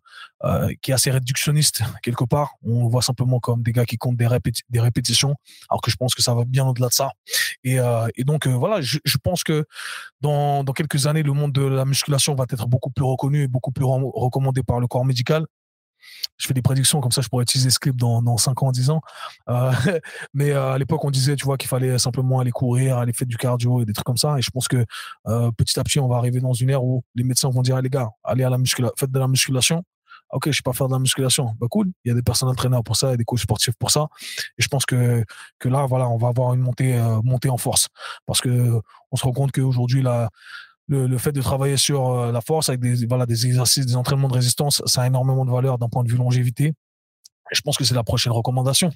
[0.82, 2.56] qui est assez réductionniste quelque part.
[2.64, 5.36] On voit simplement comme des gars qui comptent des, répétitions,
[5.70, 7.12] alors que je pense que ça va bien au-delà de ça.
[7.64, 7.78] Et,
[8.26, 9.66] donc, voilà, je, pense que
[10.20, 13.72] dans quelques années, le monde de la musculation va être beaucoup plus reconnu et beaucoup
[13.72, 15.46] plus recommandé par le corps médical
[16.38, 18.72] je fais des prédictions comme ça, je pourrais utiliser ce clip dans, dans 5 ans,
[18.72, 19.02] 10 ans.
[19.50, 19.72] Euh,
[20.34, 23.28] mais euh, à l'époque, on disait, tu vois, qu'il fallait simplement aller courir, aller faire
[23.28, 24.38] du cardio et des trucs comme ça.
[24.38, 24.86] Et je pense que
[25.28, 27.80] euh, petit à petit, on va arriver dans une ère où les médecins vont dire,
[27.82, 29.84] les gars, allez à la musculation, faites de la musculation.
[30.34, 31.54] Ok, je sais pas faire de la musculation.
[31.60, 31.92] Bah cool.
[32.06, 33.92] Il y a des personnes entraîneurs pour ça, il y a des coachs sportifs pour
[33.92, 34.08] ça.
[34.58, 35.26] Et je pense que
[35.60, 37.90] que là, voilà, on va avoir une montée montée en force
[38.26, 38.80] parce que
[39.12, 40.30] on se rend compte qu'aujourd'hui la
[40.92, 44.28] le, fait de travailler sur euh, la force avec des, voilà, des exercices, des entraînements
[44.28, 46.66] de résistance, ça a énormément de valeur d'un point de vue longévité.
[46.66, 48.92] Et je pense que c'est la prochaine recommandation.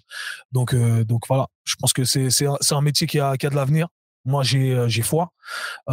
[0.52, 3.46] Donc, euh, donc voilà, je pense que c'est, c'est, un, un métier qui a, qui
[3.46, 3.88] a de l'avenir.
[4.26, 5.30] Moi, j'ai, euh, j'ai foi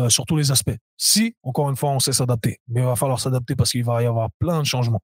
[0.09, 0.77] sur tous les aspects.
[0.97, 2.61] Si, encore une fois, on sait s'adapter.
[2.69, 5.03] Mais il va falloir s'adapter parce qu'il va y avoir plein de changements.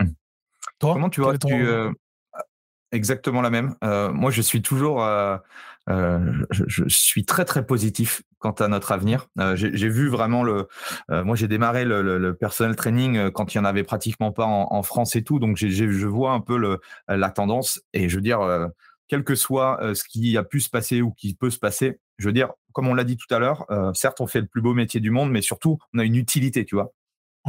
[0.00, 0.06] Mmh.
[0.80, 1.48] Comment tu vois tu,
[2.92, 3.74] Exactement la même.
[3.82, 5.02] moi, je suis toujours
[5.88, 9.28] euh, je, je, suis très très positif quant à notre avenir.
[9.38, 10.68] Euh, j'ai vu vraiment le.
[11.10, 14.30] Euh, moi, j'ai démarré le, le, le, personnel training quand il y en avait pratiquement
[14.30, 17.80] pas en, en France et tout, donc je vois un peu le, la tendance.
[17.92, 18.40] Et je veux dire,
[19.08, 22.26] quel que soit ce qui a pu se passer ou qui peut se passer, je
[22.26, 24.74] veux dire, comme on l'a dit tout à l'heure, certes, on fait le plus beau
[24.74, 26.92] métier du monde, mais surtout, on a une utilité, tu vois.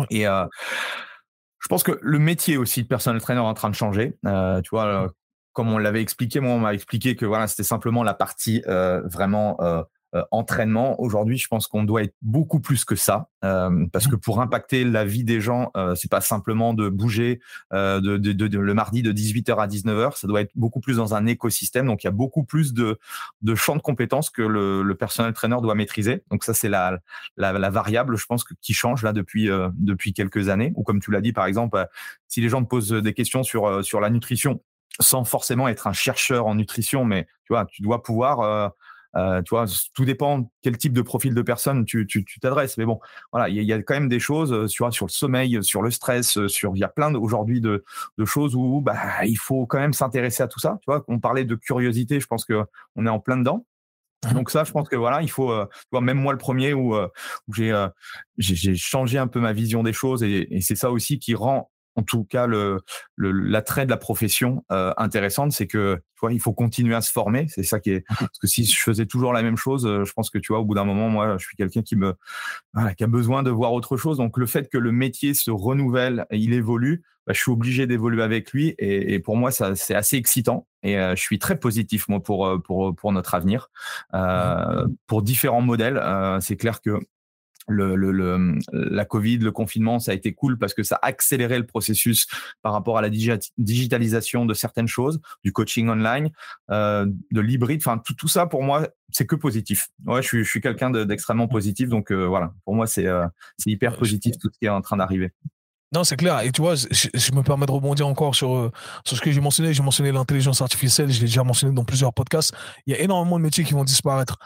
[0.09, 4.13] Et je pense que le métier aussi de personnel trainer est en train de changer.
[4.23, 5.11] tu vois,
[5.53, 9.01] comme on l'avait expliqué, moi, on m'a expliqué que voilà, c'était simplement la partie euh,
[9.05, 9.83] vraiment euh,
[10.15, 10.99] euh, entraînement.
[11.01, 15.03] Aujourd'hui, je pense qu'on doit être beaucoup plus que ça, parce que pour impacter la
[15.03, 17.39] vie des gens, c'est pas simplement de bouger
[17.71, 20.17] le mardi de 18h à 19h.
[20.17, 21.87] Ça doit être beaucoup plus dans un écosystème.
[21.87, 22.99] Donc, il y a beaucoup plus de,
[23.55, 26.23] champs de compétences que le, le personnel trainer doit maîtriser.
[26.29, 26.99] Donc, ça, c'est la,
[27.37, 30.71] la, variable, je pense, qui change là depuis depuis quelques années.
[30.75, 31.87] Ou comme tu l'as dit, par exemple,
[32.27, 34.61] si les gens te posent des questions sur sur la nutrition,
[34.99, 38.71] sans forcément être un chercheur en nutrition, mais tu vois, tu dois pouvoir
[39.15, 42.07] euh, tu vois, tout dépend quel type de profil de personne tu
[42.41, 42.77] t'adresses.
[42.77, 42.99] Mais bon,
[43.31, 45.91] voilà, il y, a quand même des choses euh, sur, sur le sommeil, sur le
[45.91, 47.83] stress, euh, sur il y a plein aujourd'hui de,
[48.17, 50.77] de, choses où bah, il faut quand même s'intéresser à tout ça.
[50.81, 52.63] Tu vois, on parlait de curiosité, je pense que
[52.95, 53.65] on est en plein dedans.
[54.25, 54.33] Mmh.
[54.33, 56.95] Donc ça, je pense que voilà, il faut, tu vois, même moi le premier où,
[56.95, 61.35] où j'ai changé un peu ma vision des choses et, et c'est ça aussi qui
[61.35, 62.79] rend en tout cas le
[63.17, 67.11] l'attrait de la profession euh, intéressante, c'est que tu vois, il faut continuer à se
[67.11, 67.47] former.
[67.49, 70.05] C'est ça qui est mmh parce que si je faisais toujours la même chose, euh,
[70.05, 72.13] je pense que tu vois, au bout d'un moment, moi, je suis quelqu'un qui me
[72.73, 74.17] voilà, qui a besoin de voir autre chose.
[74.17, 78.23] Donc le fait que le métier se renouvelle, il évolue, bah, je suis obligé d'évoluer
[78.23, 78.69] avec lui.
[78.77, 80.67] Et, et, pour moi, ça c'est assez excitant.
[80.83, 83.69] Et euh, je suis très positif moi pour pour pour notre avenir,
[84.13, 86.01] euh, pour différents modèles.
[86.41, 86.99] c'est clair que
[87.71, 91.57] le, le, la Covid, le confinement, ça a été cool parce que ça a accéléré
[91.57, 92.27] le processus
[92.61, 96.29] par rapport à la digitalisation de certaines choses, du coaching online,
[96.69, 97.81] euh, de l'hybride.
[97.81, 99.89] Enfin, tout, tout ça pour moi, c'est que positif.
[100.05, 102.53] Ouais, je suis, je suis quelqu'un d'extrêmement positif, donc euh, voilà.
[102.65, 103.27] Pour moi, c'est euh,
[103.65, 105.31] hyper positif tout ce qui est en train d'arriver.
[105.93, 106.39] Non, c'est clair.
[106.39, 108.71] Et tu vois, je, je, me permets de rebondir encore sur, euh,
[109.03, 109.73] sur ce que j'ai mentionné.
[109.73, 112.53] J'ai mentionné l'intelligence artificielle, je l'ai déjà mentionné dans plusieurs podcasts.
[112.87, 114.37] Il y a énormément de métiers qui vont disparaître.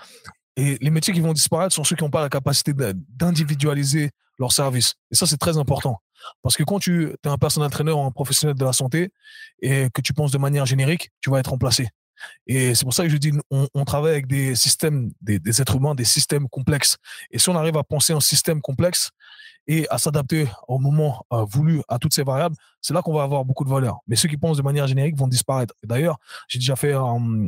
[0.57, 4.51] Et les métiers qui vont disparaître sont ceux qui n'ont pas la capacité d'individualiser leur
[4.51, 4.93] service.
[5.11, 6.01] Et ça, c'est très important.
[6.41, 9.11] Parce que quand tu es un personnel trainer ou un professionnel de la santé
[9.61, 11.89] et que tu penses de manière générique, tu vas être remplacé.
[12.47, 15.75] Et c'est pour ça que je dis, on, travaille avec des systèmes, des, des, êtres
[15.75, 16.97] humains, des systèmes complexes.
[17.31, 19.11] Et si on arrive à penser en système complexe,
[19.67, 23.23] et à s'adapter au moment euh, voulu à toutes ces variables, c'est là qu'on va
[23.23, 23.99] avoir beaucoup de valeur.
[24.07, 25.73] Mais ceux qui pensent de manière générique vont disparaître.
[25.83, 27.47] D'ailleurs, j'ai déjà fait, euh,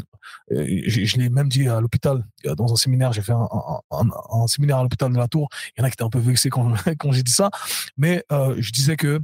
[0.49, 4.84] je, l'ai même dit à l'hôpital, euh, dans un séminaire, j'ai fait un, séminaire à
[4.84, 5.47] l'hôpital de la Tour.
[5.76, 6.74] Il y en a qui étaient un peu vexés quand,
[7.11, 7.49] j'ai dit ça.
[7.97, 9.20] Mais euh, je disais que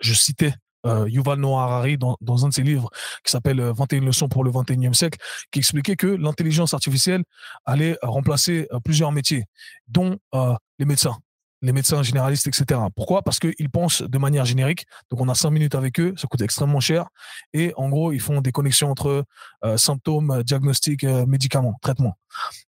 [0.00, 0.54] je citais
[0.86, 2.90] euh, Yuval Noah Harari dans, un de ses livres
[3.24, 5.18] qui s'appelle 21 leçons pour le 21e siècle,
[5.50, 7.24] qui expliquait que l'intelligence artificielle
[7.64, 9.44] allait remplacer plusieurs métiers,
[9.88, 11.18] dont euh, les médecins
[11.62, 12.80] les médecins généralistes, etc.
[12.94, 13.22] Pourquoi?
[13.22, 14.86] Parce qu'ils pensent de manière générique.
[15.10, 17.08] Donc, on a cinq minutes avec eux, ça coûte extrêmement cher.
[17.52, 19.24] Et en gros, ils font des connexions entre
[19.64, 22.16] euh, symptômes, diagnostics, euh, médicaments, traitements.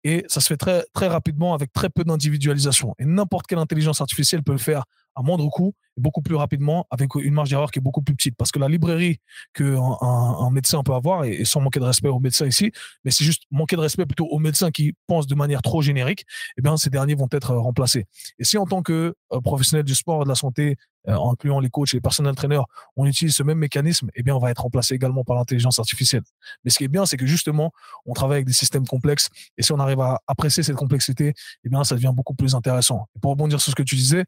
[0.02, 2.94] Et ça se fait très, très rapidement avec très peu d'individualisation.
[2.98, 4.84] Et n'importe quelle intelligence artificielle peut le faire
[5.14, 8.36] à moindre coût, beaucoup plus rapidement, avec une marge d'erreur qui est beaucoup plus petite.
[8.36, 9.18] Parce que la librairie
[9.54, 12.72] qu'un un, un, médecin peut avoir, et, sans manquer de respect aux médecins ici,
[13.04, 16.24] mais c'est juste manquer de respect plutôt aux médecins qui pensent de manière trop générique,
[16.56, 18.06] eh bien, ces derniers vont être remplacés.
[18.38, 20.76] Et si en tant que euh, professionnel du sport de la santé,
[21.08, 24.34] euh, incluant les coachs et les personnels traîneurs, on utilise ce même mécanisme, eh bien,
[24.34, 26.22] on va être remplacé également par l'intelligence artificielle.
[26.64, 27.72] Mais ce qui est bien, c'est que justement,
[28.06, 31.34] on travaille avec des systèmes complexes, et si on arrive à apprécier cette complexité,
[31.64, 33.06] eh bien, ça devient beaucoup plus intéressant.
[33.16, 34.24] Et pour rebondir sur ce que tu disais,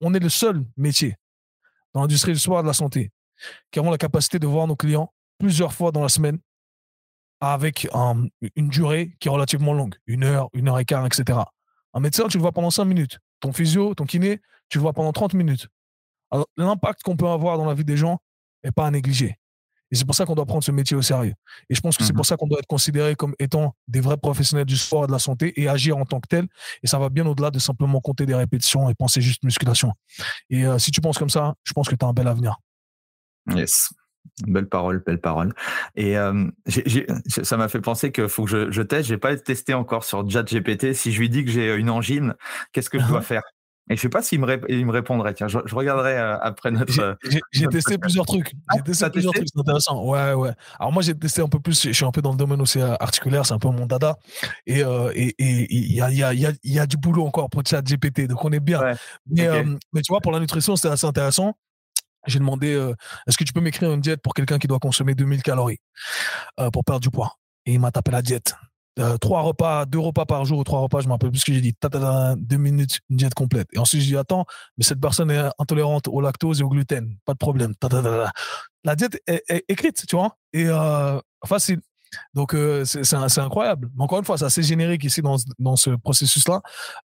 [0.00, 1.16] on est le seul métier
[1.94, 3.10] dans l'industrie du et de la santé
[3.70, 6.38] qui avons la capacité de voir nos clients plusieurs fois dans la semaine
[7.40, 7.88] avec
[8.56, 11.38] une durée qui est relativement longue, une heure, une heure et quart, etc.
[11.94, 13.18] Un médecin, tu le vois pendant cinq minutes.
[13.40, 15.68] Ton physio, ton kiné, tu le vois pendant 30 minutes.
[16.56, 18.18] l'impact qu'on peut avoir dans la vie des gens
[18.64, 19.38] n'est pas à négliger.
[19.90, 21.34] Et c'est pour ça qu'on doit prendre ce métier au sérieux.
[21.70, 24.00] Et je pense que c'est pour mmh ça qu'on doit être considéré comme étant des
[24.00, 26.46] vrais professionnels du sport et de la santé et agir en tant que tel.
[26.82, 29.92] Et ça va bien au-delà de simplement compter des répétitions et penser juste musculation.
[30.50, 32.56] Et euh, si tu penses comme ça, je pense que tu as un bel avenir.
[33.54, 33.90] Yes.
[34.46, 35.54] Belle parole, belle parole.
[35.96, 36.46] Et euh,
[37.28, 39.08] ça m'a fait penser qu'il faut que je, je teste.
[39.08, 40.92] Je n'ai pas testé encore sur ChatGPT.
[40.92, 42.34] Si je lui dis que j'ai une angine,
[42.72, 43.42] qu'est-ce que je dois faire?
[43.90, 45.32] Et je sais pas s'il me, il me répondrait.
[45.34, 47.16] Tiens, je, je regarderai euh, après notre.
[47.52, 48.50] J'ai euh, testé plusieurs trucs.
[48.50, 50.04] J'ai ah, testé plusieurs trucs, c'est intéressant.
[50.04, 50.50] Ouais, ouais.
[50.78, 51.82] Alors moi, j'ai testé un peu plus.
[51.82, 54.16] Je suis un peu dans le domaine aussi euh, articulaire, c'est un peu mon dada.
[54.66, 57.62] Et il et, y, a, y, a, y, a, y a du boulot encore pour
[57.66, 58.80] chat GPT, donc on est bien.
[59.26, 59.48] mais,
[59.92, 61.54] mais tu vois, pour la nutrition, c'était assez intéressant.
[62.26, 62.92] j'ai demandé
[63.26, 65.80] est-ce que tu peux m'écrire une diète pour quelqu'un qui doit consommer 2000 calories
[66.72, 67.36] pour perdre du poids?
[67.64, 68.54] Et il m'a tapé la diète.
[69.20, 71.52] Trois repas, deux repas par jour ou trois repas, je me rappelle plus ce que
[71.52, 71.74] j'ai dit.
[72.36, 73.68] deux minutes, une diète complète.
[73.72, 74.44] Et ensuite, je dis attends,
[74.76, 77.74] mais cette personne est intolérante au lactose et au gluten, pas de problème.
[78.84, 80.68] La diète est, écrite, tu vois, et
[81.46, 81.80] facile.
[82.34, 83.90] Donc, euh, c'est incroyable.
[83.96, 86.60] Mais encore une fois, c'est assez générique ici dans, dans ce processus-là.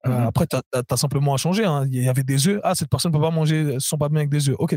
[0.06, 1.64] Euh, mmh après, tu as, simplement à changer.
[1.64, 1.86] Hein.
[1.90, 2.60] Il y avait des œufs.
[2.62, 4.56] Ah, cette personne ne peut pas manger, ne sont pas bien avec des œufs.
[4.58, 4.76] Ok,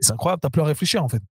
[0.00, 0.40] c'est incroyable.
[0.40, 1.22] Tu n'as plus à réfléchir, en fait.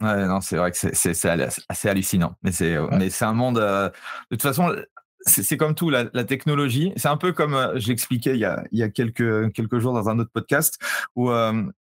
[0.00, 1.28] Ouais, non, c'est vrai que c'est
[1.68, 2.36] assez hallucinant.
[2.42, 3.58] Mais c'est un monde.
[3.58, 3.88] Euh,
[4.30, 4.74] de toute façon,
[5.20, 6.92] c'est comme tout, la, la technologie.
[6.96, 10.08] C'est un peu comme j'expliquais il y a, il y a quelques, quelques jours dans
[10.08, 10.78] un autre podcast
[11.14, 11.30] où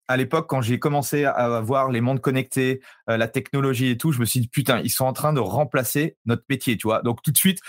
[0.08, 4.12] à l'époque, quand j'ai commencé à voir les mondes connectés, euh, la technologie et tout,
[4.12, 7.02] je me suis dit, putain, ils sont en train de remplacer notre métier, tu vois.
[7.02, 7.60] Donc, tout de suite,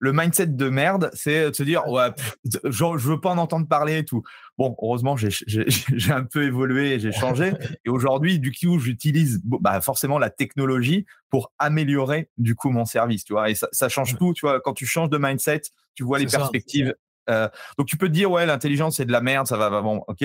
[0.00, 2.10] le mindset de merde, c'est de se dire, ouais,
[2.44, 4.22] je, veux pas en entendre parler et tout.
[4.56, 7.52] Bon, heureusement, j'ai un peu évolué j'ai changé.
[7.84, 13.24] Et aujourd'hui, du coup, j'utilise bah, forcément la technologie pour améliorer, du coup, mon service,
[13.24, 13.50] tu vois.
[13.50, 14.60] Et ça, change tout, tu vois.
[14.60, 15.62] Quand tu changes de mindset,
[15.94, 16.94] tu vois les perspectives.
[17.28, 19.82] Euh, donc, tu peux te dire, ouais, l'intelligence, c'est de la merde, ça va, va
[19.82, 20.24] bon, ok.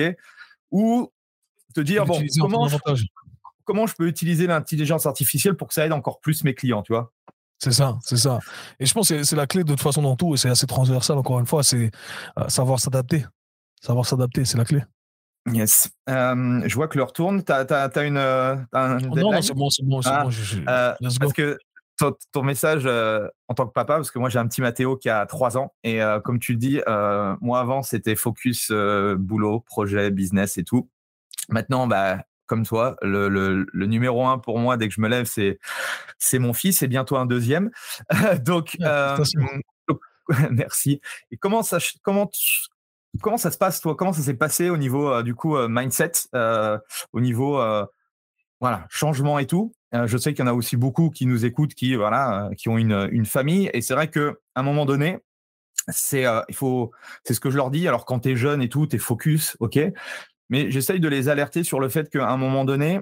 [0.70, 1.12] Ou
[1.74, 2.76] te dire bon, comment je,
[3.64, 6.92] comment je peux utiliser l'intelligence artificielle pour que ça aide encore plus mes clients, tu
[6.92, 7.12] vois?
[7.58, 8.40] C'est ça, c'est ça.
[8.78, 10.66] Et je pense que c'est la clé de toute façon dans tout, et c'est assez
[10.66, 11.90] transversal encore une fois, c'est
[12.38, 13.24] euh, savoir s'adapter.
[13.80, 14.82] Savoir s'adapter, c'est la clé.
[15.52, 15.90] Yes.
[16.08, 17.44] Euh, je vois que l'heure tourne.
[17.44, 18.16] Tu as, une.
[18.16, 18.98] Euh, non,
[19.32, 20.00] non c'est bon, c'est bon.
[20.04, 20.24] Ah,
[21.00, 21.58] bon parce que
[22.32, 25.26] ton, message en tant que papa, parce que moi j'ai un petit Mathéo qui a
[25.26, 26.80] 3 ans, et comme tu le dis,
[27.40, 30.88] moi avant c'était focus boulot, projet, business et tout.
[31.50, 35.08] Maintenant, bah, comme toi, le, le, le, numéro un pour moi, dès que je me
[35.08, 35.58] lève, c'est,
[36.18, 37.70] c'est mon fils et bientôt un deuxième.
[38.44, 39.16] donc, euh,
[40.50, 41.00] merci.
[41.30, 42.30] Et comment ça, comment,
[43.22, 43.96] comment ça se passe, toi?
[43.96, 46.12] Comment ça s'est passé au niveau euh, du coup euh, mindset,
[47.12, 47.62] au niveau
[48.60, 49.72] voilà changement et tout?
[49.92, 52.78] Je sais qu'il y en a aussi beaucoup qui nous écoutent, qui voilà, qui ont
[52.78, 53.70] une, une famille.
[53.72, 55.18] Et c'est vrai que à un moment donné,
[55.88, 56.90] c'est il faut,
[57.22, 57.86] c'est ce que je leur dis.
[57.86, 59.78] Alors quand tu es jeune et tout, tu es focus, ok?
[60.50, 63.00] Mais j'essaye de les alerter sur le fait qu'à un moment donné,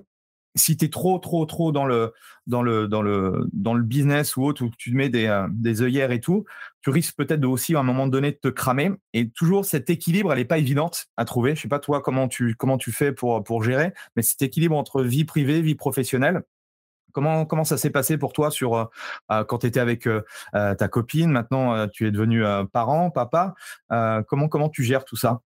[0.55, 2.12] si tu es trop, trop, trop dans le,
[2.47, 5.82] dans le, dans le, dans le business ou autre, où tu mets des, euh, des
[5.82, 6.44] œillères et tout,
[6.82, 8.93] tu risques peut-être aussi à un moment donné de te cramer.
[9.14, 11.55] Et toujours, cet équilibre, elle n'est pas évidente à trouver.
[11.55, 14.77] Je sais pas toi comment tu, comment tu fais pour, pour gérer, mais cet équilibre
[14.77, 16.43] entre vie privée, vie professionnelle,
[17.14, 18.85] Comment, comment ça s'est passé pour toi sur euh,
[19.31, 20.09] euh, quand tu étais avec
[20.52, 22.43] ta copine Maintenant, tu es devenu
[22.73, 23.55] parent, papa.
[24.27, 25.43] comment, comment tu gères tout ça?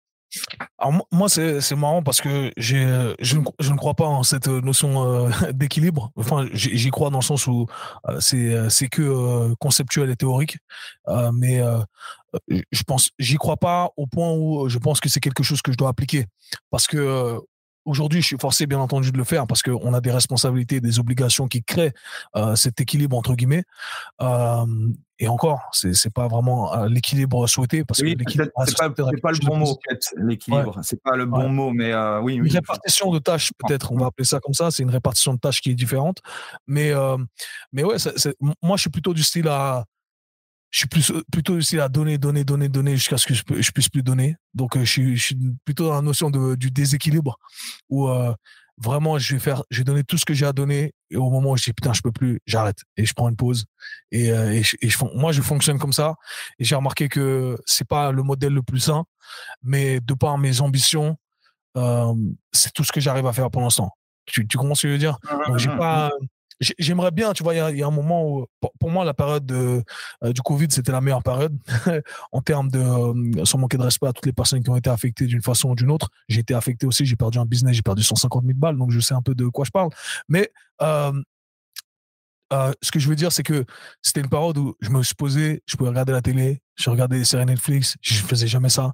[0.79, 5.05] Alors moi, c'est, marrant parce que je, ne, je ne crois pas en cette notion
[5.07, 6.11] euh, d'équilibre.
[6.17, 7.67] Enfin, j'y, crois dans le sens où
[8.09, 10.59] euh, c'est, c'est que euh, conceptuel et théorique.
[11.35, 11.61] mais
[12.49, 15.73] je pense, j'y crois pas au point où je pense que c'est quelque chose que
[15.73, 16.27] je dois appliquer.
[16.71, 17.39] Parce que
[17.85, 21.01] Aujourd'hui, je suis forcé, bien entendu, de le faire parce qu'on a des responsabilités, des
[21.01, 21.93] obligations qui créent
[22.37, 23.65] euh, cet équilibre entre guillemets.
[24.21, 24.65] Euh,
[25.19, 28.51] et encore, c'est c'est pas vraiment euh, l'équilibre souhaité parce que l'équilibre.
[28.67, 29.79] C'est pas, pas, le bon mot,
[30.17, 30.79] l'équilibre.
[30.83, 34.27] C'est pas le bon mot, mais oui, Une répartition de tâches, peut-être, on va appeler
[34.27, 34.71] ça comme ça.
[34.71, 36.19] C'est une répartition de tâches qui est différente.
[36.67, 36.93] Mais
[37.73, 37.97] mais ouais,
[38.63, 39.85] moi, je suis plutôt du style à
[40.73, 43.71] je suis plus, plutôt aussi à donner, donner, donner, donner jusqu'à ce que je, je,
[43.71, 44.37] puisse plus donner.
[44.55, 47.39] Donc, euh, je, suis, plutôt dans la notion de, du déséquilibre
[47.91, 48.33] où euh,
[48.79, 51.51] vraiment, je vais faire, j'ai donné tout ce que j'ai à donner et au moment
[51.51, 53.67] où je dis putain, je peux plus, j'arrête et je prends une pause.
[54.13, 56.15] Et, euh, et, je, et moi, je fonctionne comme ça
[56.59, 59.05] et j'ai remarqué que c'est pas le modèle le plus sain,
[59.63, 61.19] mais de par mes ambitions,
[62.53, 63.91] c'est tout ce que j'arrive à faire pour l'instant.
[64.25, 65.19] Tu, tu comprends ce que je veux dire?
[65.47, 66.11] Donc, j'ai pas
[66.79, 68.47] J'aimerais bien, tu vois, il y, a un moment où,
[68.79, 69.83] pour, moi, la période de,
[70.23, 71.57] euh, du Covid, c'était la meilleure période
[72.33, 74.91] en termes de, euh, sans manquer de respect à toutes les personnes qui ont été
[74.91, 76.09] affectées d'une façon ou d'une autre.
[76.29, 79.01] J'ai été affecté aussi, j'ai perdu un business, j'ai perdu 150 000 balles, donc je
[79.01, 79.91] sais un peu de quoi je parle.
[80.29, 80.51] Mais
[80.83, 81.13] euh,
[82.53, 83.65] euh, ce que je veux dire, c'est que
[84.03, 87.19] c'était une période où je me suis posé, je pouvais regarder la télé, je regardais
[87.19, 88.93] des séries Netflix, je faisais jamais ça.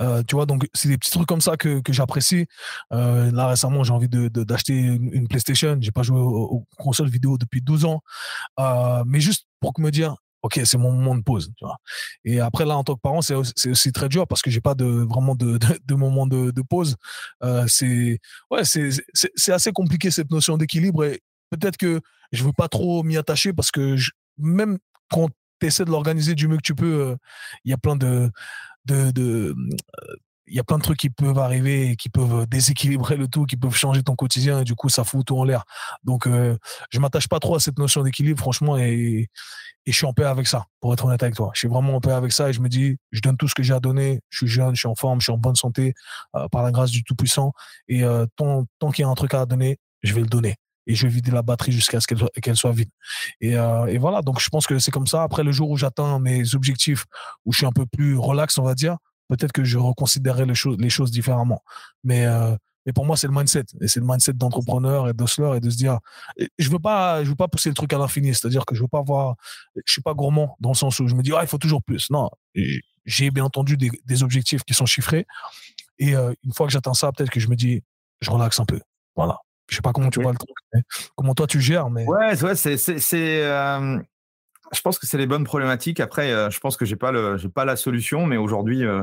[0.00, 2.46] Euh, tu vois, donc c'est des petits trucs comme ça que, que j'apprécie.
[2.92, 5.76] Euh, là, récemment, j'ai envie d'acheter de, d'acheter une, PlayStation.
[5.80, 8.00] J'ai pas joué aux, consoles vidéo depuis 12 ans.
[9.06, 11.52] mais juste pour me dire, ok, c'est mon moment de pause.
[12.24, 14.74] Et après, là, en tant que parent, c'est aussi, très dur parce que j'ai pas
[14.74, 16.96] de, vraiment de, de, moment de, de pause.
[17.66, 18.20] c'est
[18.50, 21.04] ouais, assez compliqué cette notion d'équilibre
[21.50, 22.00] peut-être que
[22.32, 23.96] je veux pas trop m'y attacher parce que
[24.38, 24.78] même
[25.10, 25.28] quand
[25.60, 27.16] tu essaies de l'organiser du mieux que tu peux, euh,
[27.64, 28.30] il y a plein de,
[28.86, 29.54] de,
[30.50, 33.56] il y a plein de trucs qui peuvent arriver, qui peuvent déséquilibrer le tout, qui
[33.56, 35.64] peuvent changer ton quotidien et du coup ça fout tout en l'air.
[36.04, 36.58] Donc euh,
[36.90, 39.28] je m'attache pas trop à cette notion d'équilibre franchement et,
[39.86, 41.50] je suis en paix avec ça pour être honnête avec toi.
[41.54, 43.54] Je suis vraiment en paix avec ça et je me dis je donne tout ce
[43.56, 44.20] que j'ai à donner.
[44.28, 45.94] Je suis jeune, je suis en forme, je suis en bonne santé
[46.36, 47.52] euh, par la grâce du Tout Puissant
[47.88, 50.56] et euh, tant qu'il y a un truc à donner, je vais le donner
[50.90, 52.90] et je vais vider la batterie jusqu'à ce qu'elle soit, soit vide.
[53.40, 55.22] Et, euh, et, voilà, donc je pense que c'est comme ça.
[55.22, 57.04] Après, le jour où j'atteins mes objectifs,
[57.44, 58.96] où je suis un peu plus relax, on va dire,
[59.28, 61.62] peut-être que je reconsidérerai les choses, les choses différemment.
[62.02, 63.66] Mais, euh, mais pour moi, c'est le mindset.
[63.80, 66.00] Et c'est le mindset d'entrepreneur et d'hustler et de se dire,
[66.58, 68.34] je veux veux pas pousser le truc à l'infini.
[68.34, 69.36] C'est-à-dire que je veux pas avoir,
[69.76, 71.84] je suis pas gourmand dans le sens où je me dis, ah, il faut toujours
[71.84, 72.10] plus.
[72.10, 72.30] Non,
[73.04, 75.24] j'ai bien entendu des, des, objectifs qui sont chiffrés.
[76.00, 77.84] Et euh, une fois que j'atteins ça, peut-être que je me dis,
[78.20, 78.80] je relaxe un peu.
[79.14, 79.38] Voilà.
[79.70, 80.84] Je sais pas comment tu vois le truc,
[81.14, 81.90] comment toi tu gères.
[81.90, 82.04] Mais...
[82.04, 83.98] Ouais, ouais c'est, c'est, euh,
[84.72, 86.00] je pense que c'est les bonnes problématiques.
[86.00, 89.02] Après, euh, je pense que j'ai pas le, j'ai pas la solution, mais aujourd'hui, euh,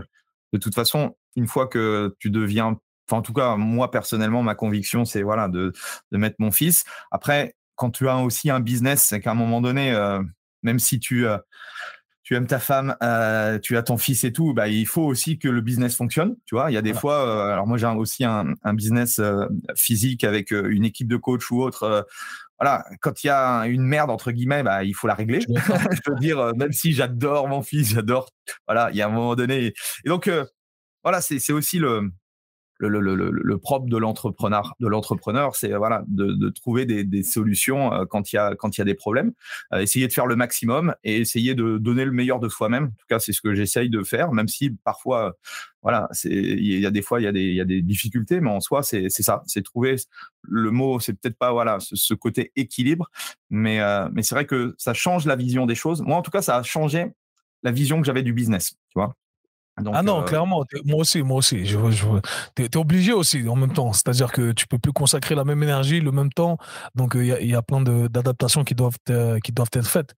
[0.51, 2.77] de toute façon, une fois que tu deviens,
[3.09, 5.71] enfin en tout cas, moi personnellement, ma conviction, c'est voilà de,
[6.11, 6.83] de mettre mon fils.
[7.11, 9.95] Après, quand tu as aussi un business, c'est qu'à un moment donné,
[10.63, 11.25] même si tu
[12.27, 15.39] tu aimes ta femme, euh, tu as ton fils et tout, bah, il faut aussi
[15.39, 16.35] que le business fonctionne.
[16.45, 19.19] Tu vois, il y a des fois, euh, alors moi j'ai aussi un, un business
[19.19, 19.45] euh,
[19.77, 22.05] physique avec une équipe de coach ou autre.
[22.59, 25.39] Voilà, quand il y a une merde entre guillemets, bah, il faut la régler.
[25.39, 25.47] Je
[26.11, 28.29] veux dire, même si j'adore mon fils, j'adore.
[28.67, 29.67] Voilà, il y a un moment donné.
[30.03, 30.29] Et donc
[31.05, 32.11] voilà, c'est aussi le
[32.79, 37.03] le, le, le, le, propre de l'entrepreneur, de l'entrepreneur, c'est voilà de, de trouver des,
[37.03, 39.33] des, solutions euh, quand il y a quand il y a des problèmes,
[39.73, 42.85] euh, essayer de faire le maximum et essayer de donner le meilleur de soi-même.
[42.85, 45.35] En tout cas, c'est ce que j'essaye de faire, même si parfois,
[45.81, 47.81] voilà, c'est il y a des fois il y a des il y a des
[47.81, 49.95] difficultés, mais en soi c'est c'est ça, c'est trouver
[50.43, 53.09] le mot, c'est peut-être pas voilà ce, ce, côté équilibre,
[53.49, 56.01] mais euh, mais c'est vrai que ça change la vision des choses.
[56.01, 57.07] Moi, en tout cas, ça a changé
[57.63, 59.15] la vision que j'avais du business, tu vois
[59.93, 61.65] ah non, euh, clairement, moi aussi, moi aussi.
[61.65, 62.05] Je, je,
[62.55, 63.93] tu es, obligé aussi en même temps.
[63.93, 66.57] C'est-à-dire que tu peux plus consacrer la même énergie le même temps.
[66.95, 68.97] Donc, il y, y, a plein d'adaptations qui, doivent
[69.43, 70.15] qui doivent être faites.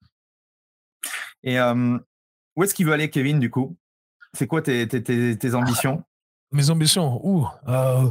[1.44, 1.98] Et euh,
[2.56, 3.78] où est-ce qu'il veut aller, Kevin, du coup?
[4.34, 6.04] C'est quoi tes, tes, tes, tes, ambitions?
[6.52, 7.20] Mes ambitions?
[7.26, 8.10] Ouh, euh,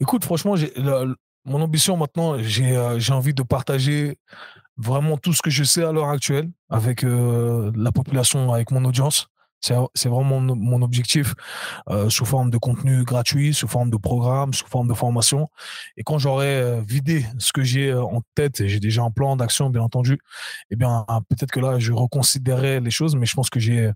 [0.00, 0.54] Écoute, franchement,
[1.44, 4.18] mon ambition maintenant, j'ai envie de partager
[4.76, 9.28] vraiment tout ce que je sais à l'heure actuelle avec la population, avec mon audience.
[9.60, 11.34] C'est vraiment mon objectif
[11.90, 15.50] euh, sous forme de contenu gratuit, sous forme de programme, sous forme de formation.
[15.96, 19.36] Et quand j'aurai euh, vidé ce que j'ai euh, en tête, j'ai déjà un plan
[19.36, 20.18] d'action, bien entendu,
[20.70, 23.90] eh bien, peut-être que là, je reconsidérerai les choses, mais je pense que j'ai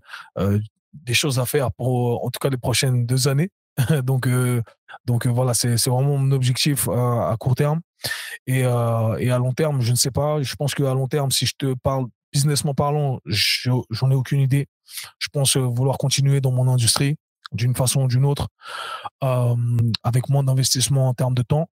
[0.93, 3.49] des choses à faire pour, en tout cas, les prochaines deux années.
[4.03, 4.29] donc,
[5.05, 7.81] donc voilà, c'est vraiment mon objectif à court terme.
[8.47, 10.41] Et, et à long terme, je ne sais pas.
[10.41, 14.67] Je pense qu'à long terme, si je te parle businessment parlant, j'en ai aucune idée.
[15.19, 17.17] Je pense euh, vouloir continuer dans mon industrie
[17.51, 18.47] d'une façon ou d'une autre,
[19.23, 19.55] euh,
[20.03, 21.69] avec moins d'investissement en termes de temps.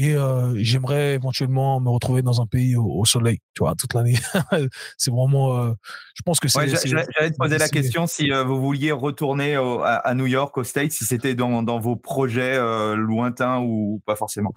[0.00, 4.14] Et euh, j'aimerais éventuellement me retrouver dans un pays au, soleil, tu vois, toute l'année.
[4.96, 5.72] c'est vraiment, euh,
[6.14, 6.56] je pense que c'est.
[6.60, 10.26] Ouais, J'allais te poser la question si euh, vous vouliez retourner au, à, à, New
[10.26, 12.58] York, au States, si c'était dans, dans, vos projets
[12.94, 14.54] lointains ou pas forcément.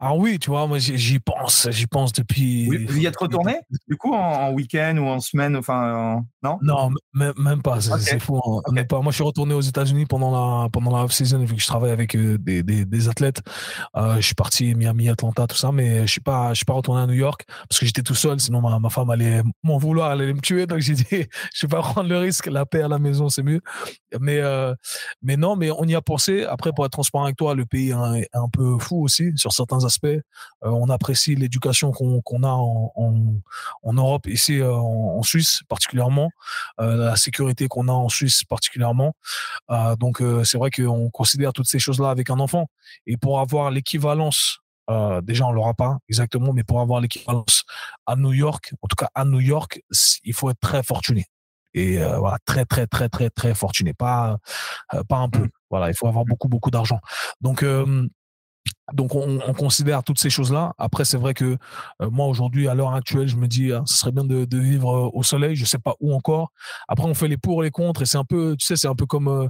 [0.00, 2.68] Ah oui, tu vois, moi j'y pense, j'y pense depuis.
[2.68, 6.58] Oui, vous y êtes retourné du coup en, en week-end ou en semaine, enfin non?
[6.62, 8.18] Non, même pas, c'est okay.
[8.18, 8.40] fou.
[8.44, 8.84] Hein.
[8.88, 9.00] Pas.
[9.00, 11.92] Moi je suis retourné aux États-Unis pendant la pendant la off-season vu que je travaille
[11.92, 13.40] avec des, des, des athlètes.
[13.94, 17.02] je suis parti Miami, Atlanta, tout ça, mais je suis pas, je suis pas retourné
[17.02, 20.12] à New York parce que j'étais tout seul, sinon ma, ma femme allait m'en vouloir,
[20.12, 20.66] elle allait me tuer.
[20.66, 21.04] Donc j'ai dit,
[21.54, 23.60] je vais pas prendre le risque, la paix à la maison, c'est mieux.
[24.20, 24.74] Mais, euh,
[25.22, 26.44] mais non, mais on y a pensé.
[26.44, 29.84] Après, pour être transparent avec toi, le pays est un, peu fou aussi sur certains
[29.84, 30.06] aspects.
[30.06, 30.20] Euh,
[30.62, 32.92] on apprécie l'éducation qu'on qu'on a en,
[33.82, 36.30] en, Europe, ici euh, en, Suisse particulièrement,
[36.78, 39.14] la sécurité qu'on a en Suisse particulièrement.
[39.98, 42.68] Donc c'est vrai qu'on considère toutes ces choses-là avec un enfant.
[43.06, 44.39] Et pour avoir l'équivalence
[44.90, 47.64] euh, déjà, on l'aura pas exactement, mais pour avoir l'équivalence
[48.06, 49.80] à New York, en tout cas à New York,
[50.24, 51.26] il faut être très fortuné.
[51.72, 54.38] Et euh, voilà, très très très très très fortuné, pas
[54.94, 55.44] euh, pas un peu.
[55.44, 55.50] Mmh.
[55.70, 56.98] Voilà, il faut avoir beaucoup beaucoup d'argent.
[57.40, 57.64] Donc
[58.92, 60.74] donc on, on, considère toutes ces choses-là.
[60.78, 61.56] Après, c'est vrai que
[62.02, 64.58] euh, moi aujourd'hui, à l'heure actuelle, je me dis, hein, ce serait bien de, de,
[64.58, 65.56] vivre euh, au soleil.
[65.56, 66.52] Je sais pas où encore.
[66.88, 68.88] Après, on fait les pour et les contre, et c'est un peu, tu sais, c'est
[68.88, 69.48] un peu comme euh,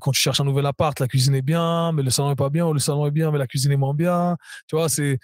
[0.00, 2.50] quand tu cherches un nouvel appart, la cuisine est bien, mais le salon est pas
[2.50, 4.36] bien, ou le salon est bien, mais la cuisine est moins bien.
[4.68, 5.18] Tu vois, c'est,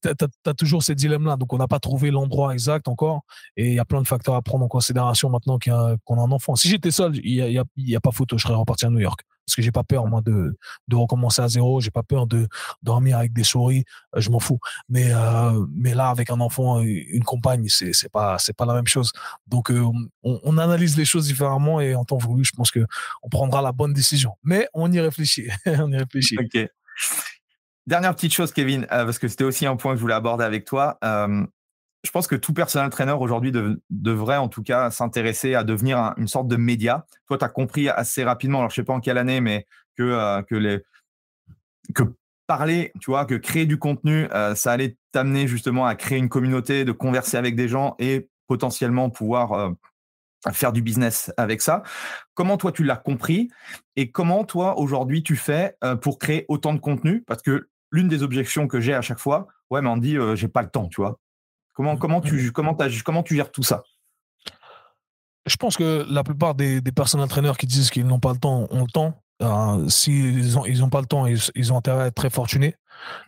[0.00, 0.14] t'as,
[0.46, 1.36] as toujours ces dilemmes-là.
[1.36, 3.22] Donc on n'a pas trouvé l'endroit exact encore,
[3.56, 6.24] et il y a plein de facteurs à prendre en considération maintenant qu'on a, a,
[6.24, 6.56] un enfant.
[6.56, 8.86] Si j'étais seul, il y a, y, a, y a, pas photo, je serais reparti
[8.86, 9.22] à New York
[9.52, 10.56] parce que j'ai pas peur moi de,
[10.88, 12.48] de recommencer à zéro, j'ai pas peur de
[12.82, 13.84] dormir avec des souris,
[14.16, 14.58] euh, je m'en fous.
[14.88, 18.72] Mais euh, mais là avec un enfant, une compagne, c'est c'est pas c'est pas la
[18.72, 19.12] même chose.
[19.46, 19.86] Donc euh,
[20.22, 22.86] on, analyse les choses différemment et en temps voulu, je pense que
[23.22, 24.32] on prendra la bonne décision.
[24.42, 26.36] Mais on y réfléchit, on y réfléchit.
[27.86, 30.64] Dernière petite chose, Kevin, parce que c'était aussi un point que je voulais aborder avec
[30.64, 30.98] toi
[32.02, 33.52] je pense que tout personnel trainer aujourd'hui
[33.90, 37.06] devrait en tout cas s'intéresser à devenir une sorte de média.
[37.26, 39.66] Toi, tu as compris assez rapidement, alors je sais pas en quelle année, mais
[39.96, 40.42] que, euh,
[41.94, 42.02] que
[42.48, 46.28] parler, tu vois, que créer du contenu, euh, ça allait t'amener justement à créer une
[46.28, 49.70] communauté, de converser avec des gens et potentiellement pouvoir euh,
[50.52, 51.84] faire du business avec ça.
[52.34, 53.48] Comment toi, tu l'as compris
[53.94, 57.22] et comment toi, aujourd'hui, tu fais pour créer autant de contenu?
[57.22, 60.48] Parce que l'une des objections que j'ai à chaque fois, ouais, mais on dit, j'ai
[60.48, 61.20] pas le temps, tu vois.
[61.74, 63.82] Comment, comment, tu, comment, comment gères tout ça?
[65.46, 68.66] Je pense que la plupart des, personnes entraîneurs qui disent qu'ils n'ont pas le temps
[68.70, 69.18] ont le temps.
[69.88, 72.76] S'ils n'ont ils pas le temps, ils, ont intérêt à être très fortunés.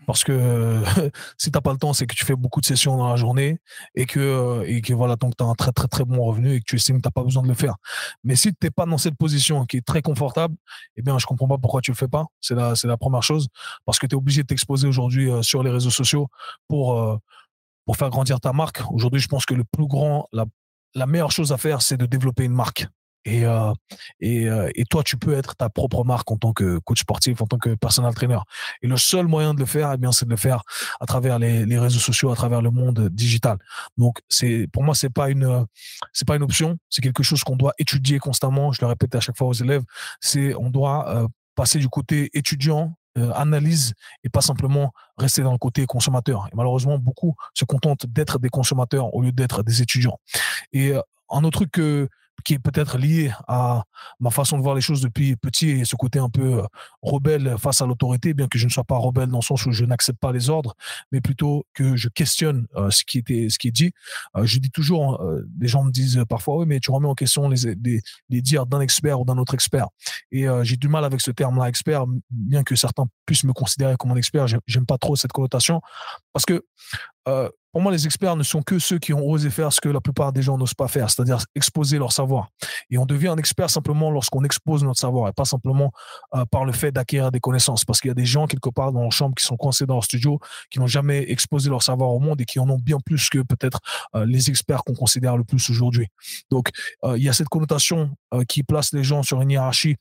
[0.07, 0.81] Parce que
[1.39, 3.17] si tu n'as pas le temps, c'est que tu fais beaucoup de sessions dans la
[3.17, 3.59] journée
[3.97, 6.65] et que, et que voilà, tu as un très très très bon revenu et que
[6.65, 7.75] tu estimes que tu n'as pas besoin de le faire.
[8.23, 10.55] Mais si tu n'es pas dans cette position qui est très confortable,
[10.95, 12.27] eh bien, je comprends pas pourquoi tu le fais pas.
[12.41, 13.49] C'est la, la première chose.
[13.85, 16.29] Parce que tu es obligé de t'exposer aujourd'hui euh, sur les réseaux sociaux
[16.69, 17.19] pour, euh,
[17.87, 18.83] pour faire grandir ta marque.
[18.91, 20.47] Aujourd'hui, je pense que le plus grand, la,
[20.95, 22.87] la meilleure chose à faire, c'est de développer une marque.
[23.27, 23.73] Et, euh,
[24.21, 27.41] et, euh, et, toi, tu peux être ta propre marque en tant que coach sportif,
[27.41, 28.39] en tant que personal trainer.
[28.83, 30.63] Et le seul moyen de le faire, eh bien, c'est de le faire
[31.01, 33.57] à travers les, les, réseaux sociaux, à travers le monde digital.
[33.97, 35.67] Donc, c'est pour moi, c'est pas une,
[36.13, 36.77] c'est pas une option.
[36.91, 38.73] C'est quelque chose qu'on doit étudier constamment.
[38.73, 39.85] Je le répète à chaque fois aux élèves.
[40.21, 45.53] C'est, on doit euh, passer du côté étudiant euh, analyse et pas simplement rester dans
[45.53, 46.49] le côté consommateur.
[46.53, 50.19] Et malheureusement, beaucoup se contentent d'être des consommateurs au lieu d'être des étudiants.
[50.73, 51.01] Et euh,
[51.31, 52.09] un autre truc que
[52.45, 53.85] qui est peut-être lié à
[54.21, 56.67] ma façon de voir les choses depuis petit et ce côté un peu euh,
[57.03, 59.73] rebelle face à l'autorité, bien que je ne sois pas rebelle dans le sens où
[59.73, 60.75] je n'accepte pas les ordres,
[61.13, 63.93] mais plutôt que je questionne euh, ce qui était, ce qui est dit.
[64.37, 67.49] Euh, je dis toujours, des gens me disent parfois, oui, mais tu remets en question
[67.49, 69.89] les, les, les dires d'un expert ou d'un autre expert.
[70.33, 74.11] Et j'ai du mal avec ce terme-là, expert, bien que certains puissent me considérer comme
[74.13, 74.47] un expert.
[74.67, 75.81] J'aime pas trop cette connotation
[76.33, 76.65] parce que
[77.75, 80.01] pour moi, les experts ne sont que ceux qui ont osé faire ce que la
[80.01, 82.51] plupart des gens n'osent pas faire, c'est-à-dire exposer leur savoir.
[82.89, 85.91] Et on devient un expert simplement lorsqu'on expose notre savoir et pas simplement
[86.37, 87.85] euh, par le fait d'acquérir des connaissances.
[87.85, 89.95] Parce qu'il y a des gens quelque part dans leur chambre qui sont coincés dans
[89.95, 90.39] leur studio,
[90.71, 93.41] qui n'ont jamais exposé leur savoir au monde et qui en ont bien plus que
[93.41, 93.81] peut-être
[94.15, 96.07] euh, les experts qu'on considère le plus aujourd'hui.
[96.53, 96.69] Donc,
[97.03, 98.11] euh, il y a cette connotation
[98.49, 99.97] qui place les gens sur une hiérarchie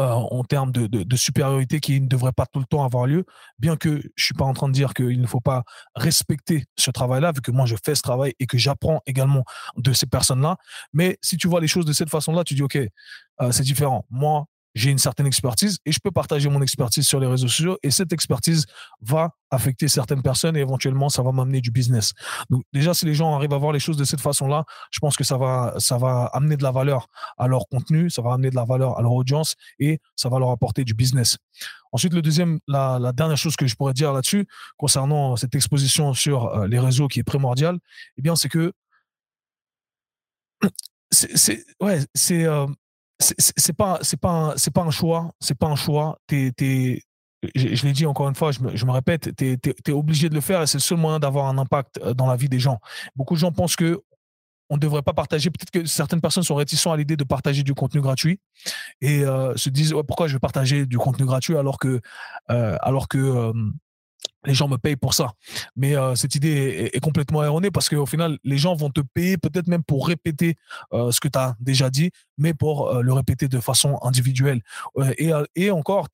[0.00, 3.24] euh, en termes de, de, supériorité qui ne devrait pas tout le temps avoir lieu,
[3.58, 5.64] bien que je suis pas en train de dire qu'il ne faut pas
[5.94, 9.44] respecter ce travail-là, vu que moi je fais ce travail et que j'apprends également
[9.76, 10.56] de ces personnes-là.
[10.92, 14.06] Mais si tu vois les choses de cette façon-là, tu dis ok, euh, c'est différent.
[14.10, 17.78] Moi, j'ai une certaine expertise et je peux partager mon expertise sur les réseaux sociaux
[17.82, 18.66] et cette expertise
[19.00, 22.12] va affecter certaines personnes et éventuellement ça va m'amener du business.
[22.48, 25.16] Donc déjà si les gens arrivent à voir les choses de cette façon-là, je pense
[25.16, 27.08] que ça va ça va amener de la valeur
[27.38, 30.38] à leur contenu, ça va amener de la valeur à leur audience et ça va
[30.38, 31.36] leur apporter du business.
[31.92, 34.46] Ensuite le deuxième la, dernière chose que je pourrais dire là-dessus
[34.78, 37.78] concernant cette exposition sur euh, les réseaux qui est primordiale,
[38.16, 38.72] eh bien c'est que
[41.10, 42.66] c'est ouais, c'est euh,
[43.22, 44.00] c'est pas
[44.72, 46.18] pas un choix c'est pas un choix
[47.54, 50.62] je, l'ai dit encore une fois, je me, répète, tu es, obligé de le faire
[50.62, 52.78] et c'est le seul moyen d'avoir un impact euh, dans la vie des gens.
[53.16, 54.02] Beaucoup de gens pensent que
[54.70, 55.50] on ne devrait pas partager.
[55.50, 58.40] Peut-être que certaines personnes sont réticentes à l'idée de partager du contenu gratuit
[59.02, 62.00] et euh, se disent pourquoi je vais partager du contenu gratuit alors que
[62.48, 63.52] alors que euh,
[64.44, 65.32] les gens me payent pour ça.
[65.76, 69.36] Mais euh, cette idée est, complètement erronée parce qu'au final, les gens vont te payer
[69.36, 70.56] peut-être même pour répéter
[70.92, 74.60] euh, ce que tu as déjà dit, mais pour euh, le répéter de façon individuelle.
[75.18, 76.08] et, et encore,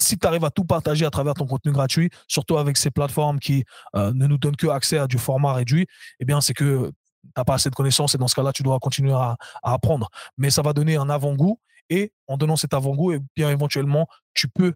[0.00, 3.40] si tu arrives à tout partager à travers ton contenu gratuit, surtout avec ces plateformes
[3.40, 3.64] qui
[3.94, 5.86] ne nous donnent que accès à du format réduit,
[6.20, 6.92] eh bien, c'est que
[7.24, 10.08] tu n'as pas assez de connaissances et dans ce cas-là, tu dois continuer à, apprendre.
[10.36, 11.58] Mais ça va donner un avant-goût
[11.90, 14.74] et en donnant cet avant-goût, eh bien éventuellement, tu peux,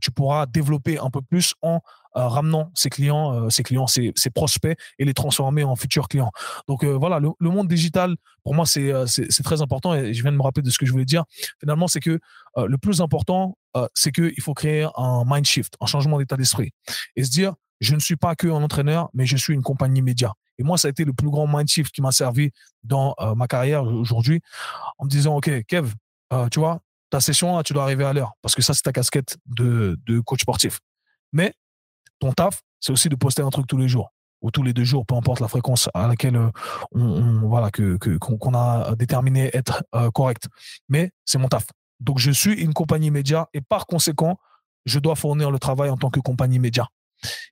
[0.00, 1.80] tu pourras développer un peu plus en
[2.26, 6.30] ramenant ses clients, euh, ses clients, ses, prospects et les transformer en futurs clients.
[6.66, 10.22] Donc euh, voilà, le, le, monde digital, pour moi, c'est c'est très important et je
[10.22, 11.24] viens de me rappeler de ce que je voulais dire.
[11.60, 12.18] Finalement, c'est que
[12.56, 13.56] le plus important,
[13.94, 16.72] c'est qu'il faut créer un mind shift, un changement d'état d'esprit
[17.14, 20.02] et se dire, je ne suis pas que un entraîneur, mais je suis une compagnie
[20.02, 20.32] média.
[20.58, 22.50] Et moi, ça a été le plus grand mind shift qui m'a servi
[22.82, 24.40] dans ma carrière aujourd'hui,
[24.98, 25.92] en me disant, OK, Kev,
[26.50, 26.80] tu vois,
[27.10, 30.20] ta session, tu dois arriver à l'heure, parce que ça, c'est ta casquette de, de
[30.20, 30.80] coach sportif.
[31.32, 31.54] Mais
[32.18, 34.84] ton taf, c'est aussi de poster un truc tous les jours ou tous les deux
[34.84, 36.50] jours, peu importe la fréquence à laquelle euh,
[36.92, 40.46] on, que qu'on a déterminé être euh, correct.
[40.88, 41.66] Mais c'est mon taf.
[42.00, 44.38] Donc, je suis une compagnie média et par conséquent,
[44.86, 46.86] je dois fournir le travail en tant que compagnie média.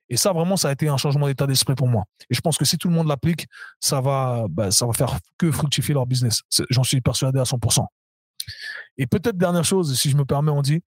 [0.07, 2.05] Et ça, vraiment, ça a été un changement d'état d'esprit pour moi.
[2.29, 3.47] Et je pense que si tout le monde l'applique,
[3.81, 6.41] ça va, bah, ça va faire que fructifier leur business.
[6.69, 7.85] J'en suis persuadé à 100%.
[8.97, 10.81] Et peut-être dernière chose, si je me permets, on dit,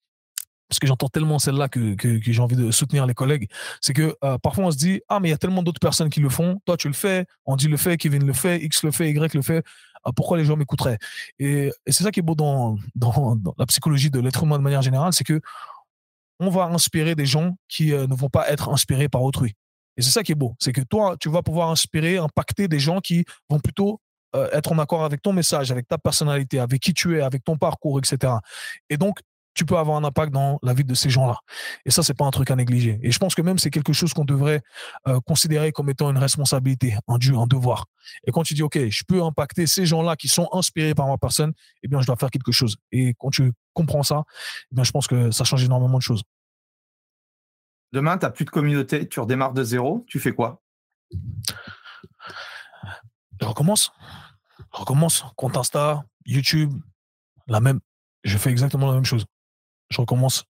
[0.71, 4.17] parce que j'entends tellement celle-là que, que, j'ai envie de soutenir les collègues, c'est que
[4.23, 6.29] euh, parfois on se dit, ah, mais il y a tellement d'autres personnes qui le
[6.29, 9.35] font, toi tu le fais, Andy le fait, Kevin le fait, X le fait, Y
[9.35, 9.65] le fait,
[10.05, 10.99] ah, pourquoi les gens m'écouteraient?
[11.41, 14.83] Et, c'est ça qui est beau dans, dans, la psychologie de l'être humain de manière
[14.83, 15.41] générale, c'est que
[16.39, 19.57] on va inspirer des gens qui euh, ne vont pas être inspirés par autrui.
[19.97, 22.79] Et c'est ça qui est beau, c'est que toi, tu vas pouvoir inspirer, impacter des
[22.79, 24.01] gens qui vont plutôt
[24.37, 27.43] euh, être en accord avec ton message, avec ta personnalité, avec qui tu es, avec
[27.43, 28.35] ton parcours, etc.
[28.89, 29.19] Et donc,
[29.55, 31.39] tu peux avoir un impact dans la vie de ces gens-là.
[31.85, 32.99] Et ça, c'est pas un truc à négliger.
[33.03, 34.63] Et je pense que même c'est quelque chose qu'on devrait
[35.09, 37.87] euh, considérer comme étant une responsabilité, un dû, un devoir.
[38.27, 41.19] Et quand tu dis, OK, je peux impacter ces gens-là qui sont inspirés par ma
[41.19, 41.53] personne,
[41.83, 42.77] eh bien, je dois faire quelque chose.
[42.93, 44.23] Et quand tu comprends ça,
[44.71, 46.23] eh bien, je pense que ça change énormément de choses.
[47.93, 50.63] Demain, tu n'as plus de communauté, tu redémarres de zéro, tu fais quoi?
[53.41, 53.91] Je recommence.
[54.73, 55.25] Je recommence.
[55.37, 56.73] Compte Insta, YouTube,
[57.49, 57.81] la même.
[58.23, 59.25] Je fais exactement la même chose
[59.91, 60.45] je recommence.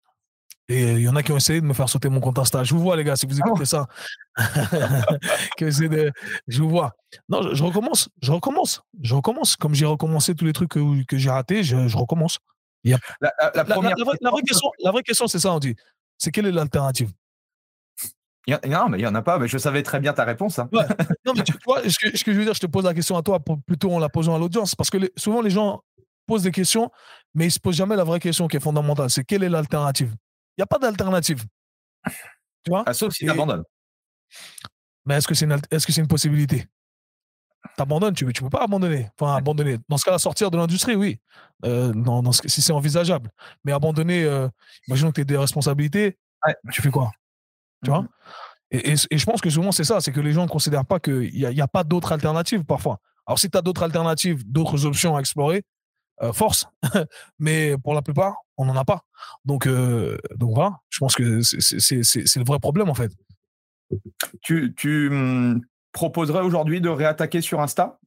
[0.68, 2.62] Et il y en a qui ont essayé de me faire sauter mon compte Insta.
[2.62, 3.88] Je vous vois, les gars, si vous ah écoutez ça.
[5.58, 6.12] de...
[6.46, 6.92] Je vous vois.
[7.28, 8.08] Non, je, recommence.
[8.22, 8.80] Je recommence.
[9.02, 9.56] Je recommence.
[9.56, 12.38] Comme j'ai recommencé tous les trucs que, que j'ai ratés, je, recommence.
[12.84, 13.00] La,
[13.64, 15.74] vraie question, la vraie question, c'est ça, on dit.
[16.18, 17.10] C'est quelle est l'alternative?
[18.46, 20.60] Non, mais il n'y en a pas, mais je savais très bien ta réponse.
[20.60, 20.68] Hein.
[21.26, 22.94] Non, mais tu vois, ce que, ce que, je veux dire, je te pose la
[22.94, 24.76] question à toi plutôt en la posant à l'audience.
[24.76, 25.82] Parce que souvent, les gens
[26.26, 26.90] pose des questions,
[27.34, 29.10] mais il ne se pose jamais la vraie question qui est fondamentale.
[29.10, 30.14] C'est quelle est l'alternative?
[30.56, 31.44] Il n'y a pas d'alternative.
[32.64, 32.84] Tu vois?
[32.86, 33.64] Ah, Sauf si tu abandonnes.
[35.06, 36.66] Mais est-ce que c'est une, que c'est une possibilité?
[37.76, 39.08] Tu abandonnes, tu ne peux pas abandonner.
[39.18, 39.78] Enfin, abandonner.
[39.88, 41.20] Dans ce cas-là, sortir de l'industrie, oui.
[41.64, 43.30] Euh, dans, ce, si c'est envisageable.
[43.64, 44.48] Mais abandonner, euh,
[44.88, 46.18] imaginons que tu aies des responsabilités,
[46.72, 47.12] tu fais quoi?
[47.84, 48.02] Tu vois?
[48.02, 48.08] Mmh
[48.72, 51.00] et, et, je pense que souvent, c'est ça, c'est que les gens ne considèrent pas
[51.00, 53.00] qu'il n'y a, y a pas d'autres alternatives parfois.
[53.26, 55.64] Alors, si tu as d'autres alternatives, d'autres options à explorer,
[56.22, 56.66] euh, force,
[57.38, 59.04] mais pour la plupart, on n'en a pas.
[59.44, 63.12] Donc, euh, donc voilà, je pense que c'est le vrai problème en fait.
[64.42, 67.98] Tu, tu hum, proposerais aujourd'hui de réattaquer sur Insta?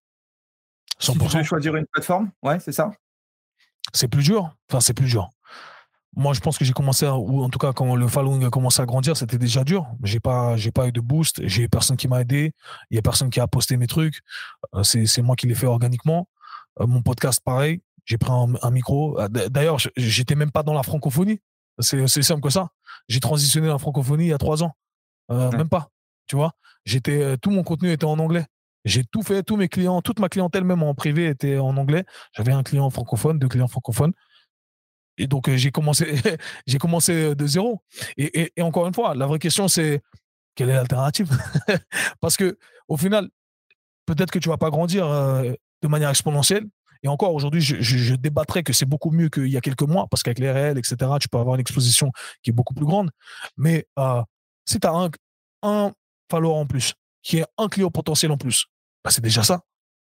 [1.02, 1.30] 100%.
[1.30, 2.32] Si tu choisir une plateforme?
[2.42, 2.92] Ouais, c'est ça
[3.94, 4.56] C'est plus dur.
[4.70, 5.30] Enfin, c'est plus dur.
[6.16, 8.82] Moi, je pense que j'ai commencé, ou en tout cas, quand le following a commencé
[8.82, 9.88] à grandir, c'était déjà dur.
[10.04, 11.42] J'ai pas, j'ai pas eu de boost.
[11.48, 12.54] J'ai personne qui m'a aidé.
[12.92, 14.20] Il y a personne qui a posté mes trucs.
[14.76, 16.30] Euh, c'est moi qui l'ai fait organiquement.
[16.80, 17.82] Mon podcast, pareil.
[18.06, 19.18] J'ai pris un, micro.
[19.20, 21.40] Ah, d'ailleurs, j'étais même pas dans la francophonie.
[21.80, 22.70] C'est simple que ça.
[23.08, 24.74] J'ai transitionné dans la francophonie il y a trois ans.
[25.32, 25.90] Euh, même pas.
[26.28, 26.54] Tu vois,
[26.86, 28.46] j'étais, euh, tout mon contenu était en anglais.
[28.86, 32.06] J'ai tout fait, tous mes clients, toute ma clientèle, même en privé, était en anglais.
[32.34, 34.14] J'avais un client francophone, deux clients francophones.
[35.18, 36.06] Et donc, euh, j'ai commencé,
[36.68, 37.82] j'ai commencé de zéro.
[38.18, 40.02] Et, et, encore une fois, la vraie question, c'est
[40.56, 41.30] quelle est l'alternative?
[42.20, 42.58] Parce que,
[42.90, 43.30] au final,
[44.06, 46.66] peut-être que tu vas pas grandir de manière exponentielle,
[47.04, 50.08] et encore aujourd'hui, je, je, débattrais que c'est beaucoup mieux qu'il y a quelques mois,
[50.10, 52.12] parce qu'avec les réels, etc., tu peux avoir une exposition
[52.42, 53.12] qui est beaucoup plus grande.
[53.58, 54.22] Mais euh,
[54.66, 55.10] si tu as un,
[55.64, 55.92] un
[56.32, 58.68] follower en plus, qui est un client potentiel en plus,
[59.04, 59.62] bah c'est déjà ça.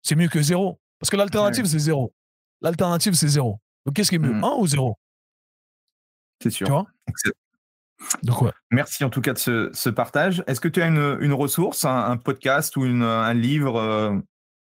[0.02, 0.80] C'est mieux que zéro.
[1.00, 2.14] Parce que l'alternative, c'est zéro.
[2.62, 3.60] L'alternative, c'est zéro.
[3.86, 4.44] Donc qu'est-ce qui est mieux, mmh.
[4.44, 4.98] un ou zéro?
[6.42, 6.68] C'est sûr.
[6.68, 6.88] Tu vois
[8.24, 8.52] Donc, ouais.
[8.70, 10.44] Merci en tout cas de ce, ce partage.
[10.48, 14.18] Est-ce que tu as une, une ressource, un, podcast ou une, un livre euh,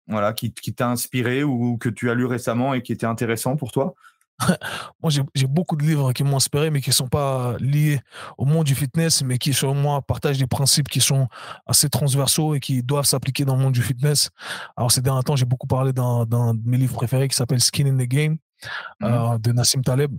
[0.08, 3.72] voilà, qui, t'a inspiré ou que tu as lu récemment et qui était intéressant pour
[3.72, 3.96] toi?
[5.02, 8.02] Moi, j'ai beaucoup de livres qui m'ont inspiré, mais qui ne sont pas liés
[8.38, 11.28] au monde du fitness, mais qui, selon moi, partagent des principes qui sont
[11.66, 14.32] assez transversaux et qui doivent s'appliquer dans le monde du fitness.
[14.76, 17.86] Alors, ces derniers temps, j'ai beaucoup parlé d'un de mes livres préférés qui s'appelle Skin
[17.86, 18.38] in the Game,
[19.00, 19.06] Mmh.
[19.06, 20.12] Euh, de Nassim Taleb.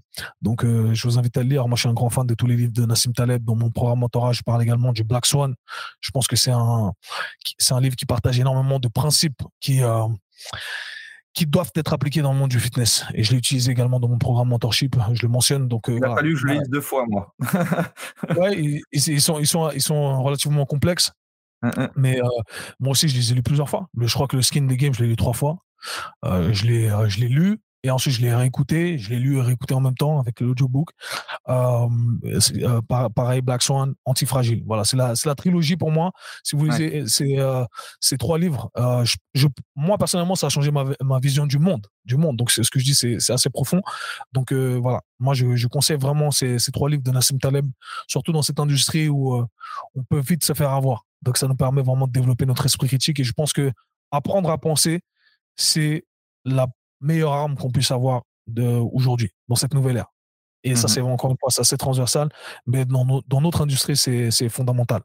[0.43, 1.66] Donc, euh, je vous invite à le lire.
[1.66, 3.44] Moi, je suis un grand fan de tous les livres de Nassim Taleb.
[3.44, 5.55] Dans mon programme mentorat, je parle également du Black Swan.
[6.01, 6.93] Je pense que c'est un,
[7.59, 10.06] c'est un livre qui partage énormément de principes qui, euh,
[11.32, 13.05] qui doivent être appliqués dans le monde du fitness.
[13.14, 14.97] Et je l'ai utilisé également dans mon programme mentorship.
[15.12, 15.68] Je le mentionne.
[15.68, 17.35] Donc, Il a fallu que je le lise deux fois, moi.
[18.36, 21.12] ouais, ils, sont, ils, sont, ils sont relativement complexes.
[21.97, 22.20] Mais
[22.78, 23.89] moi aussi, je les ai lus plusieurs fois.
[23.98, 25.56] je crois que le skin des games, je l'ai lu trois fois.
[26.23, 27.59] je l'ai, je l'ai lu.
[27.87, 30.91] Et ensuite, je l'ai réécouté, je l'ai lu et réécouté en même temps avec l'audiobook.
[31.49, 31.87] Euh,
[32.25, 32.81] euh,
[33.15, 34.65] pareil, Black Swan, Antifragile.
[34.67, 36.11] Voilà, c'est la, la trilogie pour moi.
[36.43, 37.05] Si vous lisez
[37.39, 37.65] euh,
[38.01, 39.05] ces, trois livres, euh,
[39.35, 39.47] je,
[39.77, 41.87] moi, personnellement, ça a changé ma, ma, vision du monde.
[42.05, 42.37] Du monde.
[42.37, 43.81] Donc, c'est ce que je dis, c'est assez profond.
[44.33, 47.71] Donc, voilà, moi, je, je conseille vraiment ces, ces, trois livres de Nassim Taleb,
[48.09, 49.47] surtout dans cette industrie où
[49.95, 51.05] on peut vite se faire avoir.
[51.23, 53.21] Donc, ça nous permet vraiment de développer notre esprit critique.
[53.21, 53.71] Et je pense que
[54.11, 55.03] apprendre à penser,
[55.55, 56.05] c'est
[56.45, 56.67] la
[57.07, 58.23] meilleure arme qu'on puisse avoir
[58.93, 60.12] aujourd'hui, dans cette nouvelle ère.
[60.65, 62.28] Et ça, mmh c'est encore une fois, c'est assez transversal,
[62.66, 65.03] mais dans, dans notre industrie, c'est fondamental.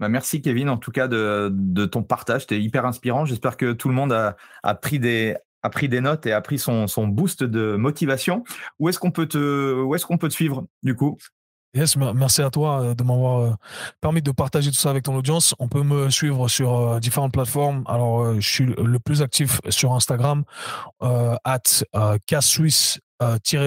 [0.00, 3.24] Bah, merci Kevin, en tout cas de, de ton partage, c'était hyper inspirant.
[3.24, 6.40] J'espère que tout le monde a, a, pris des a pris des notes et a
[6.40, 8.44] pris son, son boost de motivation.
[8.78, 11.18] Où est-ce qu'on peut te où est-ce qu'on peut te suivre du coup?
[11.78, 13.54] Yes, merci à toi euh, de m'avoir euh,
[14.00, 15.54] permis de partager tout ça avec ton audience.
[15.60, 17.84] On peut me suivre sur euh, différentes plateformes.
[17.86, 20.42] Alors, je suis le plus actif sur Instagram,
[21.00, 21.84] at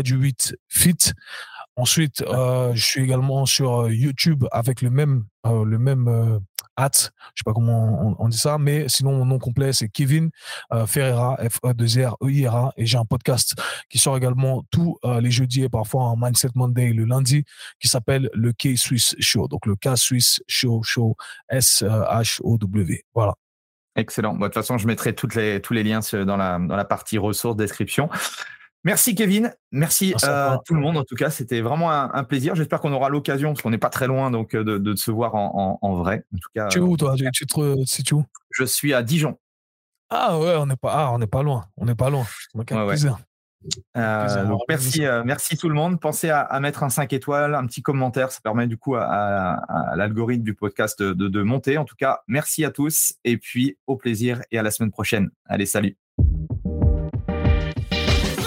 [0.04, 0.98] du 8 fit.
[1.78, 6.40] Ensuite, euh, je suis également sur euh, YouTube avec le même euh, le même euh,
[6.76, 10.30] at, je sais pas comment on, dit ça, mais sinon mon nom complet c'est Kevin
[10.88, 13.56] Ferreira F E 2 R E I R A et j'ai un podcast
[13.90, 17.44] qui sort également tous les jeudis et parfois un Mindset Monday le lundi
[17.80, 19.48] qui s'appelle le K Swiss Show.
[19.48, 21.16] Donc le K Swiss Show Show
[21.50, 23.04] S H O W.
[23.14, 23.34] Voilà.
[23.96, 24.36] Excellent.
[24.36, 27.18] de toute façon, je mettrai toutes les, tous les liens dans la, dans la partie
[27.18, 28.10] ressources, description.
[28.84, 32.56] Merci Kevin, merci, à tout le monde en tout cas, c'était vraiment un, plaisir.
[32.56, 35.36] J'espère qu'on aura l'occasion, parce qu'on n'est pas très loin, donc euh, de, se voir
[35.36, 36.26] en, vrai.
[36.34, 37.16] En tout cas, tu es où toi?
[37.32, 38.26] Tu te où?
[38.50, 39.38] Je suis à Dijon.
[40.10, 42.26] Ah ouais, on n'est pas, ah, on n'est pas loin, on n'est pas loin.
[43.96, 46.00] Euh, donc merci, euh, merci tout le monde.
[46.00, 50.44] Pensez à, mettre un 5 étoiles, un petit commentaire, ça permet du coup à, l'algorithme
[50.44, 51.78] du podcast de, de monter.
[51.78, 55.30] En tout cas, merci à tous et puis au plaisir et à la semaine prochaine.
[55.46, 55.96] Allez, salut.